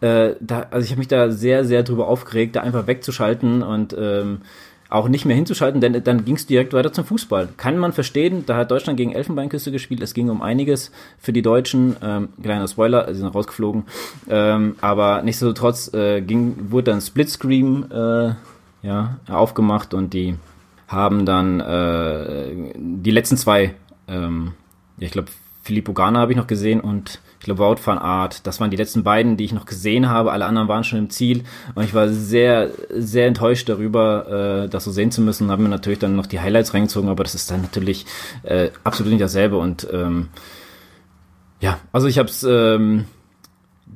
[0.00, 3.94] äh, da, also ich habe mich da sehr, sehr drüber aufgeregt, da einfach wegzuschalten und
[3.98, 4.42] ähm,
[4.90, 7.50] auch nicht mehr hinzuschalten, denn dann ging es direkt weiter zum Fußball.
[7.56, 11.42] Kann man verstehen, da hat Deutschland gegen Elfenbeinküste gespielt, es ging um einiges für die
[11.42, 13.84] Deutschen, ähm, kleiner Spoiler, sie sind rausgeflogen,
[14.28, 18.34] ähm, aber nichtsdestotrotz äh, ging, wurde dann Splitscreen äh,
[18.82, 20.34] ja, aufgemacht und die
[20.88, 23.74] haben dann äh, die letzten zwei,
[24.08, 24.52] ähm,
[24.98, 25.28] ja, ich glaube,
[25.62, 27.58] Filippo Gana habe ich noch gesehen und ich glaube
[28.02, 28.46] Art.
[28.46, 30.30] Das waren die letzten beiden, die ich noch gesehen habe.
[30.30, 34.84] Alle anderen waren schon im Ziel und ich war sehr, sehr enttäuscht darüber, äh, das
[34.84, 35.50] so sehen zu müssen.
[35.50, 38.04] Haben mir natürlich dann noch die Highlights reingezogen, aber das ist dann natürlich
[38.42, 40.28] äh, absolut nicht dasselbe und ähm,
[41.60, 43.06] ja, also ich habe es ähm,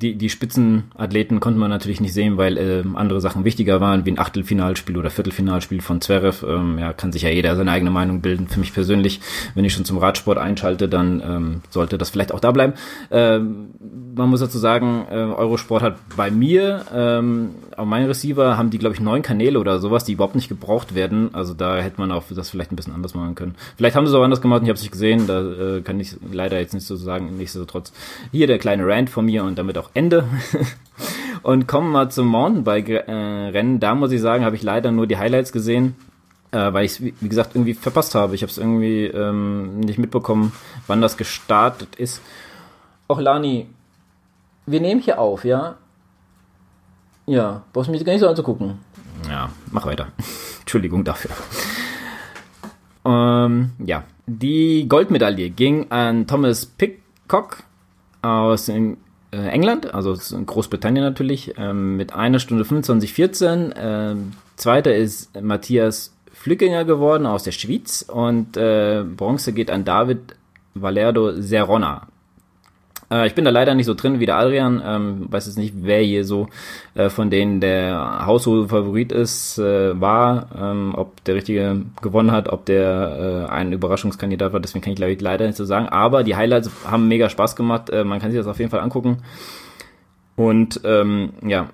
[0.01, 4.11] die, die Spitzenathleten konnte man natürlich nicht sehen, weil äh, andere Sachen wichtiger waren, wie
[4.11, 6.45] ein Achtelfinalspiel oder Viertelfinalspiel von Zverev.
[6.47, 8.49] Ähm, ja, kann sich ja jeder seine eigene Meinung bilden.
[8.49, 9.21] Für mich persönlich,
[9.55, 12.75] wenn ich schon zum Radsport einschalte, dann ähm, sollte das vielleicht auch da bleiben.
[13.11, 13.69] Ähm,
[14.17, 18.79] man muss dazu sagen, äh, Eurosport hat bei mir, ähm, auf meinen Receiver haben die,
[18.79, 21.35] glaube ich, neun Kanäle oder sowas, die überhaupt nicht gebraucht werden.
[21.35, 23.55] Also da hätte man auch das vielleicht ein bisschen anders machen können.
[23.77, 26.01] Vielleicht haben sie es auch anders gemacht, ich habe es nicht gesehen, da äh, kann
[26.01, 27.93] ich leider jetzt nicht so sagen, nichtsdestotrotz.
[28.33, 30.25] Hier der kleine Rant von mir und damit auch Ende.
[31.43, 33.81] und kommen mal zum Mountainbike-Rennen.
[33.81, 35.95] Da muss ich sagen, habe ich leider nur die Highlights gesehen,
[36.53, 38.35] äh, weil ich es, wie gesagt, irgendwie verpasst habe.
[38.35, 40.53] Ich habe es irgendwie ähm, nicht mitbekommen,
[40.87, 42.21] wann das gestartet ist.
[43.09, 43.67] Auch Lani,
[44.67, 45.77] wir nehmen hier auf, ja?
[47.27, 48.79] Ja, brauchst du mich gar nicht so anzugucken.
[49.29, 50.09] Ja, mach weiter.
[50.61, 51.31] Entschuldigung dafür.
[53.05, 57.63] Ähm, ja, die Goldmedaille ging an Thomas Pickcock
[58.23, 58.97] aus äh,
[59.31, 63.75] England, also Großbritannien natürlich, ähm, mit einer Stunde 25,14.
[63.77, 70.37] Ähm, zweiter ist Matthias Flückinger geworden aus der Schweiz und äh, Bronze geht an David
[70.75, 72.09] Valerdo Serrona
[73.27, 74.83] ich bin da leider nicht so drin wie der Adrian.
[74.85, 76.49] Ähm, weiß jetzt nicht, wer hier so
[76.95, 82.65] äh, von denen der Haushohe-Favorit ist, äh, war, ähm, ob der Richtige gewonnen hat, ob
[82.65, 84.61] der äh, ein Überraschungskandidat war.
[84.61, 85.89] Deswegen kann ich, glaube ich, leider nicht so sagen.
[85.89, 87.91] Aber die Highlights haben mega Spaß gemacht.
[87.91, 89.19] Äh, man kann sich das auf jeden Fall angucken.
[90.37, 91.69] Und ähm, ja,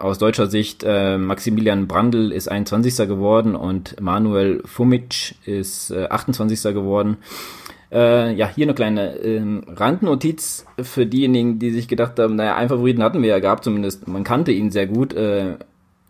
[0.00, 3.06] aus deutscher Sicht, äh, Maximilian Brandl ist 21.
[3.06, 6.62] geworden und Manuel Fumic ist äh, 28.
[6.74, 7.18] geworden.
[7.92, 12.68] Äh, ja, hier eine kleine ähm, Randnotiz für diejenigen, die sich gedacht haben, naja, einen
[12.68, 15.12] Favoriten hatten wir ja gehabt, zumindest man kannte ihn sehr gut.
[15.12, 15.56] Äh,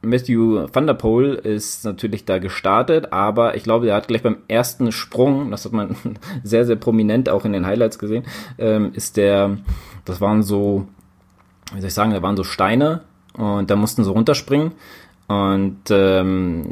[0.02, 4.38] Matthew Van der Poel ist natürlich da gestartet, aber ich glaube, er hat gleich beim
[4.48, 5.96] ersten Sprung, das hat man
[6.42, 8.24] sehr, sehr prominent auch in den Highlights gesehen,
[8.58, 9.58] ähm, ist der,
[10.04, 10.86] das waren so,
[11.72, 13.02] wie soll ich sagen, da waren so Steine
[13.34, 14.72] und da mussten sie runterspringen
[15.30, 16.64] und ähm,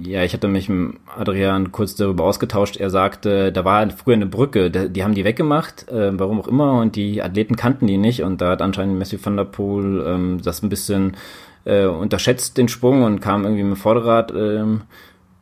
[0.00, 2.78] ja, ich hatte mich mit Adrian kurz darüber ausgetauscht.
[2.78, 6.80] Er sagte, da war früher eine Brücke, die haben die weggemacht, äh, warum auch immer,
[6.80, 8.24] und die Athleten kannten die nicht.
[8.24, 11.16] Und da hat anscheinend Messi van der Poel ähm, das ein bisschen
[11.64, 14.80] äh, unterschätzt, den Sprung, und kam irgendwie mit dem Vorderrad ähm,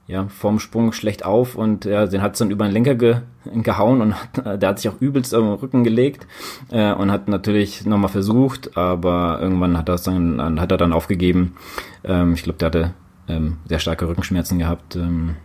[0.06, 3.16] ja, vorm Sprung schlecht auf und ja, den hat es dann über den Lenker ge,
[3.62, 6.26] gehauen und hat, der hat sich auch übelst den Rücken gelegt
[6.70, 11.56] äh, und hat natürlich nochmal versucht, aber irgendwann hat, das dann, hat er dann aufgegeben.
[12.04, 12.94] Ähm, ich glaube, der hatte
[13.28, 14.96] ähm, sehr starke Rückenschmerzen gehabt.
[14.96, 15.36] Ähm,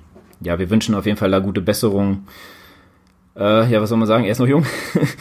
[0.41, 2.26] ja, wir wünschen auf jeden Fall da gute Besserung.
[3.40, 4.26] Äh, ja, was soll man sagen?
[4.26, 4.66] Er ist noch jung.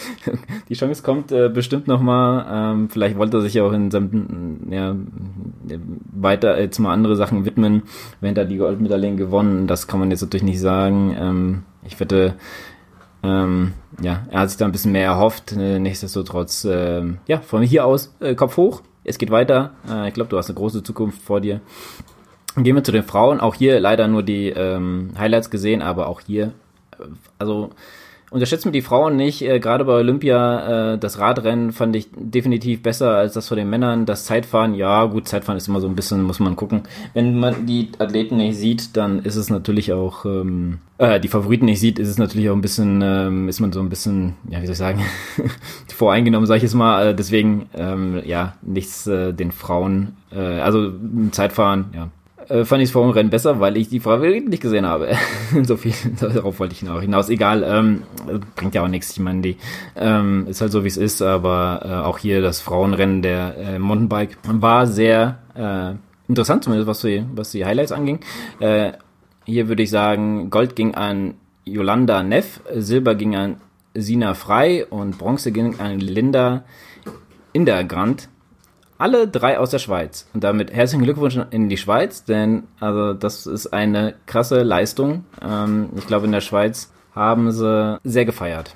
[0.69, 2.73] die Chance kommt äh, bestimmt noch mal.
[2.75, 4.97] Ähm, vielleicht wollte er sich auch in seinem, ja,
[6.13, 7.85] weiter jetzt mal andere Sachen widmen.
[8.21, 11.17] Wenn er die Goldmedaillen gewonnen, das kann man jetzt natürlich nicht sagen.
[11.17, 12.35] Ähm, ich wette,
[13.23, 15.53] ähm, ja, er hat sich da ein bisschen mehr erhofft.
[15.53, 18.83] Äh, nichtsdestotrotz, äh, ja, von hier aus äh, Kopf hoch.
[19.05, 19.75] Es geht weiter.
[19.89, 21.61] Äh, ich glaube, du hast eine große Zukunft vor dir.
[22.57, 23.39] Gehen wir zu den Frauen.
[23.39, 26.53] Auch hier leider nur die ähm, Highlights gesehen, aber auch hier,
[26.99, 27.05] äh,
[27.39, 27.71] also
[28.31, 29.43] Unterschätzen wir die Frauen nicht.
[29.43, 33.71] Äh, Gerade bei Olympia, äh, das Radrennen fand ich definitiv besser als das von den
[33.71, 34.05] Männern.
[34.05, 36.83] Das Zeitfahren, ja gut, Zeitfahren ist immer so ein bisschen, muss man gucken.
[37.15, 41.65] Wenn man die Athleten nicht sieht, dann ist es natürlich auch, ähm, äh, die Favoriten
[41.65, 44.61] nicht sieht, ist es natürlich auch ein bisschen, ähm, ist man so ein bisschen, ja,
[44.61, 45.01] wie soll ich sagen,
[45.89, 47.09] voreingenommen, sag ich jetzt mal.
[47.09, 50.93] Äh, deswegen, ähm, ja, nichts äh, den Frauen, äh, also
[51.31, 52.11] Zeitfahren, ja,
[52.49, 55.11] äh, fand ich das Formrennen besser, weil ich die Favoriten nicht gesehen habe.
[55.63, 57.29] so viel, darauf wollte ich auch hinaus.
[57.29, 58.03] Egal, ähm,
[58.57, 59.11] bringt ja auch nichts.
[59.13, 59.57] Ich meine, die
[59.97, 63.79] ähm, ist halt so, wie es ist, aber äh, auch hier das Frauenrennen der äh,
[63.79, 65.95] Mountainbike war sehr äh,
[66.29, 68.21] interessant, zumindest was die, was die Highlights anging.
[68.61, 68.93] Äh,
[69.45, 71.35] hier würde ich sagen, Gold ging an
[71.65, 73.57] Yolanda Neff, Silber ging an
[73.95, 76.65] Sina Frei und Bronze ging an Linda
[77.53, 78.29] Indergrand
[78.99, 80.29] alle drei aus der Schweiz.
[80.35, 85.25] Und damit herzlichen Glückwunsch in die Schweiz, denn also das ist eine krasse Leistung.
[85.41, 88.75] Ähm, ich glaube, in der Schweiz haben sie sehr gefeiert.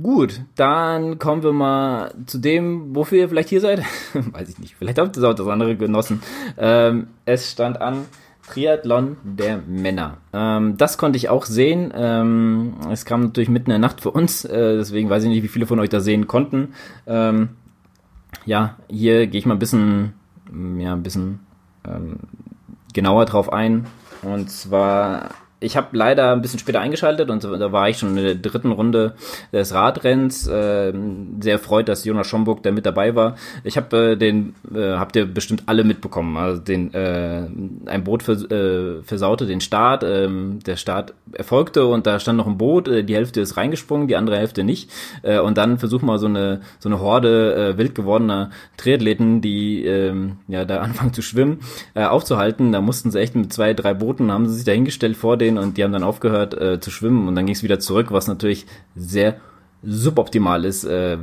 [0.00, 3.82] Gut, dann kommen wir mal zu dem, wofür ihr vielleicht hier seid.
[4.12, 6.22] Weiß ich nicht, vielleicht habt ihr auch das andere genossen.
[6.58, 8.04] Ähm, es stand an
[8.46, 10.18] Triathlon der Männer.
[10.34, 11.94] Ähm, das konnte ich auch sehen.
[11.96, 15.42] Ähm, es kam natürlich mitten in der Nacht für uns, äh, deswegen weiß ich nicht,
[15.42, 16.74] wie viele von euch da sehen konnten.
[18.46, 20.14] Ja, hier gehe ich mal ein bisschen,
[20.78, 21.40] ja, ein bisschen
[21.86, 22.20] ähm,
[22.94, 23.86] genauer drauf ein.
[24.22, 25.30] Und zwar
[25.66, 28.70] ich habe leider ein bisschen später eingeschaltet und da war ich schon in der dritten
[28.70, 29.14] Runde
[29.52, 30.46] des Radrenns.
[30.46, 30.92] Äh,
[31.40, 33.36] sehr erfreut, dass Jonas Schomburg da mit dabei war.
[33.64, 36.36] Ich habe äh, den, äh, habt ihr bestimmt alle mitbekommen.
[36.36, 37.48] Also den, äh,
[37.86, 40.04] ein Boot vers äh, versaute den Start.
[40.04, 42.86] Ähm, der Start erfolgte und da stand noch ein Boot.
[42.86, 44.90] Äh, die Hälfte ist reingesprungen, die andere Hälfte nicht.
[45.22, 49.84] Äh, und dann versuchen wir so eine so eine Horde äh, wild gewordener Triathleten, die
[49.84, 50.14] äh,
[50.46, 51.58] ja da anfangen zu schwimmen,
[51.94, 52.70] äh, aufzuhalten.
[52.70, 55.68] Da mussten sie echt mit zwei, drei Booten haben sie sich dahingestellt vor den denen
[55.68, 58.28] und die haben dann aufgehört äh, zu schwimmen und dann ging es wieder zurück, was
[58.28, 59.36] natürlich sehr
[59.82, 61.18] suboptimal ist, äh,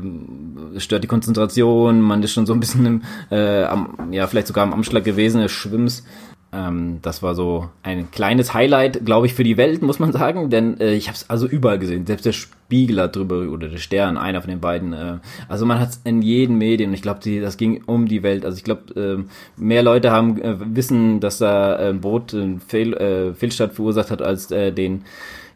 [0.78, 4.64] stört die Konzentration, man ist schon so ein bisschen im, äh, am, ja, vielleicht sogar
[4.64, 6.06] am Anschlag gewesen des Schwimmens.
[6.54, 10.49] Ähm, das war so ein kleines Highlight, glaube ich, für die Welt, muss man sagen,
[10.49, 12.06] denn äh, ich habe es also überall gesehen.
[12.06, 14.93] Selbst der Spiegel hat drüber, oder der Stern, einer von den beiden.
[14.93, 15.18] Äh,
[15.49, 16.93] also man hat es in jedem Medien.
[16.93, 18.46] Ich glaube, das ging um die Welt.
[18.46, 22.93] Also ich glaube, äh, mehr Leute haben äh, wissen, dass da ein Boot einen Fehl,
[22.93, 25.05] äh, Fehlstart verursacht hat, als äh, den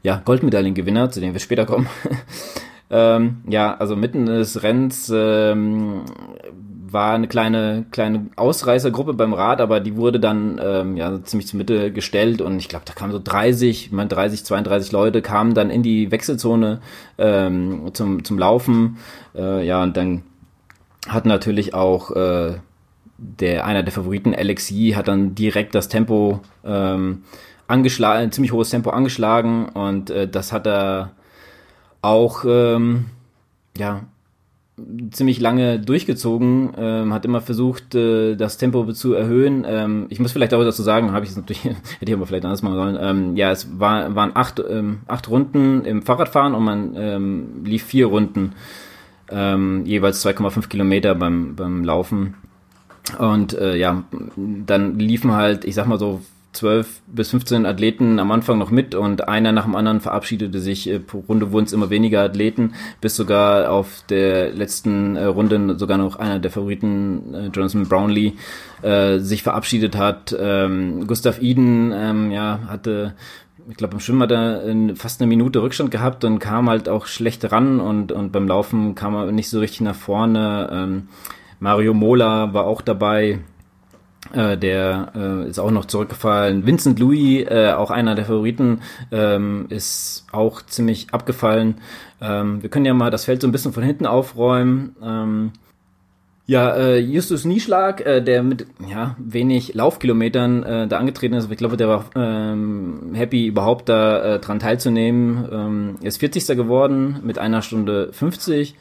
[0.02, 1.88] ja, Goldmedaillengewinner, zu dem wir später kommen.
[2.90, 6.03] Ähm, ja, also mitten des Rennens ähm,
[6.91, 11.57] war eine kleine kleine Ausreißergruppe beim Rad, aber die wurde dann ähm, ja ziemlich zur
[11.57, 15.53] Mitte gestellt und ich glaube, da kamen so 30, ich meine 30, 32 Leute kamen
[15.53, 16.81] dann in die Wechselzone
[17.18, 18.97] ähm, zum zum Laufen.
[19.35, 20.23] Äh, ja und dann
[21.07, 22.57] hat natürlich auch äh,
[23.18, 27.23] der einer der Favoriten Alexi hat dann direkt das Tempo ähm,
[27.68, 31.11] angeschlagen, ein ziemlich hohes Tempo angeschlagen und äh, das hat er
[32.01, 33.07] auch ähm,
[33.77, 34.03] ja
[35.12, 39.66] ziemlich lange durchgezogen, ähm, hat immer versucht, äh, das Tempo zu erhöhen.
[39.68, 42.45] Ähm, ich muss vielleicht auch dazu sagen, habe ich es natürlich, hätte ich aber vielleicht
[42.45, 42.98] anders machen sollen.
[42.99, 47.86] Ähm, ja, es war, waren acht, ähm, acht Runden im Fahrradfahren und man ähm, lief
[47.86, 48.54] vier Runden,
[49.30, 52.36] ähm, jeweils 2,5 Kilometer beim, beim Laufen.
[53.18, 54.04] Und äh, ja,
[54.36, 56.22] dann liefen halt, ich sag mal so
[56.58, 60.90] 12 bis 15 Athleten am Anfang noch mit und einer nach dem anderen verabschiedete sich.
[60.90, 65.78] Äh, pro Runde wurden es immer weniger Athleten, bis sogar auf der letzten äh, Runde
[65.78, 68.34] sogar noch einer der Favoriten, äh, Jonathan Brownlee,
[69.18, 70.36] sich verabschiedet hat.
[70.40, 73.16] Ähm, Gustav Eden ähm, ja, hatte
[73.68, 74.62] ich glaube, im Schwimmen hat er
[74.96, 78.94] fast eine Minute Rückstand gehabt und kam halt auch schlecht ran und, und beim Laufen
[78.94, 80.70] kam er nicht so richtig nach vorne.
[80.72, 81.08] Ähm,
[81.60, 83.40] Mario Mola war auch dabei.
[84.34, 86.66] Äh, der äh, ist auch noch zurückgefallen.
[86.66, 88.82] Vincent Louis, äh, auch einer der Favoriten,
[89.12, 91.76] ähm, ist auch ziemlich abgefallen.
[92.22, 94.95] Ähm, wir können ja mal das Feld so ein bisschen von hinten aufräumen.
[95.04, 95.52] Ähm,
[96.49, 101.58] ja, äh, Justus Nieschlag, äh, der mit ja wenig Laufkilometern äh, da angetreten ist, ich
[101.58, 105.45] glaube, der war ähm, happy überhaupt da äh, dran teilzunehmen.
[105.52, 106.48] Ähm, er ist 40.
[106.56, 108.76] geworden mit einer Stunde 50.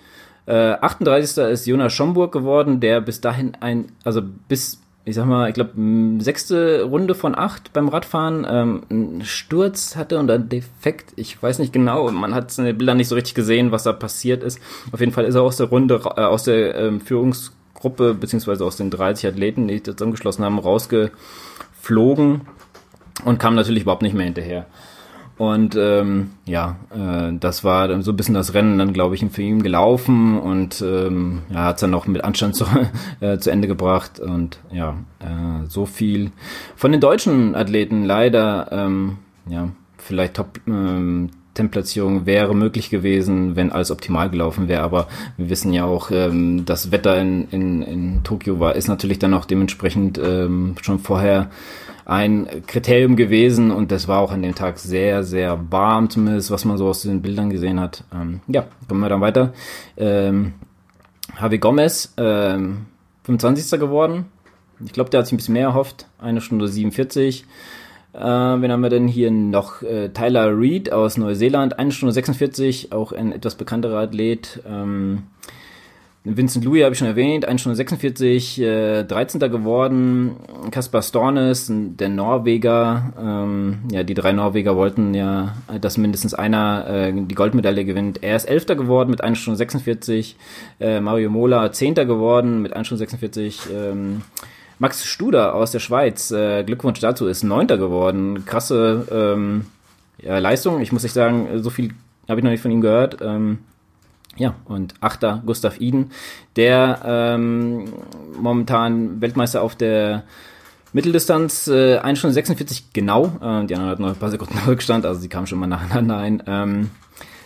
[0.46, 1.44] Äh, 38.
[1.44, 5.70] ist Jonas Schomburg geworden, der bis dahin ein, also bis ich sag mal, ich glaube,
[6.18, 11.12] sechste Runde von acht beim Radfahren ähm, einen Sturz hatte und ein Defekt.
[11.14, 13.92] Ich weiß nicht genau, man hat in den Bildern nicht so richtig gesehen, was da
[13.92, 14.58] passiert ist.
[14.90, 18.78] Auf jeden Fall ist er aus der Runde, äh, aus der ähm, Führungsgruppe, beziehungsweise aus
[18.78, 22.40] den 30 Athleten, die zusammengeschlossen haben, rausgeflogen
[23.24, 24.66] und kam natürlich überhaupt nicht mehr hinterher.
[25.38, 29.42] Und ähm, ja, äh, das war so ein bisschen das Rennen dann, glaube ich, für
[29.42, 32.64] ihn gelaufen und ähm, ja, hat es dann noch mit Anstand zu,
[33.20, 34.18] äh, zu Ende gebracht.
[34.18, 36.30] Und ja, äh, so viel
[36.74, 39.68] von den deutschen Athleten leider, ähm, ja,
[39.98, 44.82] vielleicht Top ähm, Templatzierung wäre möglich gewesen, wenn alles optimal gelaufen wäre.
[44.82, 49.18] Aber wir wissen ja auch, ähm, das Wetter in, in, in Tokio war, ist natürlich
[49.18, 51.50] dann auch dementsprechend ähm, schon vorher
[52.06, 56.64] ein Kriterium gewesen und das war auch an dem Tag sehr, sehr warm, zumindest was
[56.64, 58.04] man so aus den Bildern gesehen hat.
[58.14, 59.52] Ähm, ja, kommen wir dann weiter.
[59.96, 60.54] Ähm,
[61.38, 62.86] Javi Gomez, ähm,
[63.24, 63.80] 25.
[63.80, 64.26] geworden.
[64.84, 66.06] Ich glaube, der hat sich ein bisschen mehr erhofft.
[66.18, 67.44] Eine Stunde 47.
[68.12, 69.82] Äh, wen haben wir denn hier noch?
[69.82, 74.62] Äh, Tyler Reed aus Neuseeland, eine Stunde 46, auch ein etwas bekannterer Athlet.
[74.64, 75.24] Ähm,
[76.28, 79.38] Vincent Louis habe ich schon erwähnt, 1 Stunde 46, äh, 13.
[79.48, 80.36] geworden.
[80.72, 83.12] Kaspar Stornes, der Norweger.
[83.16, 88.24] Ähm, ja, die drei Norweger wollten ja, dass mindestens einer äh, die Goldmedaille gewinnt.
[88.24, 88.66] Er ist 11.
[88.66, 90.36] geworden mit 1 Stunde 46.
[90.80, 91.94] Äh, Mario Mola 10.
[91.94, 93.60] geworden mit 1 Stunde 46.
[93.72, 94.22] Ähm,
[94.80, 97.68] Max Studer aus der Schweiz, äh, Glückwunsch dazu, ist 9.
[97.68, 98.44] geworden.
[98.44, 99.66] Krasse ähm,
[100.20, 100.80] ja, Leistung.
[100.80, 101.92] Ich muss nicht sagen, so viel
[102.28, 103.18] habe ich noch nicht von ihm gehört.
[103.20, 103.58] Ähm,
[104.36, 106.10] ja, und Achter Gustav Iden,
[106.56, 107.84] der ähm,
[108.38, 110.24] momentan Weltmeister auf der
[110.92, 115.04] Mitteldistanz, äh, 1 Stunde 46 genau, äh, die anderen hatten noch ein paar Sekunden Rückstand,
[115.04, 116.42] also sie kamen schon mal nacheinander ein.
[116.46, 116.90] Ähm,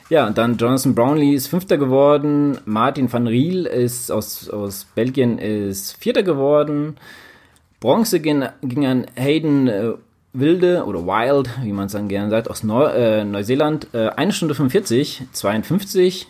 [0.08, 5.38] ja, und dann Jonathan Brownlee ist Fünfter geworden, Martin van Riel ist aus, aus Belgien
[5.38, 6.96] ist Vierter geworden,
[7.78, 9.92] Bronze ging, ging an Hayden äh,
[10.32, 14.36] Wilde oder Wild, wie man es dann gerne sagt, aus Neu äh, Neuseeland, äh, 1
[14.36, 16.28] Stunde 45, 52,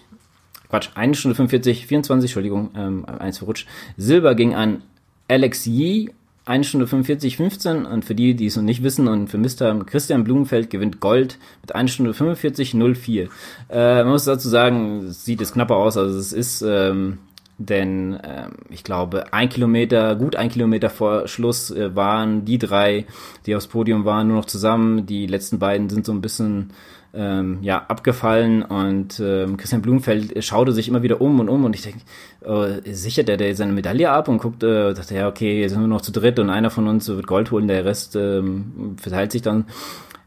[0.70, 3.66] Quatsch, 1 Stunde 45, 24, Entschuldigung, ähm, eins verrutscht.
[3.96, 4.82] Silber ging an
[5.28, 6.10] Alex Yee,
[6.46, 9.86] 1 Stunde 45, 15 und für die, die es noch nicht wissen und vermisst haben,
[9.86, 13.28] Christian Blumenfeld gewinnt Gold mit 1 Stunde 45, 04.
[13.68, 17.18] Äh, man muss dazu sagen, sieht es knapper aus, also es ist, ähm,
[17.58, 23.04] denn ähm, ich glaube, ein Kilometer, gut ein Kilometer vor Schluss äh, waren die drei,
[23.44, 25.04] die aufs Podium waren, nur noch zusammen.
[25.04, 26.70] Die letzten beiden sind so ein bisschen
[27.12, 31.74] ähm, ja, abgefallen und ähm, Christian Blumenfeld schaute sich immer wieder um und um und
[31.74, 32.00] ich denke,
[32.44, 35.80] äh, sichert der, der seine Medaille ab und guckt, äh, dachte, ja, okay, jetzt sind
[35.80, 39.32] wir noch zu dritt und einer von uns wird Gold holen, der Rest ähm, verteilt
[39.32, 39.64] sich dann.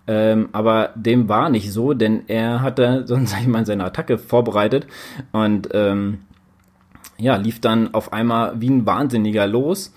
[0.05, 4.17] Ähm, aber dem war nicht so, denn er hatte, sonst sag ich mal, seine Attacke
[4.17, 4.85] vorbereitet
[5.31, 6.19] und ähm,
[7.17, 9.93] ja, lief dann auf einmal wie ein Wahnsinniger los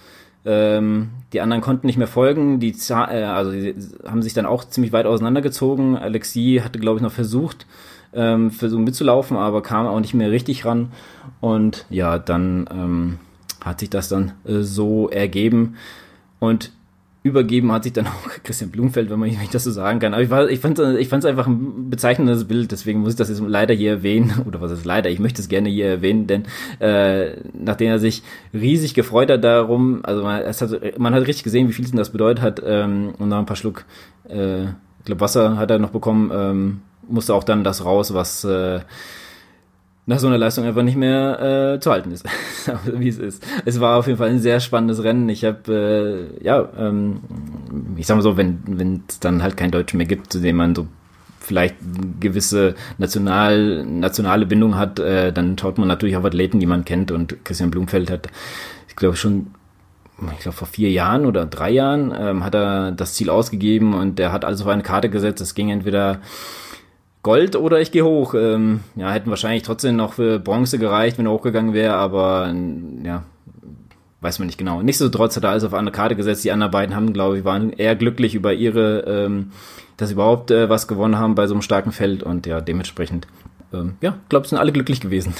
[0.47, 2.61] ähm, die anderen konnten nicht mehr folgen.
[2.61, 3.75] Die, äh, also die
[4.07, 5.97] haben sich dann auch ziemlich weit auseinandergezogen.
[5.97, 7.67] Alexi hatte, glaube ich, noch versucht,
[8.15, 10.93] ähm, versucht mitzulaufen, aber kam auch nicht mehr richtig ran.
[11.41, 13.19] Und ja, dann ähm,
[13.65, 15.77] hat sich das dann äh, so ergeben.
[16.39, 16.71] Und
[17.27, 20.15] übergeben hat sich dann auch Christian Blumfeld, wenn man wenn ich das so sagen kann.
[20.15, 23.17] Aber ich, war, ich fand es ich fand's einfach ein bezeichnendes Bild, deswegen muss ich
[23.17, 24.33] das jetzt leider hier erwähnen.
[24.47, 25.11] Oder was ist leider?
[25.11, 26.45] Ich möchte es gerne hier erwähnen, denn
[26.79, 28.23] äh, nachdem er sich
[28.55, 32.11] riesig gefreut hat darum, also man, es hat, man hat richtig gesehen, wie viel das
[32.11, 33.85] bedeutet hat, ähm, und nach ein paar Schluck,
[34.29, 38.45] äh, ich glaube Wasser hat er noch bekommen, ähm, musste auch dann das raus, was
[38.45, 38.81] äh,
[40.07, 42.25] nach so einer Leistung einfach nicht mehr äh, zu halten ist,
[42.85, 43.45] wie es ist.
[43.65, 45.29] Es war auf jeden Fall ein sehr spannendes Rennen.
[45.29, 47.21] Ich habe, äh, ja, ähm,
[47.97, 50.75] ich sag mal so, wenn es dann halt kein Deutsch mehr gibt, zu dem man
[50.77, 50.87] so
[51.41, 51.77] vielleicht
[52.21, 57.11] gewisse national, nationale Bindung hat, äh, dann schaut man natürlich auf Athleten, die man kennt.
[57.11, 58.29] Und Christian Blumfeld hat,
[58.89, 59.49] ich glaube schon,
[60.33, 64.19] ich glaube vor vier Jahren oder drei Jahren, ähm, hat er das Ziel ausgegeben und
[64.19, 65.41] der hat alles auf eine Karte gesetzt.
[65.41, 66.21] Es ging entweder
[67.27, 68.35] Gold oder ich gehe hoch.
[68.35, 72.55] Ähm, ja, hätten wahrscheinlich trotzdem noch für Bronze gereicht, wenn er hochgegangen wäre, aber
[73.03, 73.25] ja,
[74.21, 74.81] weiß man nicht genau.
[74.81, 76.45] Nichtsdestotrotz hat er alles auf eine Karte gesetzt.
[76.45, 79.51] Die anderen beiden haben, glaube ich, waren eher glücklich über ihre, ähm,
[79.97, 83.27] dass sie überhaupt äh, was gewonnen haben bei so einem starken Feld und ja, dementsprechend,
[83.75, 85.35] ähm, ja, glaube sind alle glücklich gewesen.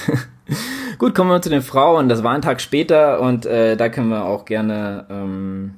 [0.97, 2.09] Gut, kommen wir zu den Frauen.
[2.09, 5.75] Das war ein Tag später und äh, da können wir auch gerne ähm,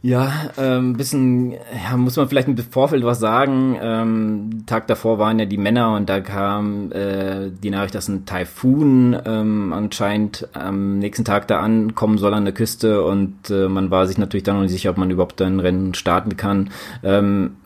[0.00, 3.76] ja, ähm, bisschen, ja, muss man vielleicht im Vorfeld was sagen.
[3.82, 8.24] Ähm, Tag davor waren ja die Männer und da kam äh, die Nachricht, dass ein
[8.24, 13.90] Taifun ähm, anscheinend am nächsten Tag da ankommen soll an der Küste und äh, man
[13.90, 16.70] war sich natürlich dann noch nicht sicher, ob man überhaupt ein Rennen starten kann.
[17.02, 17.56] Ähm,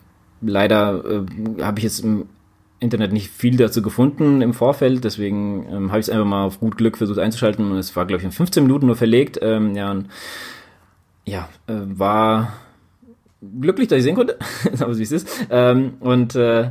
[0.41, 2.25] leider äh, habe ich jetzt im
[2.81, 6.61] Internet nicht viel dazu gefunden im Vorfeld, deswegen ähm, habe ich es einfach mal auf
[6.61, 9.39] gut Glück versucht einzuschalten und es war, glaube ich, in 15 Minuten nur verlegt.
[9.43, 10.09] Ähm, ja, und
[11.25, 12.53] ja, äh, war
[13.61, 14.39] glücklich, dass ich sehen konnte,
[14.81, 15.29] aber wie es ist.
[15.51, 16.71] Ähm, und äh,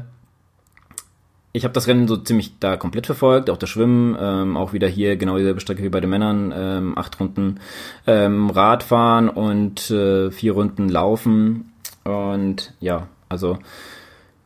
[1.54, 4.88] ich habe das Rennen so ziemlich da komplett verfolgt, auch das Schwimmen, ähm, auch wieder
[4.88, 7.60] hier genau dieselbe Strecke wie bei den Männern, ähm, acht Runden
[8.08, 11.74] ähm, Radfahren und äh, vier Runden Laufen.
[12.04, 13.60] Und ja, also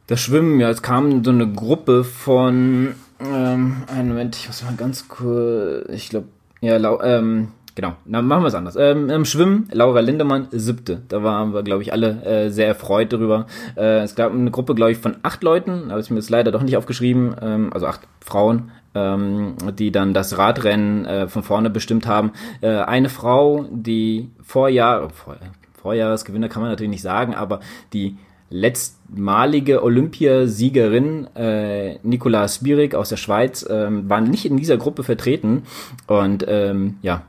[0.08, 4.76] das Schwimmen, ja, es kam so eine Gruppe von, ähm, einen Moment, ich muss mal
[4.76, 6.28] ganz kurz, ich glaube,
[6.62, 8.78] ja, lau, ähm, Genau, dann machen wir es anders.
[8.78, 11.02] Ähm, Im Schwimmen, Laura Lindemann, siebte.
[11.10, 13.48] Da waren wir, glaube ich, alle äh, sehr erfreut darüber.
[13.76, 16.54] Äh, es gab eine Gruppe, glaube ich, von acht Leuten, habe ich mir jetzt leider
[16.54, 21.70] doch nicht aufgeschrieben, ähm, also acht Frauen, ähm, die dann das Radrennen äh, von vorne
[21.70, 22.32] bestimmt haben.
[22.62, 25.36] Äh, eine Frau, die Vorjahr, vor,
[25.74, 27.60] Vorjahresgewinner kann man natürlich nicht sagen, aber
[27.92, 28.16] die
[28.50, 35.64] letztmalige Olympiasiegerin äh, Nicola Spirik aus der Schweiz ähm, waren nicht in dieser Gruppe vertreten
[36.08, 37.24] und ähm, ja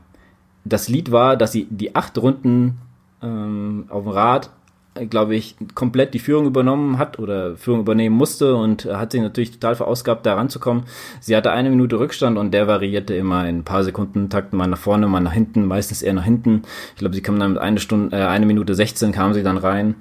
[0.69, 2.79] das Lied war, dass sie die acht Runden
[3.23, 4.51] ähm, auf dem Rad,
[4.95, 9.21] äh, glaube ich, komplett die Führung übernommen hat oder Führung übernehmen musste und hat sich
[9.21, 10.85] natürlich total verausgabt, da ranzukommen.
[11.21, 14.67] Sie hatte eine Minute Rückstand und der variierte immer in ein paar Sekunden Takt, mal
[14.67, 16.63] nach vorne, mal nach hinten, meistens eher nach hinten.
[16.95, 19.59] Ich glaube, sie kam dann mit eine Stunde, äh, eine Minute 16 kam sie dann
[19.59, 19.97] rein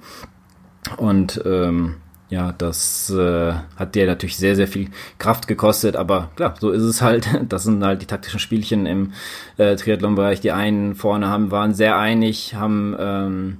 [0.96, 1.96] und ähm,
[2.28, 6.82] ja, das äh, hat dir natürlich sehr, sehr viel Kraft gekostet, aber klar, so ist
[6.82, 7.28] es halt.
[7.48, 9.12] Das sind halt die taktischen Spielchen im
[9.56, 10.40] äh, Triathlon-Bereich.
[10.40, 13.58] Die einen vorne haben, waren sehr einig, haben ähm,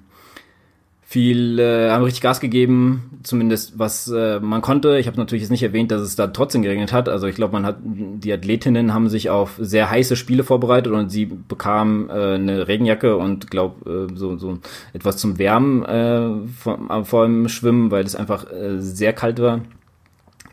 [1.08, 4.98] viel, äh, haben richtig Gas gegeben, zumindest was äh, man konnte.
[4.98, 7.08] Ich habe natürlich jetzt nicht erwähnt, dass es da trotzdem geregnet hat.
[7.08, 11.10] Also ich glaube, man hat die Athletinnen haben sich auf sehr heiße Spiele vorbereitet und
[11.10, 14.58] sie bekamen äh, eine Regenjacke und glaube äh, so so
[14.94, 19.60] etwas zum Wärmen äh, vor, vor dem Schwimmen, weil es einfach äh, sehr kalt war.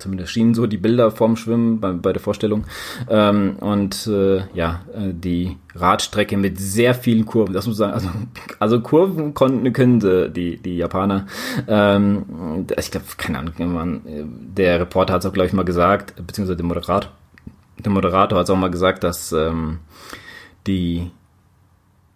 [0.04, 2.66] Zumindest schienen so die Bilder vorm Schwimmen bei, bei der Vorstellung.
[3.10, 7.54] Ähm, und äh, ja, äh, die Radstrecke mit sehr vielen Kurven.
[7.54, 8.10] Das muss man sagen, also,
[8.60, 11.26] also Kurven konnten, können sie, die, die Japaner.
[11.70, 16.16] Ähm, ich glaube, keine Ahnung, man, der Reporter hat es auch, glaube ich, mal gesagt,
[16.28, 17.12] beziehungsweise der Moderator.
[17.80, 19.80] Der Moderator hat es auch mal gesagt, dass ähm,
[20.68, 21.12] die,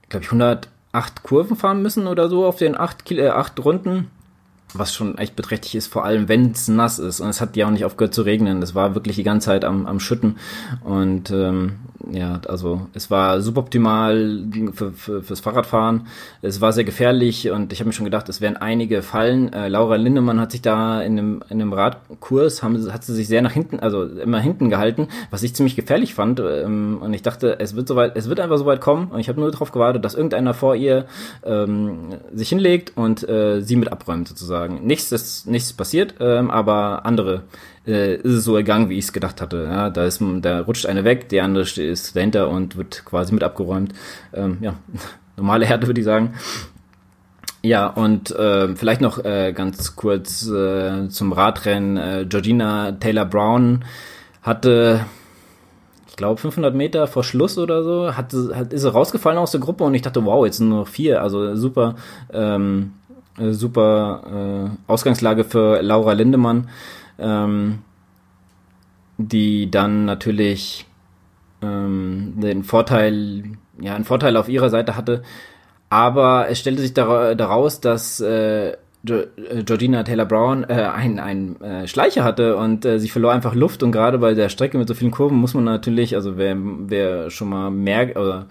[0.10, 4.12] glaube ich, 108 Kurven fahren müssen oder so auf den acht, äh, acht Runden
[4.80, 7.20] was schon echt beträchtlich ist, vor allem wenn es nass ist.
[7.20, 8.62] Und es hat ja auch nicht aufgehört zu regnen.
[8.62, 10.38] Es war wirklich die ganze Zeit am, am Schütten.
[10.84, 11.74] Und ähm,
[12.12, 16.08] ja, also es war suboptimal für, für, fürs Fahrradfahren.
[16.42, 19.52] Es war sehr gefährlich und ich habe mir schon gedacht, es werden einige fallen.
[19.52, 23.28] Äh, Laura Lindemann hat sich da in einem, in einem Radkurs, haben, hat sie sich
[23.28, 26.40] sehr nach hinten, also immer hinten gehalten, was ich ziemlich gefährlich fand.
[26.40, 29.08] Ähm, und ich dachte, es wird soweit, es wird einfach so weit kommen.
[29.08, 31.06] Und ich habe nur darauf gewartet, dass irgendeiner vor ihr
[31.44, 34.86] ähm, sich hinlegt und äh, sie mit abräumt sozusagen.
[34.86, 37.44] Nichts ist nichts passiert, ähm, aber andere
[37.88, 39.64] äh, ist es so ergangen, wie ich es gedacht hatte.
[39.64, 43.44] Ja, da ist, da rutscht eine weg, die andere ist dahinter und wird quasi mit
[43.44, 43.94] abgeräumt.
[44.34, 44.76] Ähm, ja,
[45.38, 46.34] normale Härte würde ich sagen.
[47.64, 51.98] Ja, und äh, vielleicht noch äh, ganz kurz äh, zum Radrennen.
[51.98, 53.84] Äh, Georgina Taylor Brown
[54.42, 55.06] hatte,
[56.08, 59.60] ich glaube, 500 Meter vor Schluss oder so, hat, hat, ist sie rausgefallen aus der
[59.60, 61.22] Gruppe und ich dachte, wow, jetzt sind nur noch vier.
[61.22, 61.96] Also super,
[62.32, 62.94] ähm,
[63.38, 66.70] super äh, Ausgangslage für Laura Lindemann,
[67.20, 67.80] ähm,
[69.18, 70.86] die dann natürlich
[71.62, 73.44] ähm, den Vorteil,
[73.80, 75.24] ja, einen Vorteil auf ihrer Seite hatte
[75.90, 78.76] aber es stellte sich daraus, dass äh, äh,
[79.66, 83.92] Georgina Taylor Brown äh, einen, äh, Schleicher hatte und äh, sie verlor einfach Luft und
[83.92, 87.50] gerade bei der Strecke mit so vielen Kurven muss man natürlich, also wer, wer schon
[87.50, 88.48] mal merkt oder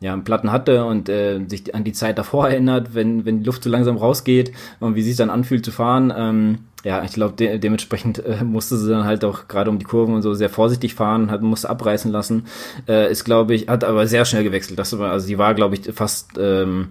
[0.00, 3.46] ja, einen Platten hatte und äh, sich an die Zeit davor erinnert, wenn, wenn die
[3.46, 6.12] Luft so langsam rausgeht und wie sich dann anfühlt zu fahren.
[6.16, 9.84] Ähm, ja, ich glaube, de dementsprechend äh, musste sie dann halt auch gerade um die
[9.84, 12.46] Kurven und so sehr vorsichtig fahren, hat musste abreißen lassen.
[12.86, 14.78] Äh, ist, glaube ich, hat aber sehr schnell gewechselt.
[14.78, 16.90] Das war, also sie war, glaube ich, fast ähm,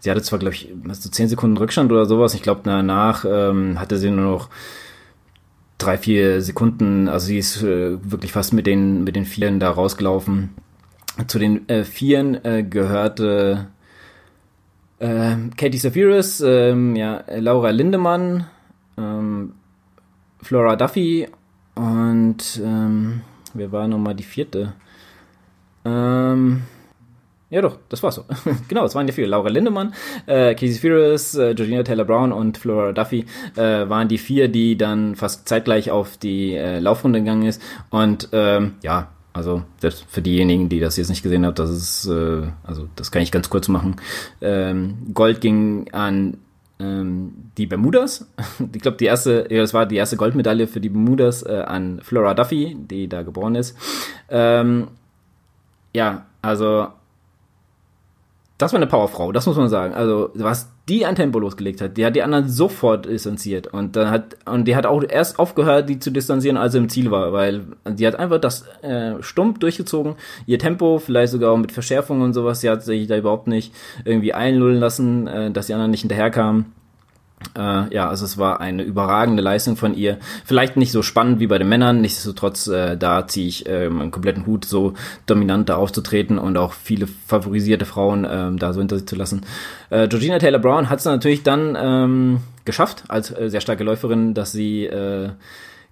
[0.00, 2.34] sie hatte zwar, glaube ich, so zehn Sekunden Rückstand oder sowas.
[2.34, 4.48] Ich glaube, danach ähm, hatte sie nur noch
[5.78, 9.70] drei, vier Sekunden, also sie ist äh, wirklich fast mit den, mit den Vieren da
[9.70, 10.56] rausgelaufen.
[11.28, 13.68] Zu den äh, Vieren äh, gehörte
[14.98, 18.46] äh, Katie Safiris, ähm, ja, Laura Lindemann,
[18.96, 19.54] ähm,
[20.42, 21.28] Flora Duffy
[21.74, 23.22] und ähm,
[23.54, 24.74] wer war nochmal die vierte?
[25.84, 26.62] Ähm,
[27.48, 28.24] ja doch, das war's so.
[28.68, 29.26] genau, es waren die vier.
[29.28, 29.94] Laura Lindemann,
[30.26, 33.24] äh, Casey Furious, äh, Georgina Taylor Brown und Flora Duffy
[33.54, 37.62] äh, waren die vier, die dann fast zeitgleich auf die äh, Laufrunde gegangen ist.
[37.90, 42.06] Und ähm, ja, also selbst für diejenigen, die das jetzt nicht gesehen haben, das ist,
[42.06, 43.96] äh, also das kann ich ganz kurz machen.
[44.40, 46.38] Ähm, Gold ging an
[46.78, 48.30] ähm, die Bermudas.
[48.72, 52.00] Ich glaube, die erste, ja, das war die erste Goldmedaille für die Bermudas äh, an
[52.02, 53.76] Flora Duffy, die da geboren ist.
[54.28, 54.88] Ähm,
[55.94, 56.88] ja, also
[58.58, 59.92] das war eine Powerfrau, das muss man sagen.
[59.92, 64.08] Also, was die an Tempo losgelegt hat, die hat die anderen sofort distanziert und dann
[64.10, 67.32] hat und die hat auch erst aufgehört, die zu distanzieren, als sie im Ziel war,
[67.32, 70.14] weil die hat einfach das äh, stumpf durchgezogen,
[70.46, 73.74] ihr Tempo, vielleicht sogar auch mit Verschärfung und sowas, sie hat sich da überhaupt nicht
[74.04, 76.75] irgendwie einlullen lassen, äh, dass die anderen nicht hinterherkamen.
[77.56, 80.18] Äh, ja, also es war eine überragende Leistung von ihr.
[80.44, 84.10] Vielleicht nicht so spannend wie bei den Männern, nichtsdestotrotz, äh, da ziehe ich äh, meinen
[84.10, 84.94] kompletten Hut, so
[85.26, 89.42] dominant da aufzutreten und auch viele favorisierte Frauen äh, da so hinter sich zu lassen.
[89.90, 94.34] Äh, Georgina Taylor Brown hat es natürlich dann ähm, geschafft, als äh, sehr starke Läuferin,
[94.34, 95.30] dass sie äh,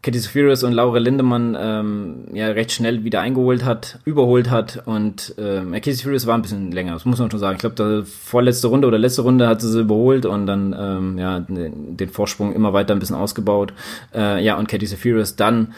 [0.05, 5.35] Katie Sophiris und Laura Lindemann ähm, ja recht schnell wieder eingeholt hat, überholt hat und
[5.39, 7.57] ähm, Katie Sophiris war ein bisschen länger, das muss man schon sagen.
[7.57, 11.41] Ich glaube, vorletzte Runde oder letzte Runde hat sie sie überholt und dann ähm, ja
[11.41, 13.73] den Vorsprung immer weiter ein bisschen ausgebaut.
[14.15, 15.73] Äh, ja, und Katie Sophiris dann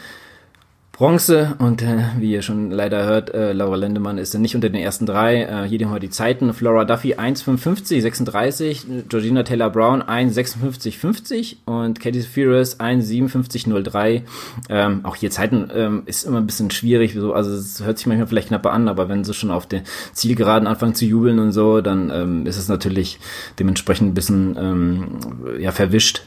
[0.97, 4.81] Bronze und äh, wie ihr schon leider hört, äh, Laura Lendemann ist nicht unter den
[4.81, 5.43] ersten drei.
[5.43, 6.51] Äh, hier haben wir die Zeiten.
[6.55, 14.23] Flora Duffy 1,55, 36, Georgina Taylor Brown 1,56, 50 und Katie Furious 1,57, 03.
[14.69, 18.07] Ähm, auch hier Zeiten ähm, ist immer ein bisschen schwierig, so, also es hört sich
[18.07, 19.83] manchmal vielleicht knapper an, aber wenn sie schon auf der
[20.13, 23.19] Zielgeraden anfangen zu jubeln und so, dann ähm, ist es natürlich
[23.59, 25.19] dementsprechend ein bisschen ähm,
[25.59, 26.23] ja, verwischt.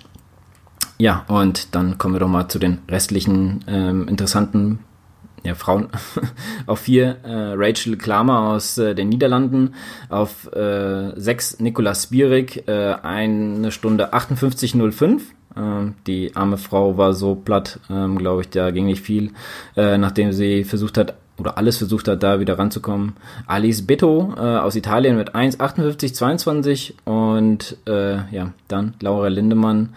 [1.01, 4.81] Ja, und dann kommen wir doch mal zu den restlichen ähm, interessanten
[5.43, 5.89] ja, Frauen
[6.67, 9.73] auf vier äh, Rachel Klamer aus äh, den Niederlanden,
[10.11, 15.23] auf äh, sechs Nicolas Spierig, äh, eine Stunde 58,05.
[15.57, 19.33] Ähm, die arme Frau war so platt, ähm, glaube ich, da ging nicht viel,
[19.79, 23.15] äh, nachdem sie versucht hat, oder alles versucht hat, da wieder ranzukommen.
[23.47, 29.95] Alice Beto äh, aus Italien mit 1,58,22 und äh, ja, dann Laura Lindemann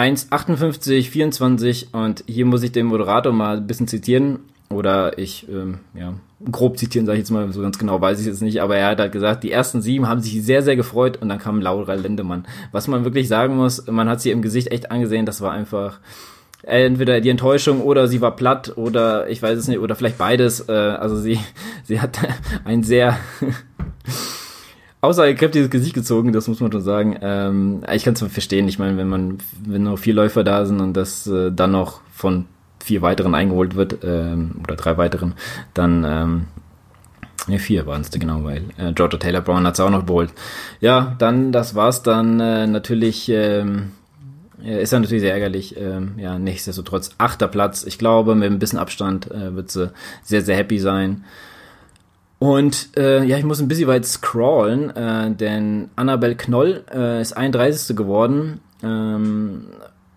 [0.00, 4.38] 1,58, 24 und hier muss ich den Moderator mal ein bisschen zitieren
[4.70, 6.14] oder ich, ähm, ja,
[6.50, 8.88] grob zitieren, sage ich jetzt mal, so ganz genau weiß ich es nicht, aber er
[8.88, 11.94] hat halt gesagt, die ersten sieben haben sich sehr, sehr gefreut und dann kam Laura
[11.94, 12.46] Lindemann.
[12.72, 16.00] Was man wirklich sagen muss, man hat sie im Gesicht echt angesehen, das war einfach
[16.62, 20.68] entweder die Enttäuschung oder sie war platt oder ich weiß es nicht, oder vielleicht beides.
[20.68, 21.38] Äh, also sie,
[21.84, 22.18] sie hat
[22.64, 23.18] ein sehr
[25.00, 27.18] aussagekräftiges Gesicht gezogen, das muss man schon sagen.
[27.22, 28.68] Ähm, ich kann es verstehen.
[28.68, 32.00] Ich meine, wenn man, wenn noch vier Läufer da sind und das äh, dann noch
[32.12, 32.46] von
[32.82, 35.34] vier weiteren eingeholt wird, ähm, oder drei weiteren,
[35.74, 36.46] dann ähm,
[37.46, 40.30] Ne, vier waren es genau, weil äh, Georgia Taylor Brown hat es auch noch geholt.
[40.80, 43.92] Ja, dann, das war's dann äh, natürlich, ähm,
[44.62, 45.74] ist dann natürlich sehr ärgerlich.
[45.78, 47.84] Ähm, ja, nichtsdestotrotz achter Platz.
[47.84, 49.90] Ich glaube, mit ein bisschen Abstand äh, wird sie
[50.22, 51.24] sehr, sehr happy sein.
[52.40, 57.36] Und äh, ja, ich muss ein bisschen weit scrollen, äh, denn Annabelle Knoll äh, ist
[57.36, 57.94] 31.
[57.94, 59.66] geworden ähm,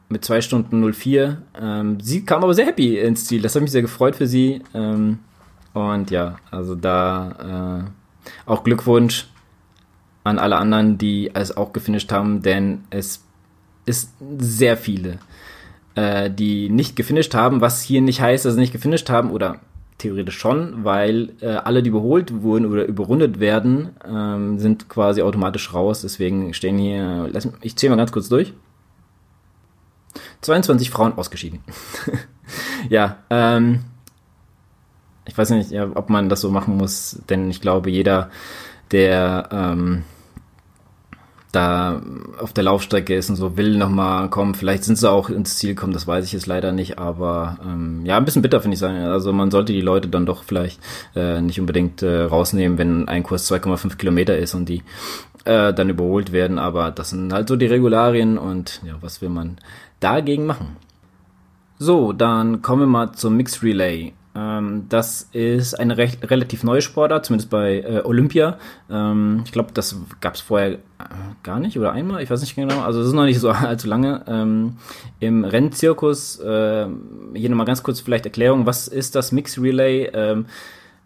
[0.08, 1.42] mit 2 Stunden 04.
[1.62, 3.42] Ähm, sie kam aber sehr happy ins Ziel.
[3.42, 4.62] Das hat mich sehr gefreut für sie.
[4.74, 5.20] Ähm,
[5.74, 9.28] und ja, also da äh, auch Glückwunsch.
[10.24, 13.22] an alle anderen, die es auch gefinisht haben, denn es
[13.86, 15.20] ist sehr viele,
[15.96, 19.60] äh, die nicht gefinisht haben, was hier nicht heißt, dass sie nicht gefinisht haben oder
[19.98, 25.74] theoretisch schon, weil äh, alle, die überholt wurden oder überrundet werden, ähm, sind quasi automatisch
[25.74, 26.02] raus.
[26.02, 28.54] Deswegen stehen hier, lass, ich zähle mal ganz kurz durch.
[30.42, 31.60] 22 Frauen ausgeschieden.
[32.90, 33.86] ja, ähm,
[35.26, 38.30] ich weiß nicht, ob man das so machen muss, denn ich glaube, jeder,
[38.92, 40.04] der ähm,
[41.54, 42.02] da
[42.40, 44.56] auf der Laufstrecke ist und so will nochmal kommen.
[44.56, 48.02] Vielleicht sind sie auch ins Ziel kommen, das weiß ich jetzt leider nicht, aber ähm,
[48.06, 48.98] ja, ein bisschen bitter finde ich sagen.
[48.98, 50.80] Also man sollte die Leute dann doch vielleicht
[51.16, 54.82] äh, nicht unbedingt äh, rausnehmen, wenn ein Kurs 2,5 Kilometer ist und die
[55.46, 59.30] äh, dann überholt werden, aber das sind halt so die Regularien und ja, was will
[59.30, 59.58] man
[60.00, 60.76] dagegen machen?
[61.78, 64.14] So, dann kommen wir mal zum Mixed Relay.
[64.36, 68.58] Ähm, das ist eine recht, relativ neue Sportart, zumindest bei äh, Olympia.
[68.90, 70.78] Ähm, ich glaube, das gab es vorher äh,
[71.44, 72.82] gar nicht oder einmal, ich weiß nicht genau.
[72.82, 74.24] Also es ist noch nicht so allzu lange.
[74.28, 74.78] Ähm,
[75.20, 76.88] Im Rennzirkus, äh,
[77.36, 80.10] hier nochmal ganz kurz vielleicht Erklärung, was ist das Mix Relay?
[80.14, 80.48] Ähm,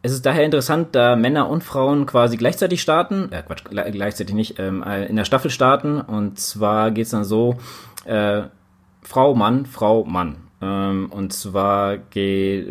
[0.04, 4.60] es ist daher interessant, da Männer und Frauen quasi gleichzeitig starten, äh, Quatsch, gleichzeitig nicht,
[4.60, 6.00] ähm, äh, in der Staffel starten.
[6.00, 7.58] Und zwar geht's dann so,
[8.06, 8.44] äh,
[9.02, 10.47] Frau, Mann, Frau, Mann.
[10.60, 11.98] Ähm, und zwar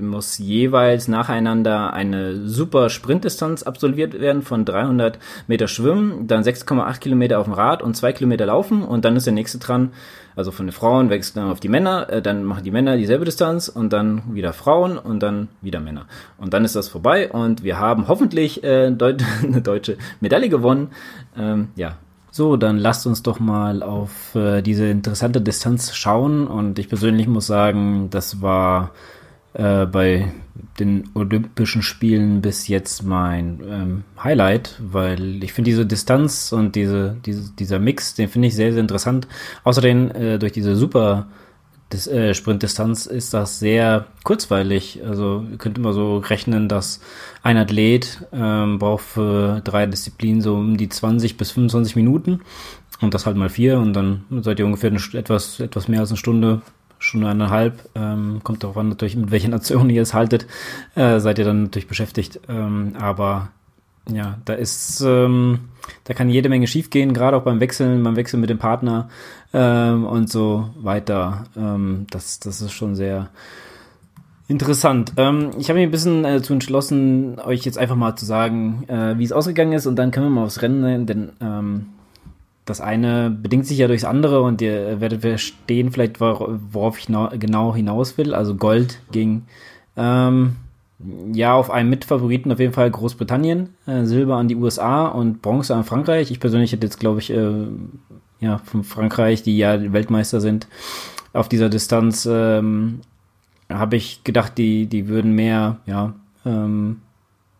[0.00, 7.38] muss jeweils nacheinander eine super Sprintdistanz absolviert werden von 300 Meter Schwimmen, dann 6,8 Kilometer
[7.38, 9.92] auf dem Rad und 2 Kilometer Laufen und dann ist der nächste dran.
[10.34, 13.24] Also von den Frauen wechselt dann auf die Männer, äh, dann machen die Männer dieselbe
[13.24, 16.06] Distanz und dann wieder Frauen und dann wieder Männer.
[16.38, 20.90] Und dann ist das vorbei und wir haben hoffentlich äh, Deut eine deutsche Medaille gewonnen.
[21.38, 21.96] Ähm, ja,
[22.36, 26.46] so, dann lasst uns doch mal auf äh, diese interessante Distanz schauen.
[26.46, 28.92] Und ich persönlich muss sagen, das war
[29.54, 30.32] äh, bei
[30.78, 37.16] den Olympischen Spielen bis jetzt mein ähm, Highlight, weil ich finde diese Distanz und diese,
[37.24, 39.26] diese, dieser Mix, den finde ich sehr, sehr interessant.
[39.64, 41.26] Außerdem äh, durch diese super
[41.90, 45.00] das, äh, Sprintdistanz ist das sehr kurzweilig.
[45.06, 47.00] Also ihr könnt immer so rechnen, dass
[47.42, 52.40] ein Athlet ähm, braucht für drei Disziplinen so um die 20 bis 25 Minuten
[53.00, 56.10] und das halt mal vier und dann seid ihr ungefähr eine, etwas, etwas mehr als
[56.10, 56.62] eine Stunde,
[56.98, 57.88] Stunde eineinhalb.
[57.94, 60.46] Ähm, kommt darauf an natürlich, mit welcher Nation ihr es haltet,
[60.96, 62.40] äh, seid ihr dann natürlich beschäftigt.
[62.48, 63.50] Ähm, aber
[64.10, 65.60] ja, da ist, ähm,
[66.04, 69.08] da kann jede Menge schiefgehen, gerade auch beim Wechseln, beim Wechseln mit dem Partner
[69.52, 71.44] ähm, und so weiter.
[71.56, 73.28] Ähm, das, das ist schon sehr
[74.48, 75.12] interessant.
[75.16, 78.84] Ähm, ich habe mich ein bisschen äh, zu entschlossen, euch jetzt einfach mal zu sagen,
[78.88, 81.86] äh, wie es ausgegangen ist und dann können wir mal aufs Rennen nehmen, denn ähm,
[82.64, 87.06] das eine bedingt sich ja durchs andere und ihr werdet verstehen vielleicht, worauf ich
[87.38, 88.34] genau hinaus will.
[88.34, 89.42] Also Gold ging
[89.96, 90.56] ähm,
[91.32, 95.74] ja, auf einem Mitfavoriten auf jeden Fall Großbritannien, äh, Silber an die USA und Bronze
[95.74, 96.30] an Frankreich.
[96.30, 97.66] Ich persönlich hätte jetzt, glaube ich, äh,
[98.40, 100.68] ja, von Frankreich, die ja Weltmeister sind,
[101.32, 103.00] auf dieser Distanz, ähm,
[103.68, 106.14] habe ich gedacht, die, die würden mehr, ja,
[106.44, 107.00] ähm,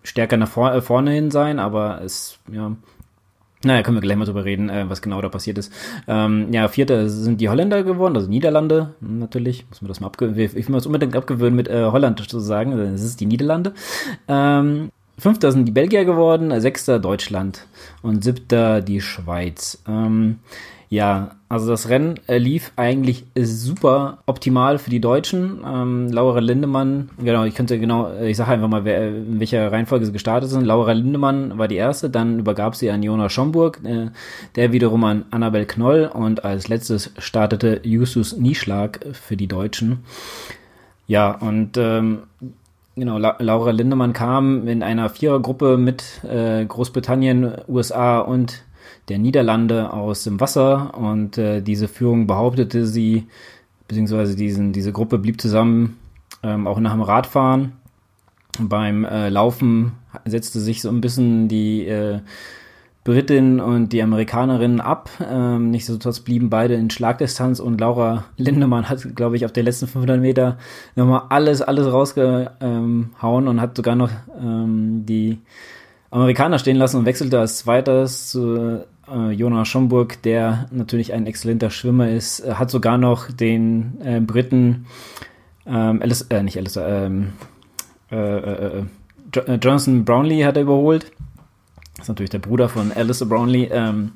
[0.03, 2.73] stärker nach vor, äh, vorne hin sein, aber es, ja,
[3.65, 5.73] naja, können wir gleich mal drüber reden, äh, was genau da passiert ist.
[6.07, 9.67] Ähm, ja, Vierter sind die Holländer geworden, also Niederlande, natürlich.
[9.69, 10.39] Muss man das mal abgewöhnen.
[10.39, 12.77] Ich will mir das unbedingt abgewöhnen, mit äh, Holland zu sagen.
[12.77, 13.73] Das ist die Niederlande.
[14.29, 17.67] Ähm, Fünfter sind die Belgier geworden, Sechster Deutschland
[18.03, 19.83] und siebter die Schweiz.
[19.89, 20.41] Ähm,
[20.89, 25.61] ja, also das Rennen äh, lief eigentlich super optimal für die Deutschen.
[25.67, 29.73] Ähm, Laura Lindemann, genau, ich könnte genau, äh, ich sage einfach mal, wer, in welcher
[29.73, 30.65] Reihenfolge sie gestartet sind.
[30.65, 34.11] Laura Lindemann war die erste, dann übergab sie an Jonas Schomburg, äh,
[34.55, 40.05] der wiederum an Annabel Knoll und als letztes startete Justus Nieschlag für die Deutschen.
[41.09, 42.23] Ja, und ähm,
[42.99, 48.65] Genau, La Laura Lindemann kam in einer Vierergruppe mit äh, Großbritannien, USA und
[49.11, 53.27] der Niederlande aus dem Wasser und äh, diese Führung behauptete sie,
[53.87, 55.99] beziehungsweise diesen, diese Gruppe blieb zusammen,
[56.43, 57.73] ähm, auch nach dem Radfahren.
[58.59, 59.93] Beim äh, Laufen
[60.25, 62.21] setzte sich so ein bisschen die äh,
[63.07, 65.09] Britin und die Amerikanerin ab.
[65.25, 69.87] Ähm, Nichtsdestotrotz blieben beide in Schlagdistanz und Laura Lindemann hat, glaube ich, auf den letzten
[69.87, 70.59] 500 Meter
[70.97, 74.11] nochmal alles, alles rausgehauen und hat sogar noch
[74.41, 75.39] ähm, die
[76.11, 81.71] Amerikaner stehen lassen und wechselte als zweites zu äh, Jonas Schomburg, der natürlich ein exzellenter
[81.71, 84.87] Schwimmer ist, äh, hat sogar noch den äh, Briten
[85.65, 87.35] ähm, Alice, äh, nicht Alice, ähm,
[88.11, 91.13] äh, äh, äh, Jonathan Brownlee hat er überholt.
[91.97, 93.69] Das ist natürlich der Bruder von Alice Brownlee.
[93.73, 94.13] Ähm,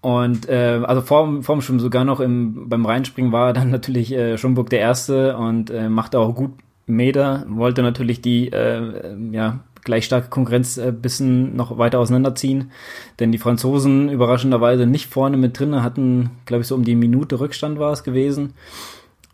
[0.00, 4.38] und äh, also vorm, vorm Schwimmen sogar noch im, beim Reinspringen war dann natürlich äh,
[4.38, 6.52] Schomburg der Erste und äh, machte auch gut
[6.86, 12.70] Meter, wollte natürlich die äh, ja, gleich starke Konkurrenz äh, bisschen noch weiter auseinanderziehen.
[13.18, 17.40] Denn die Franzosen überraschenderweise nicht vorne mit drin, hatten, glaube ich, so um die Minute
[17.40, 18.54] Rückstand war es gewesen.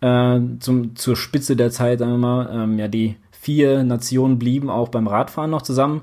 [0.00, 2.50] Äh, zum, zur Spitze der Zeit, sagen wir mal.
[2.52, 6.02] Ähm, ja, die vier Nationen blieben auch beim Radfahren noch zusammen.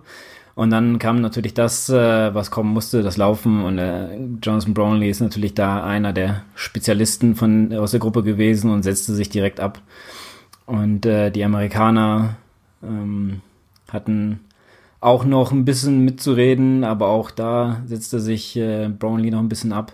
[0.55, 3.63] Und dann kam natürlich das, äh, was kommen musste, das Laufen.
[3.63, 8.69] Und äh, Jonathan Brownlee ist natürlich da einer der Spezialisten von aus der Gruppe gewesen
[8.71, 9.81] und setzte sich direkt ab.
[10.65, 12.35] Und äh, die Amerikaner
[12.83, 13.41] ähm,
[13.91, 14.41] hatten
[15.01, 19.73] auch noch ein bisschen mitzureden, aber auch da setzte sich äh, Brownlee noch ein bisschen
[19.73, 19.93] ab.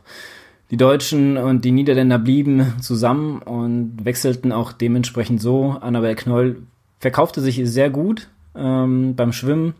[0.71, 5.77] Die Deutschen und die Niederländer blieben zusammen und wechselten auch dementsprechend so.
[5.81, 6.57] Annabel Knoll
[6.99, 9.73] verkaufte sich sehr gut ähm, beim Schwimmen,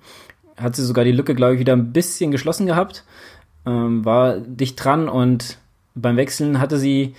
[0.62, 3.04] hat sie sogar die Lücke, glaube ich, wieder ein bisschen geschlossen gehabt,
[3.66, 5.58] ähm, war dicht dran und
[5.96, 7.14] beim Wechseln hatte sie,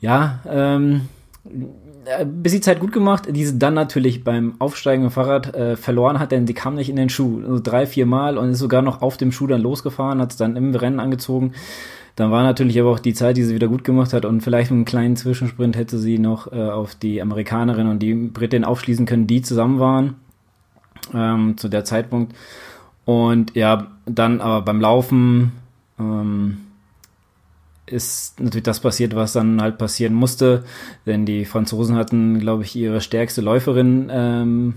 [0.00, 1.02] ja, ähm,
[2.04, 5.76] äh, bis die Zeit gut gemacht, die sie dann natürlich beim Aufsteigen im Fahrrad äh,
[5.76, 7.40] verloren hat, denn sie kam nicht in den Schuh.
[7.42, 10.36] Also drei, vier Mal und ist sogar noch auf dem Schuh dann losgefahren, hat es
[10.36, 11.52] dann im Rennen angezogen.
[12.16, 14.70] Dann war natürlich aber auch die Zeit, die sie wieder gut gemacht hat und vielleicht
[14.70, 19.06] mit einem kleinen Zwischensprint hätte sie noch äh, auf die Amerikanerin und die Britin aufschließen
[19.06, 20.16] können, die zusammen waren
[21.14, 22.34] ähm, zu der Zeitpunkt.
[23.04, 25.52] Und ja, dann aber beim Laufen
[25.98, 26.58] ähm,
[27.86, 30.64] ist natürlich das passiert, was dann halt passieren musste,
[31.06, 34.74] denn die Franzosen hatten, glaube ich, ihre stärkste Läuferin ähm,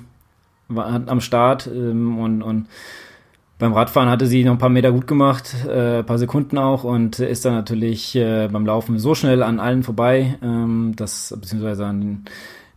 [0.73, 2.67] am Start ähm, und, und
[3.59, 6.83] beim Radfahren hatte sie noch ein paar Meter gut gemacht, äh, ein paar Sekunden auch
[6.83, 11.85] und ist dann natürlich äh, beim Laufen so schnell an allen vorbei, ähm, das beziehungsweise
[11.85, 12.25] an den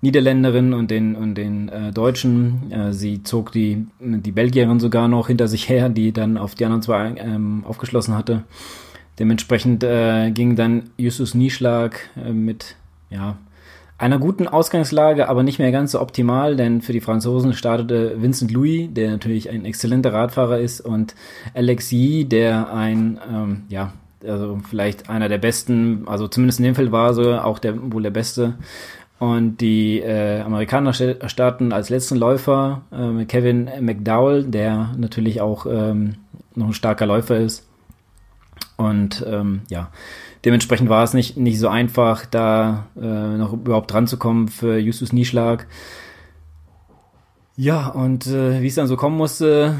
[0.05, 2.71] Niederländerinnen und den und den äh, Deutschen.
[2.71, 6.67] Äh, sie zog die die Belgierin sogar noch hinter sich her, die dann auf die
[6.67, 8.45] anderen zwei ähm, aufgeschlossen hatte.
[9.19, 12.77] Dementsprechend äh, ging dann Justus Nieschlag äh, mit
[13.09, 13.39] ja,
[13.97, 18.51] einer guten Ausgangslage, aber nicht mehr ganz so optimal, denn für die Franzosen startete Vincent
[18.51, 21.15] Louis, der natürlich ein exzellenter Radfahrer ist, und
[21.55, 23.95] Alexis, der ein, ähm, ja,
[24.27, 28.03] also vielleicht einer der besten, also zumindest in dem Fall war so auch der wohl
[28.03, 28.55] der beste.
[29.19, 36.17] Und die äh, Amerikaner starten als letzten Läufer äh, Kevin McDowell, der natürlich auch ähm,
[36.55, 37.67] noch ein starker Läufer ist.
[38.77, 39.91] Und ähm, ja,
[40.45, 44.79] dementsprechend war es nicht, nicht so einfach, da äh, noch überhaupt dran zu kommen für
[44.79, 45.67] Justus Nieschlag.
[47.57, 49.77] Ja, und äh, wie es dann so kommen musste,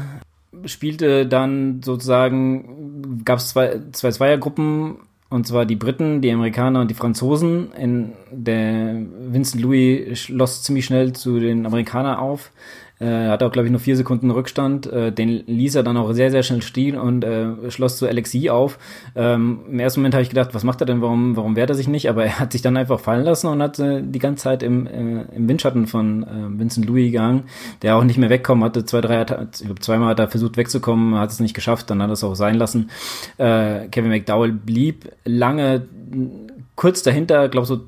[0.63, 4.97] spielte dann sozusagen, gab es zwei, zwei Zweiergruppen,
[5.35, 7.73] und zwar die Briten, die Amerikaner und die Franzosen.
[7.73, 8.95] In der
[9.27, 12.51] Vincent Louis schloss ziemlich schnell zu den Amerikanern auf.
[12.99, 14.87] Er hat auch, glaube ich, nur vier Sekunden Rückstand.
[14.87, 18.49] Äh, den ließ er dann auch sehr, sehr schnell stehen und äh, schloss zu Alexi
[18.49, 18.77] auf.
[19.15, 21.01] Ähm, Im ersten Moment habe ich gedacht, was macht er denn?
[21.01, 22.09] Warum, warum wehrt er sich nicht?
[22.09, 24.87] Aber er hat sich dann einfach fallen lassen und hat äh, die ganze Zeit im,
[24.87, 27.43] äh, im Windschatten von äh, Vincent Louis gegangen,
[27.81, 28.85] der auch nicht mehr wegkommen hatte.
[28.85, 32.09] Zwei, drei, ich glaube, zweimal hat er versucht wegzukommen, hat es nicht geschafft, dann hat
[32.09, 32.89] er es auch sein lassen.
[33.37, 35.85] Äh, Kevin McDowell blieb lange
[36.75, 37.81] kurz dahinter, glaube so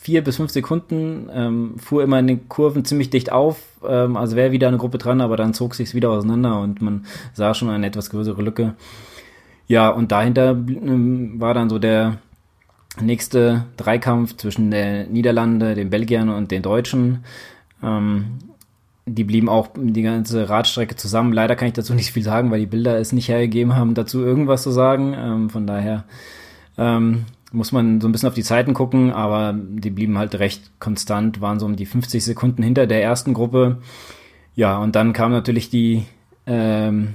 [0.00, 4.36] vier bis fünf Sekunden, ähm, fuhr immer in den Kurven ziemlich dicht auf, ähm, also
[4.36, 7.04] wäre wieder eine Gruppe dran, aber dann zog sich's wieder auseinander und man
[7.34, 8.74] sah schon eine etwas größere Lücke.
[9.66, 12.18] Ja, und dahinter ähm, war dann so der
[13.00, 17.24] nächste Dreikampf zwischen der Niederlande, den Belgiern und den Deutschen.
[17.82, 18.38] Ähm,
[19.04, 21.32] die blieben auch die ganze Radstrecke zusammen.
[21.32, 24.24] Leider kann ich dazu nicht viel sagen, weil die Bilder es nicht hergegeben haben, dazu
[24.24, 25.14] irgendwas zu sagen.
[25.16, 26.04] Ähm, von daher
[26.78, 30.70] ähm, muss man so ein bisschen auf die Zeiten gucken, aber die blieben halt recht
[30.80, 33.78] konstant, waren so um die 50 Sekunden hinter der ersten Gruppe.
[34.54, 36.04] Ja, und dann kam natürlich die,
[36.46, 37.14] ähm,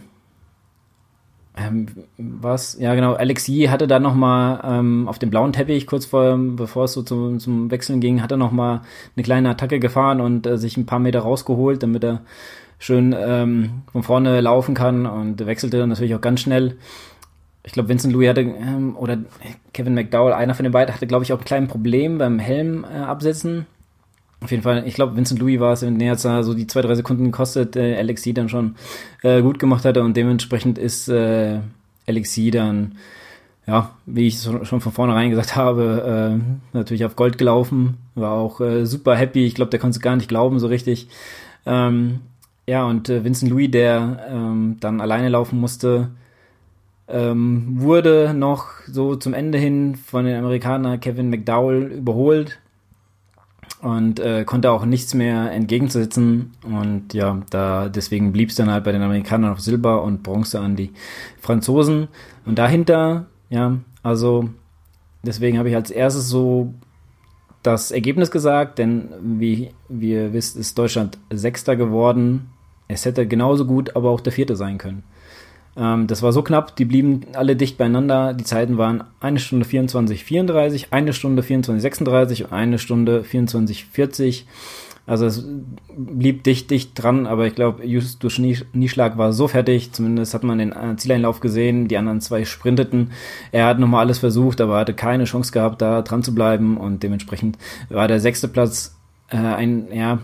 [1.56, 1.86] ähm,
[2.18, 2.78] was?
[2.80, 3.14] Ja, genau.
[3.14, 7.04] Alexi hatte da noch mal ähm, auf dem blauen Teppich kurz vor, bevor es so
[7.04, 8.82] zum, zum Wechseln ging, hat er noch mal
[9.16, 12.22] eine kleine Attacke gefahren und äh, sich ein paar Meter rausgeholt, damit er
[12.80, 16.78] schön ähm, von vorne laufen kann und wechselte natürlich auch ganz schnell
[17.66, 19.18] ich glaube, Vincent Louis hatte, ähm, oder
[19.72, 22.84] Kevin McDowell, einer von den beiden, hatte, glaube ich, auch ein kleines Problem beim Helm
[22.84, 23.66] äh, absetzen.
[24.42, 26.96] Auf jeden Fall, ich glaube, Vincent Louis war es, der jetzt so die zwei, drei
[26.96, 28.76] Sekunden gekostet, äh, Alexi dann schon
[29.22, 31.60] äh, gut gemacht hatte und dementsprechend ist äh,
[32.06, 32.96] Alexi dann,
[33.66, 38.60] ja, wie ich schon von vornherein gesagt habe, äh, natürlich auf Gold gelaufen, war auch
[38.60, 39.46] äh, super happy.
[39.46, 41.08] Ich glaube, der konnte es gar nicht glauben so richtig.
[41.66, 42.20] Ähm,
[42.68, 46.10] ja, und äh, Vincent Louis, der ähm, dann alleine laufen musste,
[47.08, 52.60] ähm, wurde noch so zum Ende hin von den Amerikanern Kevin McDowell überholt
[53.82, 56.54] und äh, konnte auch nichts mehr entgegenzusetzen.
[56.64, 60.60] Und ja, da deswegen blieb es dann halt bei den Amerikanern auf Silber und Bronze
[60.60, 60.92] an die
[61.40, 62.08] Franzosen.
[62.46, 64.50] Und dahinter, ja, also
[65.24, 66.74] deswegen habe ich als erstes so
[67.62, 72.50] das Ergebnis gesagt, denn wie, wie ihr wisst, ist Deutschland Sechster geworden
[72.88, 75.04] es hätte genauso gut aber auch der vierte sein können.
[75.76, 78.34] Ähm, das war so knapp, die blieben alle dicht beieinander.
[78.34, 83.86] Die Zeiten waren eine Stunde 24, 34, eine Stunde 24, 36 und eine Stunde 24,
[83.86, 84.46] 40.
[85.06, 85.46] Also es
[85.98, 90.60] blieb dicht, dicht dran, aber ich glaube, Justus Nieschlag war so fertig, zumindest hat man
[90.60, 93.12] den äh, Zieleinlauf gesehen, die anderen zwei sprinteten.
[93.52, 97.04] Er hat nochmal alles versucht, aber hatte keine Chance gehabt, da dran zu bleiben und
[97.04, 97.58] dementsprechend
[97.90, 98.96] war der sechste Platz
[99.30, 100.20] äh, ein, ja,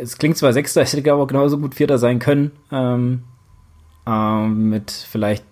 [0.00, 3.22] es klingt zwar sechster, es hätte aber genauso gut vierter sein können, ähm,
[4.06, 5.44] ähm, mit vielleicht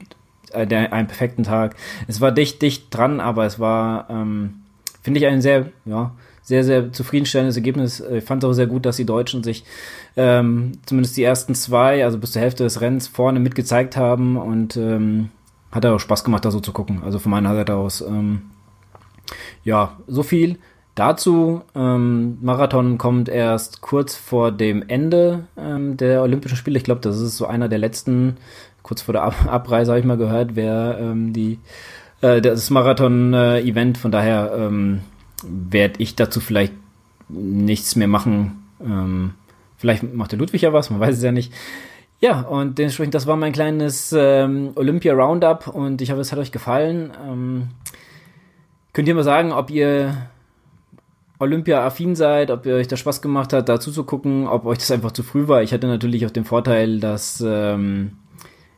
[0.52, 1.76] äh, der, einem perfekten Tag.
[2.06, 4.62] Es war dicht, dicht dran, aber es war, ähm,
[5.02, 6.12] finde ich, ein sehr, ja,
[6.43, 8.01] sehr, sehr zufriedenstellendes Ergebnis.
[8.01, 9.64] Ich fand es auch sehr gut, dass die Deutschen sich
[10.16, 14.76] ähm, zumindest die ersten zwei, also bis zur Hälfte des Rennens vorne mitgezeigt haben und
[14.76, 15.31] ähm,
[15.72, 17.02] hat auch Spaß gemacht, da so zu gucken.
[17.02, 18.43] Also von meiner Seite aus, ähm,
[19.64, 20.59] ja, so viel
[20.95, 21.62] dazu.
[21.75, 26.79] Ähm, Marathon kommt erst kurz vor dem Ende ähm, der Olympischen Spiele.
[26.79, 28.37] Ich glaube, das ist so einer der letzten,
[28.83, 31.59] kurz vor der Ab Abreise habe ich mal gehört, wer ähm, die
[32.21, 33.97] äh, das Marathon-Event.
[33.97, 35.01] Äh, von daher ähm,
[35.43, 36.73] werde ich dazu vielleicht
[37.29, 38.65] nichts mehr machen.
[38.81, 39.35] Ähm,
[39.77, 41.53] vielleicht macht der Ludwig ja was, man weiß es ja nicht.
[42.21, 46.53] Ja, und dementsprechend, das war mein kleines ähm, Olympia-Roundup und ich hoffe, es hat euch
[46.53, 47.12] gefallen.
[47.29, 47.69] Ähm,
[48.93, 50.29] könnt ihr mal sagen, ob ihr
[51.39, 55.12] Olympia-affin seid, ob ihr euch das Spaß gemacht hat, da zuzugucken, ob euch das einfach
[55.12, 55.62] zu früh war.
[55.62, 58.12] Ich hatte natürlich auch den Vorteil, dass ähm,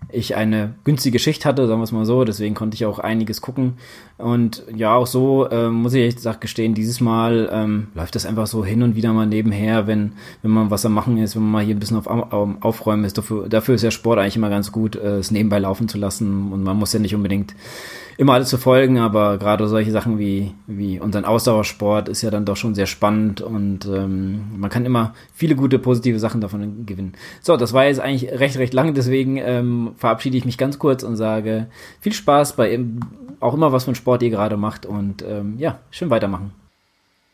[0.09, 3.41] ich eine günstige Schicht hatte, sagen wir es mal so, deswegen konnte ich auch einiges
[3.41, 3.75] gucken.
[4.19, 8.25] Und ja, auch so äh, muss ich echt gesagt gestehen, dieses Mal ähm, läuft das
[8.25, 10.13] einfach so hin und wieder mal nebenher, wenn,
[10.43, 13.05] wenn man was am Machen ist, wenn man mal hier ein bisschen auf, auf Aufräumen
[13.05, 13.19] ist.
[13.19, 16.53] Dafür, dafür ist ja Sport eigentlich immer ganz gut, äh, es nebenbei laufen zu lassen
[16.53, 17.55] und man muss ja nicht unbedingt
[18.17, 22.45] immer alles zu folgen, aber gerade solche Sachen wie, wie unseren Ausdauersport ist ja dann
[22.45, 27.13] doch schon sehr spannend und ähm, man kann immer viele gute, positive Sachen davon gewinnen.
[27.41, 31.03] So, das war jetzt eigentlich recht, recht lang, deswegen ähm, verabschiede ich mich ganz kurz
[31.03, 31.67] und sage
[32.01, 32.79] viel Spaß bei
[33.41, 36.66] auch immer was von Sport ihr gerade macht und ähm, ja, schön weitermachen.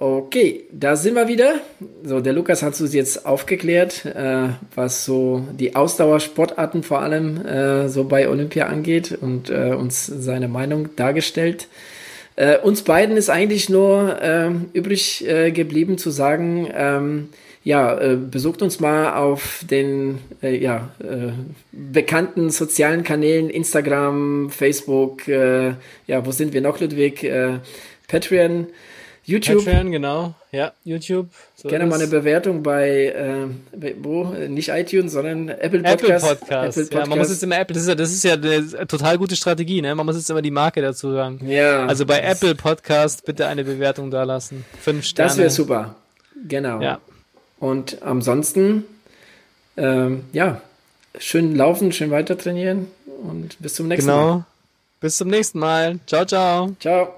[0.02, 1.60] Okay, da sind wir wieder.
[2.02, 7.88] So, der Lukas hat uns jetzt aufgeklärt, äh, was so die Ausdauersportarten vor allem äh,
[7.88, 11.68] so bei Olympia angeht und äh, uns seine Meinung dargestellt.
[12.34, 17.28] Äh, uns beiden ist eigentlich nur äh, übrig äh, geblieben zu sagen, ähm,
[17.62, 20.88] ja, äh, besucht uns mal auf den ja,
[21.70, 25.76] bekannten sozialen Kanälen Instagram, Facebook, ja,
[26.26, 27.24] wo sind wir noch, Ludwig?
[28.08, 28.66] Patreon.
[29.24, 29.64] YouTube.
[29.64, 30.34] Patreon, genau.
[30.50, 31.28] Ja, YouTube.
[31.54, 33.46] So Gerne mal eine Bewertung bei, äh,
[33.76, 34.24] bei, wo?
[34.24, 36.24] Nicht iTunes, sondern Apple Podcast.
[36.24, 36.78] Apple Podcast.
[36.78, 36.92] Apple Podcast.
[36.92, 39.36] Ja, man muss jetzt immer Apple, das ist ja, das ist ja eine total gute
[39.36, 39.94] Strategie, ne?
[39.94, 41.40] Man muss jetzt immer die Marke dazu sagen.
[41.48, 41.86] Ja.
[41.86, 44.64] Also bei Apple Podcast bitte eine Bewertung da lassen.
[44.80, 45.28] Fünf Sterne.
[45.28, 45.94] Das wäre super.
[46.48, 46.80] Genau.
[46.80, 46.98] Ja.
[47.60, 48.84] Und ansonsten,
[49.76, 50.60] ähm, ja,
[51.18, 52.88] schön laufen, schön weiter trainieren
[53.22, 54.20] und bis zum nächsten genau.
[54.20, 54.32] Mal.
[54.32, 54.44] Genau.
[55.00, 55.98] Bis zum nächsten Mal.
[56.06, 56.76] Ciao, ciao.
[56.80, 57.14] Ciao.